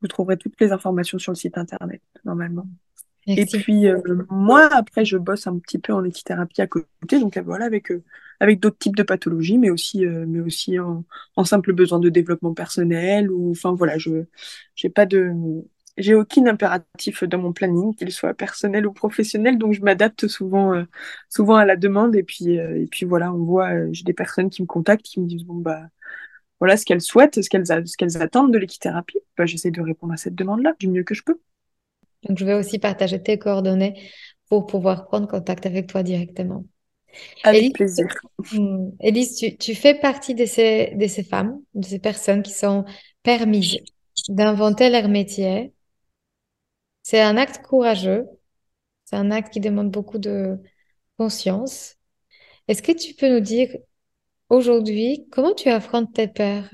Vous 0.00 0.08
trouverez 0.08 0.36
toutes 0.36 0.60
les 0.60 0.72
informations 0.72 1.18
sur 1.18 1.32
le 1.32 1.36
site 1.36 1.58
internet 1.58 2.02
normalement 2.24 2.66
et 3.36 3.46
puis 3.46 3.86
euh, 3.86 4.00
moi, 4.30 4.68
après, 4.72 5.04
je 5.04 5.16
bosse 5.18 5.46
un 5.46 5.58
petit 5.58 5.78
peu 5.78 5.92
en 5.92 6.04
équithérapie 6.04 6.62
à 6.62 6.66
côté, 6.66 7.20
donc 7.20 7.36
euh, 7.36 7.42
voilà, 7.42 7.66
avec 7.66 7.90
euh, 7.90 8.02
avec 8.40 8.60
d'autres 8.60 8.78
types 8.78 8.96
de 8.96 9.02
pathologies, 9.02 9.58
mais 9.58 9.70
aussi 9.70 10.06
mais 10.06 10.40
aussi 10.40 10.78
en, 10.78 11.04
en, 11.36 11.44
simple 11.44 11.72
besoin 11.72 11.98
de 11.98 12.08
développement 12.08 12.54
personnel 12.54 13.30
ou 13.30 13.50
enfin 13.50 13.72
voilà, 13.72 13.98
je 13.98 14.24
j'ai 14.76 14.88
pas 14.88 15.06
de 15.06 15.32
j'ai 15.96 16.14
aucun 16.14 16.46
impératif 16.46 17.24
dans 17.24 17.38
mon 17.38 17.52
planning, 17.52 17.94
qu'il 17.96 18.12
soit 18.12 18.34
personnel 18.34 18.86
ou 18.86 18.92
professionnel, 18.92 19.58
donc 19.58 19.74
je 19.74 19.82
m'adapte 19.82 20.28
souvent 20.28 20.84
souvent 21.28 21.56
à 21.56 21.64
la 21.64 21.76
demande. 21.76 22.14
Et 22.16 22.22
puis 22.22 22.52
et 22.54 22.86
puis 22.90 23.06
voilà, 23.06 23.32
on 23.32 23.44
voit 23.44 23.92
j'ai 23.92 24.04
des 24.04 24.12
personnes 24.14 24.50
qui 24.50 24.62
me 24.62 24.66
contactent 24.68 25.04
qui 25.04 25.20
me 25.20 25.26
disent 25.26 25.44
bon 25.44 25.56
bah 25.56 25.88
voilà 26.60 26.76
ce 26.76 26.84
qu'elles 26.84 27.00
souhaitent, 27.02 27.42
ce 27.42 27.48
qu'elles 27.50 27.66
ce 27.66 27.96
qu'elles 27.96 28.22
attendent 28.22 28.52
de 28.52 28.58
l'équithérapie, 28.58 29.18
bah, 29.36 29.46
j'essaie 29.46 29.70
de 29.70 29.80
répondre 29.80 30.12
à 30.12 30.16
cette 30.16 30.34
demande-là 30.34 30.74
du 30.78 30.88
mieux 30.88 31.04
que 31.04 31.14
je 31.14 31.24
peux. 31.24 31.40
Donc, 32.22 32.38
je 32.38 32.44
vais 32.44 32.54
aussi 32.54 32.78
partager 32.78 33.22
tes 33.22 33.38
coordonnées 33.38 34.10
pour 34.48 34.66
pouvoir 34.66 35.06
prendre 35.06 35.28
contact 35.28 35.66
avec 35.66 35.86
toi 35.86 36.02
directement. 36.02 36.64
Avec 37.44 37.74
plaisir. 37.74 38.06
Hmm, 38.52 38.90
Élise, 39.00 39.36
tu, 39.36 39.56
tu, 39.56 39.74
fais 39.74 39.94
partie 39.94 40.34
de 40.34 40.44
ces, 40.44 40.92
de 40.94 41.06
ces 41.06 41.22
femmes, 41.22 41.60
de 41.74 41.84
ces 41.84 41.98
personnes 41.98 42.42
qui 42.42 42.52
sont 42.52 42.84
permises 43.22 43.78
d'inventer 44.28 44.90
leur 44.90 45.08
métier. 45.08 45.72
C'est 47.02 47.20
un 47.20 47.36
acte 47.36 47.62
courageux. 47.62 48.26
C'est 49.04 49.16
un 49.16 49.30
acte 49.30 49.52
qui 49.52 49.60
demande 49.60 49.90
beaucoup 49.90 50.18
de 50.18 50.58
conscience. 51.16 51.96
Est-ce 52.68 52.82
que 52.82 52.92
tu 52.92 53.14
peux 53.14 53.32
nous 53.32 53.40
dire 53.40 53.74
aujourd'hui 54.50 55.26
comment 55.30 55.54
tu 55.54 55.68
affrontes 55.70 56.12
tes 56.12 56.28
peurs 56.28 56.70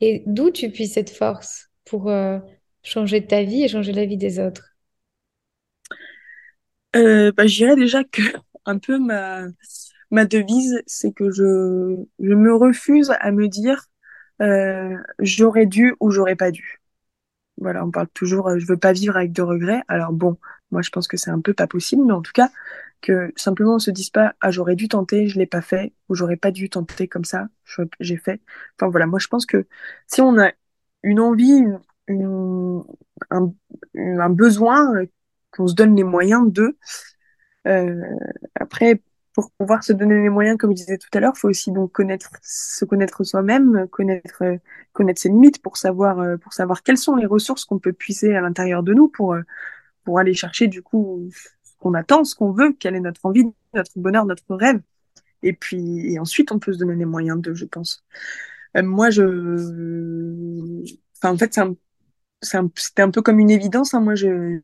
et 0.00 0.22
d'où 0.26 0.50
tu 0.50 0.70
puisses 0.70 0.94
cette 0.94 1.10
force 1.10 1.70
pour 1.84 2.08
euh, 2.10 2.38
changer 2.88 3.26
ta 3.26 3.42
vie 3.44 3.62
et 3.64 3.68
changer 3.68 3.92
la 3.92 4.04
vie 4.06 4.16
des 4.16 4.40
autres? 4.40 4.74
Euh, 6.96 7.32
bah, 7.32 7.46
Je 7.46 7.56
dirais 7.56 7.76
déjà 7.76 8.04
que 8.04 8.22
un 8.66 8.78
peu 8.78 8.98
ma, 8.98 9.42
ma 10.10 10.24
devise, 10.26 10.82
c'est 10.86 11.12
que 11.12 11.30
je, 11.30 11.96
je 12.20 12.34
me 12.34 12.54
refuse 12.54 13.12
à 13.20 13.30
me 13.32 13.48
dire 13.48 13.86
euh, 14.42 14.96
j'aurais 15.20 15.66
dû 15.66 15.94
ou 16.00 16.10
j'aurais 16.10 16.36
pas 16.36 16.50
dû. 16.50 16.80
Voilà, 17.58 17.84
on 17.86 17.90
parle 17.92 18.08
toujours 18.14 18.48
euh, 18.48 18.58
je 18.58 18.66
veux 18.66 18.78
pas 18.78 18.92
vivre 18.92 19.16
avec 19.16 19.32
de 19.32 19.42
regrets. 19.42 19.82
Alors 19.88 20.12
bon, 20.12 20.38
moi 20.72 20.82
je 20.82 20.90
pense 20.90 21.08
que 21.08 21.16
c'est 21.18 21.30
un 21.30 21.40
peu 21.40 21.54
pas 21.54 21.66
possible, 21.68 22.04
mais 22.06 22.12
en 22.14 22.22
tout 22.22 22.32
cas 22.34 22.50
que 23.02 23.32
simplement 23.36 23.76
on 23.76 23.78
se 23.80 23.90
dise 23.92 24.10
pas 24.10 24.34
ah 24.40 24.50
j'aurais 24.50 24.76
dû 24.76 24.88
tenter, 24.88 25.28
je 25.28 25.38
l'ai 25.38 25.46
pas 25.46 25.62
fait 25.62 25.94
ou 26.08 26.14
j'aurais 26.16 26.36
pas 26.36 26.50
dû 26.52 26.70
tenter 26.70 27.08
comme 27.08 27.24
ça, 27.24 27.48
j'ai 28.00 28.16
fait. 28.16 28.40
Enfin 28.76 28.90
voilà, 28.90 29.06
moi 29.06 29.18
je 29.20 29.28
pense 29.28 29.46
que 29.46 29.66
si 30.08 30.20
on 30.22 30.38
a 30.40 30.52
une 31.04 31.20
envie, 31.20 31.62
un, 32.08 33.52
un, 33.94 34.30
besoin 34.30 34.94
euh, 34.96 35.06
qu'on 35.50 35.66
se 35.66 35.74
donne 35.74 35.96
les 35.96 36.04
moyens 36.04 36.52
de. 36.52 36.76
Euh, 37.66 38.02
après, 38.54 39.02
pour 39.34 39.50
pouvoir 39.52 39.84
se 39.84 39.92
donner 39.92 40.20
les 40.20 40.28
moyens, 40.28 40.58
comme 40.58 40.70
je 40.70 40.76
disais 40.76 40.98
tout 40.98 41.08
à 41.12 41.20
l'heure, 41.20 41.36
faut 41.36 41.48
aussi 41.48 41.70
donc 41.70 41.92
connaître, 41.92 42.30
se 42.42 42.84
connaître 42.84 43.24
soi-même, 43.24 43.86
connaître, 43.88 44.42
connaître 44.92 45.20
ses 45.20 45.28
limites 45.28 45.62
pour 45.62 45.76
savoir, 45.76 46.18
euh, 46.20 46.36
pour 46.36 46.52
savoir 46.52 46.82
quelles 46.82 46.98
sont 46.98 47.16
les 47.16 47.26
ressources 47.26 47.64
qu'on 47.64 47.78
peut 47.78 47.92
puiser 47.92 48.36
à 48.36 48.40
l'intérieur 48.40 48.82
de 48.82 48.94
nous 48.94 49.08
pour, 49.08 49.36
pour 50.04 50.18
aller 50.18 50.34
chercher 50.34 50.66
du 50.66 50.82
coup 50.82 51.28
ce 51.32 51.76
qu'on 51.78 51.94
attend, 51.94 52.24
ce 52.24 52.34
qu'on 52.34 52.52
veut, 52.52 52.72
quelle 52.72 52.96
est 52.96 53.00
notre 53.00 53.24
envie, 53.26 53.44
notre 53.74 53.92
bonheur, 53.96 54.24
notre 54.26 54.54
rêve. 54.56 54.80
Et 55.42 55.52
puis, 55.52 56.12
et 56.12 56.18
ensuite, 56.18 56.50
on 56.50 56.58
peut 56.58 56.72
se 56.72 56.78
donner 56.78 56.96
les 56.96 57.04
moyens 57.04 57.40
de, 57.40 57.54
je 57.54 57.64
pense. 57.64 58.04
moi, 58.74 59.10
je, 59.10 59.22
enfin, 61.16 61.32
en 61.34 61.38
fait, 61.38 61.54
c'est 61.54 61.60
un 61.60 61.76
c'était 62.42 63.02
un 63.02 63.10
peu 63.10 63.22
comme 63.22 63.40
une 63.40 63.50
évidence. 63.50 63.94
Hein. 63.94 64.00
Moi, 64.00 64.14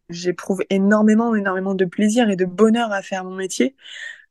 j'éprouve 0.09 0.63
énormément, 0.71 1.35
énormément 1.35 1.75
de 1.75 1.85
plaisir 1.85 2.31
et 2.31 2.37
de 2.37 2.45
bonheur 2.45 2.93
à 2.93 3.03
faire 3.03 3.25
mon 3.25 3.35
métier. 3.35 3.75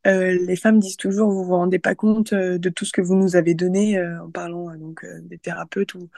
Euh, 0.07 0.37
les 0.45 0.55
femmes 0.55 0.79
disent 0.79 0.97
toujours, 0.97 1.31
vous 1.31 1.45
vous 1.45 1.55
rendez 1.55 1.79
pas 1.79 1.95
compte 1.95 2.33
euh, 2.33 2.57
de 2.57 2.69
tout 2.69 2.85
ce 2.85 2.91
que 2.91 3.01
vous 3.01 3.15
nous 3.15 3.35
avez 3.35 3.53
donné 3.53 3.97
euh, 3.97 4.21
en 4.21 4.29
parlant 4.29 4.75
donc 4.75 5.05
des 5.23 5.37
thérapeutes 5.37 5.95
ou, 5.95 6.09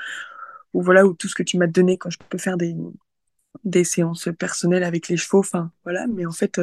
ou 0.74 0.82
voilà 0.82 1.06
ou 1.06 1.14
tout 1.14 1.28
ce 1.28 1.36
que 1.36 1.44
tu 1.44 1.58
m'as 1.58 1.68
donné 1.68 1.98
quand 1.98 2.10
je 2.10 2.18
peux 2.30 2.38
faire 2.38 2.58
des 2.58 2.76
des 3.64 3.84
séances 3.84 4.30
personnelles 4.38 4.84
avec 4.84 5.08
les 5.08 5.18
chevaux. 5.18 5.40
Enfin 5.40 5.72
voilà, 5.84 6.08
mais 6.08 6.26
en 6.26 6.32
fait, 6.32 6.60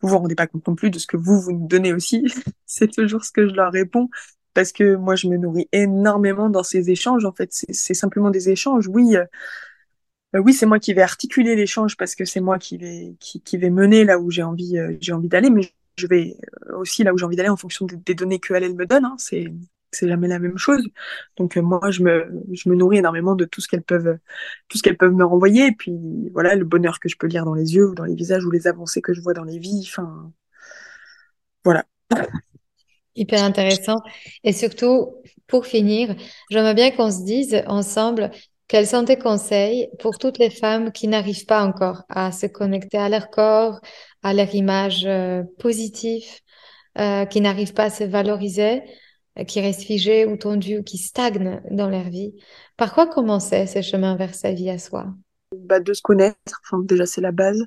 vous 0.00 0.08
vous 0.08 0.18
rendez 0.18 0.34
pas 0.34 0.46
compte 0.46 0.66
non 0.68 0.74
plus 0.74 0.90
de 0.90 0.98
ce 0.98 1.06
que 1.06 1.16
vous 1.16 1.40
vous 1.40 1.52
nous 1.52 1.68
donnez 1.68 1.92
aussi. 1.92 2.24
C'est 2.66 2.90
toujours 2.92 3.24
ce 3.24 3.32
que 3.32 3.48
je 3.48 3.54
leur 3.54 3.72
réponds 3.72 4.08
parce 4.54 4.72
que 4.72 4.96
moi 4.96 5.16
je 5.16 5.28
me 5.28 5.36
nourris 5.36 5.68
énormément 5.72 6.50
dans 6.50 6.62
ces 6.62 6.90
échanges. 6.90 7.24
En 7.24 7.32
fait, 7.32 7.48
c'est 7.52 7.94
simplement 7.94 8.30
des 8.30 8.50
échanges. 8.50 8.88
Oui, 8.88 9.16
euh, 9.16 10.40
oui, 10.40 10.52
c'est 10.54 10.66
moi 10.66 10.78
qui 10.78 10.94
vais 10.94 11.02
articuler 11.02 11.56
l'échange 11.56 11.96
parce 11.96 12.14
que 12.14 12.24
c'est 12.24 12.40
moi 12.40 12.58
qui 12.58 12.78
vais 12.78 13.16
qui, 13.20 13.56
vais 13.58 13.70
mener 13.70 14.04
là 14.04 14.18
où 14.18 14.30
j'ai 14.30 14.42
envie 14.42 14.78
euh, 14.78 14.96
j'ai 15.00 15.12
envie 15.12 15.28
d'aller, 15.28 15.50
mais 15.50 15.72
je 15.98 16.06
vais 16.06 16.36
euh, 16.70 16.78
aussi 16.78 17.04
là 17.04 17.12
où 17.12 17.18
j'ai 17.18 17.26
envie 17.26 17.36
d'aller 17.36 17.50
en 17.50 17.56
fonction 17.56 17.86
des, 17.86 18.14
données 18.14 18.38
que 18.38 18.54
elle, 18.54 18.74
me 18.74 18.86
donne. 18.86 19.04
Hein. 19.04 19.16
C'est 19.18 19.52
c'est 19.92 20.08
jamais 20.08 20.28
la 20.28 20.38
même 20.38 20.56
chose. 20.56 20.82
Donc 21.36 21.56
moi 21.56 21.90
je 21.90 22.02
me 22.02 22.30
je 22.52 22.68
me 22.70 22.74
nourris 22.76 22.98
énormément 22.98 23.34
de 23.34 23.44
tout 23.44 23.60
ce 23.60 23.68
qu'elles 23.68 23.82
peuvent 23.82 24.18
tout 24.68 24.78
ce 24.78 24.82
qu'elles 24.82 24.96
peuvent 24.96 25.12
me 25.12 25.24
renvoyer 25.24 25.66
et 25.66 25.72
puis 25.72 25.92
voilà 26.32 26.54
le 26.54 26.64
bonheur 26.64 27.00
que 27.00 27.08
je 27.08 27.16
peux 27.18 27.26
lire 27.26 27.44
dans 27.44 27.54
les 27.54 27.74
yeux 27.74 27.90
ou 27.90 27.94
dans 27.94 28.04
les 28.04 28.14
visages 28.14 28.44
ou 28.44 28.50
les 28.50 28.66
avancées 28.66 29.02
que 29.02 29.12
je 29.14 29.20
vois 29.20 29.34
dans 29.34 29.44
les 29.44 29.58
vies. 29.58 29.86
Enfin 29.86 30.32
voilà. 31.64 31.84
Hyper 33.14 33.42
intéressant. 33.42 33.98
Et 34.44 34.52
surtout, 34.52 35.16
pour 35.46 35.66
finir, 35.66 36.14
j'aimerais 36.50 36.74
bien 36.74 36.90
qu'on 36.90 37.10
se 37.10 37.24
dise 37.24 37.62
ensemble 37.66 38.30
quels 38.68 38.86
sont 38.86 39.04
tes 39.04 39.18
conseils 39.18 39.90
pour 39.98 40.16
toutes 40.18 40.38
les 40.38 40.48
femmes 40.48 40.92
qui 40.92 41.08
n'arrivent 41.08 41.44
pas 41.44 41.62
encore 41.62 42.04
à 42.08 42.32
se 42.32 42.46
connecter 42.46 42.96
à 42.96 43.10
leur 43.10 43.28
corps, 43.28 43.80
à 44.22 44.32
leur 44.32 44.54
image 44.54 45.04
euh, 45.04 45.42
positive, 45.58 46.24
euh, 46.98 47.26
qui 47.26 47.42
n'arrivent 47.42 47.74
pas 47.74 47.84
à 47.84 47.90
se 47.90 48.04
valoriser, 48.04 48.82
euh, 49.38 49.44
qui 49.44 49.60
restent 49.60 49.82
figées 49.82 50.24
ou 50.24 50.38
tendues 50.38 50.78
ou 50.78 50.82
qui 50.82 50.96
stagnent 50.96 51.60
dans 51.70 51.90
leur 51.90 52.08
vie. 52.08 52.32
Par 52.78 52.94
quoi 52.94 53.06
commencer 53.06 53.66
ce 53.66 53.82
chemin 53.82 54.16
vers 54.16 54.34
sa 54.34 54.52
vie 54.52 54.70
à 54.70 54.78
soi? 54.78 55.06
Bah, 55.52 55.80
de 55.80 55.92
se 55.92 56.02
connaître, 56.02 56.60
enfin, 56.64 56.82
déjà 56.82 57.06
c'est 57.06 57.20
la 57.20 57.32
base, 57.32 57.66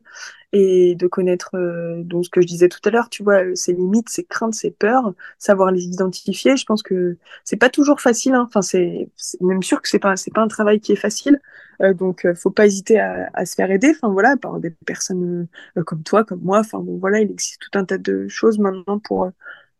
et 0.53 0.95
de 0.95 1.07
connaître 1.07 1.51
euh, 1.55 2.03
donc 2.03 2.25
ce 2.25 2.29
que 2.29 2.41
je 2.41 2.47
disais 2.47 2.69
tout 2.69 2.79
à 2.85 2.89
l'heure, 2.89 3.09
tu 3.09 3.23
vois, 3.23 3.43
ses 3.55 3.73
limites, 3.73 4.09
ses 4.09 4.23
craintes, 4.23 4.53
ses 4.53 4.71
peurs, 4.71 5.13
savoir 5.37 5.71
les 5.71 5.83
identifier. 5.83 6.55
Je 6.57 6.65
pense 6.65 6.83
que 6.83 7.17
c'est 7.43 7.57
pas 7.57 7.69
toujours 7.69 8.01
facile, 8.01 8.33
hein. 8.35 8.45
enfin 8.47 8.61
c'est 8.61 9.09
même 9.41 9.63
sûr 9.63 9.81
que 9.81 9.89
c'est 9.89 9.99
pas 9.99 10.15
c'est 10.15 10.33
pas 10.33 10.41
un 10.41 10.47
travail 10.47 10.79
qui 10.79 10.91
est 10.93 10.95
facile, 10.95 11.39
euh, 11.81 11.93
donc 11.93 12.25
euh, 12.25 12.35
faut 12.35 12.51
pas 12.51 12.65
hésiter 12.65 12.99
à, 12.99 13.29
à, 13.33 13.45
se 13.45 13.55
faire 13.55 13.71
aider, 13.71 13.91
enfin 13.95 14.09
voilà, 14.11 14.37
par 14.37 14.59
des 14.59 14.71
personnes 14.85 15.47
euh, 15.77 15.83
comme 15.83 16.03
toi, 16.03 16.23
comme 16.23 16.41
moi, 16.41 16.59
enfin 16.59 16.79
bon, 16.79 16.97
voilà, 16.97 17.19
il 17.19 17.31
existe 17.31 17.61
tout 17.61 17.77
un 17.77 17.85
tas 17.85 17.97
de 17.97 18.27
choses 18.27 18.59
maintenant 18.59 18.99
pour 18.99 19.29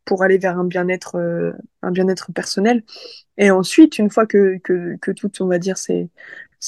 pour 0.05 0.23
aller 0.23 0.37
vers 0.37 0.59
un 0.59 0.65
bien-être 0.65 1.15
un 1.81 1.91
bien-être 1.91 2.31
personnel. 2.31 2.83
Et 3.37 3.51
ensuite, 3.51 3.97
une 3.97 4.09
fois 4.09 4.25
que 4.27 4.57
que, 4.63 4.97
que 5.01 5.11
tout, 5.11 5.31
on 5.41 5.47
va 5.47 5.59
dire, 5.59 5.77
c'est 5.77 6.09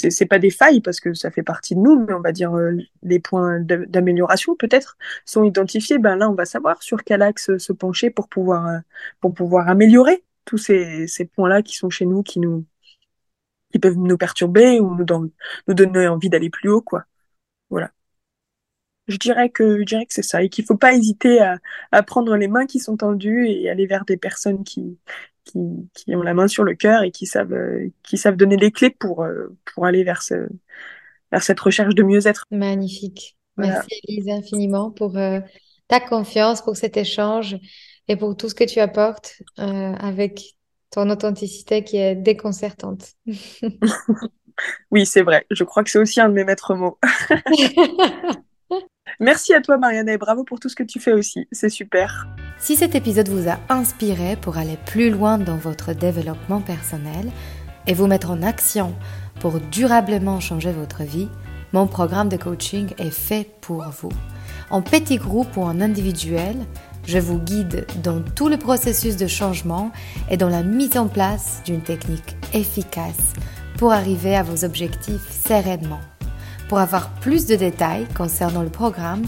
c'est 0.10 0.26
pas 0.26 0.39
des 0.39 0.50
failles 0.52 0.82
parce 0.82 1.00
que 1.00 1.14
ça 1.14 1.32
fait 1.32 1.43
partie 1.43 1.76
de 1.76 1.80
nous, 1.80 2.06
mais 2.06 2.14
on 2.14 2.22
va 2.22 2.32
dire 2.32 2.56
euh, 2.56 2.78
les 3.04 3.20
points 3.20 3.60
d'amélioration 3.60 4.56
peut-être 4.56 4.98
sont 5.26 5.43
identifiés. 5.43 5.98
Ben 5.98 6.16
là, 6.16 6.30
on 6.30 6.36
va 6.36 6.45
savoir 6.45 6.84
sur 6.84 7.04
quel 7.04 7.22
axe 7.22 7.58
se 7.58 7.74
pencher 7.74 8.10
pour 8.10 8.30
pouvoir 8.30 8.68
euh, 8.68 8.80
pour 9.22 9.34
pouvoir 9.34 9.70
améliorer 9.70 10.24
tous 10.45 10.58
ces, 10.58 11.08
points-là 11.36 11.62
qui 11.62 11.76
sont 11.76 11.89
chez 11.89 12.06
nous, 12.06 12.24
qui 12.24 12.39
nous 12.39 12.66
qui 13.72 13.80
peuvent 13.80 13.98
nous 13.98 14.18
perturber 14.18 14.80
ou 14.80 14.95
nous, 14.95 15.06
nous 15.68 15.74
donner 15.74 16.08
envie 16.08 16.30
d'aller 16.30 16.50
plus 16.50 16.70
haut, 16.70 16.82
quoi. 16.82 17.06
Voilà. 17.70 17.91
Je 19.08 19.18
dirais 19.18 19.49
que, 19.49 19.80
je 19.80 19.84
dirais 19.84 20.05
que 20.05 20.14
c'est 20.14 20.22
ça 20.22 20.43
et 20.43 20.49
qu'il 20.49 20.66
faut 20.66 20.78
pas 20.78 20.93
hésiter 20.93 21.39
à, 21.39 21.58
à 21.91 22.03
prendre 22.03 22.36
les 22.36 22.47
mains 22.47 22.66
qui 22.66 22.80
sont 22.80 22.97
tendues 22.97 23.47
et 23.47 23.70
aller 23.70 23.86
vers 23.86 24.05
des 24.05 24.18
personnes 24.18 24.64
qui, 24.64 24.97
qui, 25.47 25.89
qui 25.93 26.16
ont 26.16 26.22
la 26.22 26.34
main 26.34 26.47
sur 26.47 26.64
le 26.64 26.76
cœur 26.76 27.03
et 27.03 27.12
qui 27.12 27.26
savent, 27.26 27.53
euh, 27.53 27.89
qui 28.03 28.18
savent 28.18 28.36
donner 28.36 28.58
les 28.58 28.72
clés 28.72 28.89
pour, 28.89 29.24
euh, 29.24 29.55
pour 29.74 29.86
aller 29.86 30.03
vers, 30.03 30.22
ce, 30.22 30.47
vers 31.32 31.41
cette 31.41 31.60
recherche 31.60 31.95
de 31.95 32.03
mieux-être. 32.03 32.45
Magnifique. 32.51 33.38
Merci 33.58 33.89
Elise 34.08 34.30
infiniment 34.30 34.91
pour 34.91 35.18
euh, 35.18 35.39
ta 35.88 35.99
confiance, 35.99 36.62
pour 36.62 36.78
cet 36.78 36.95
échange 36.95 37.58
et 38.08 38.16
pour 38.16 38.38
tout 38.38 38.49
ce 38.49 38.55
que 38.55 38.64
tu 38.64 38.80
apportes 38.80 39.41
avec 39.58 40.58
ton 40.91 41.10
authenticité 41.10 41.84
qui 41.84 41.97
est 41.97 42.16
déconcertante. 42.16 43.14
oui, 44.91 45.08
c'est 45.08 45.24
vrai. 45.24 45.45
Je 45.49 45.64
crois 45.64 45.84
que 45.84 45.89
c'est 45.89 45.97
aussi 45.97 46.22
un 46.22 46.30
de 46.30 46.34
mes 46.36 46.43
maîtres 46.43 46.76
mots. 46.76 46.99
Merci 49.20 49.53
à 49.53 49.61
toi, 49.61 49.78
Marianne, 49.78 50.09
et 50.09 50.18
bravo 50.18 50.43
pour 50.43 50.59
tout 50.59 50.70
ce 50.70 50.76
que 50.76 50.84
tu 50.84 50.99
fais 50.99 51.13
aussi. 51.13 51.47
C'est 51.51 51.70
super. 51.70 52.28
Si 52.59 52.76
cet 52.76 52.95
épisode 52.95 53.30
vous 53.30 53.49
a 53.49 53.57
inspiré 53.70 54.36
pour 54.36 54.57
aller 54.57 54.78
plus 54.86 55.09
loin 55.09 55.38
dans 55.38 55.57
votre 55.57 55.93
développement 55.93 56.61
personnel 56.61 57.32
et 57.88 57.93
vous 57.93 58.07
mettre 58.07 58.32
en 58.32 58.43
action 58.43 58.95
pour 59.39 59.59
durablement 59.59 60.39
changer 60.39 60.72
votre 60.72 61.03
vie, 61.03 61.30
mon 61.74 61.88
programme 61.88 62.30
de 62.30 62.38
coaching 62.38 62.89
est 62.97 63.11
fait 63.11 63.49
pour 63.61 63.84
vous. 63.89 64.11
En 64.70 64.82
petit 64.82 65.18
groupe 65.18 65.57
ou 65.57 65.61
en 65.61 65.82
individuel, 65.82 66.55
je 67.05 67.20
vous 67.20 67.39
guide 67.39 67.86
dans 68.03 68.22
tout 68.22 68.49
le 68.49 68.57
processus 68.57 69.18
de 69.18 69.28
changement 69.28 69.91
et 70.30 70.38
dans 70.38 70.49
la 70.49 70.63
mise 70.63 70.97
en 70.97 71.07
place 71.07 71.61
d'une 71.65 71.82
technique 71.82 72.36
efficace 72.53 73.34
pour 73.78 73.93
arriver 73.93 74.36
à 74.36 74.43
vos 74.43 74.65
objectifs 74.65 75.30
sereinement. 75.32 76.01
Pour 76.68 76.80
avoir 76.80 77.09
plus 77.09 77.45
de 77.45 77.55
détails 77.55 78.05
concernant 78.15 78.61
le 78.61 78.70
programme, 78.70 79.24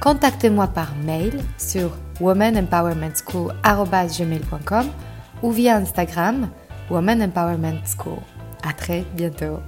contactez-moi 0.00 0.68
par 0.68 0.94
mail 1.04 1.40
sur 1.58 1.90
womanempowermentschool.com 2.20 4.86
ou 5.42 5.50
via 5.50 5.76
Instagram 5.76 6.48
Woman 6.90 7.22
Empowerment 7.22 7.80
School. 7.84 8.20
À 8.62 8.72
très 8.72 9.04
bientôt. 9.16 9.58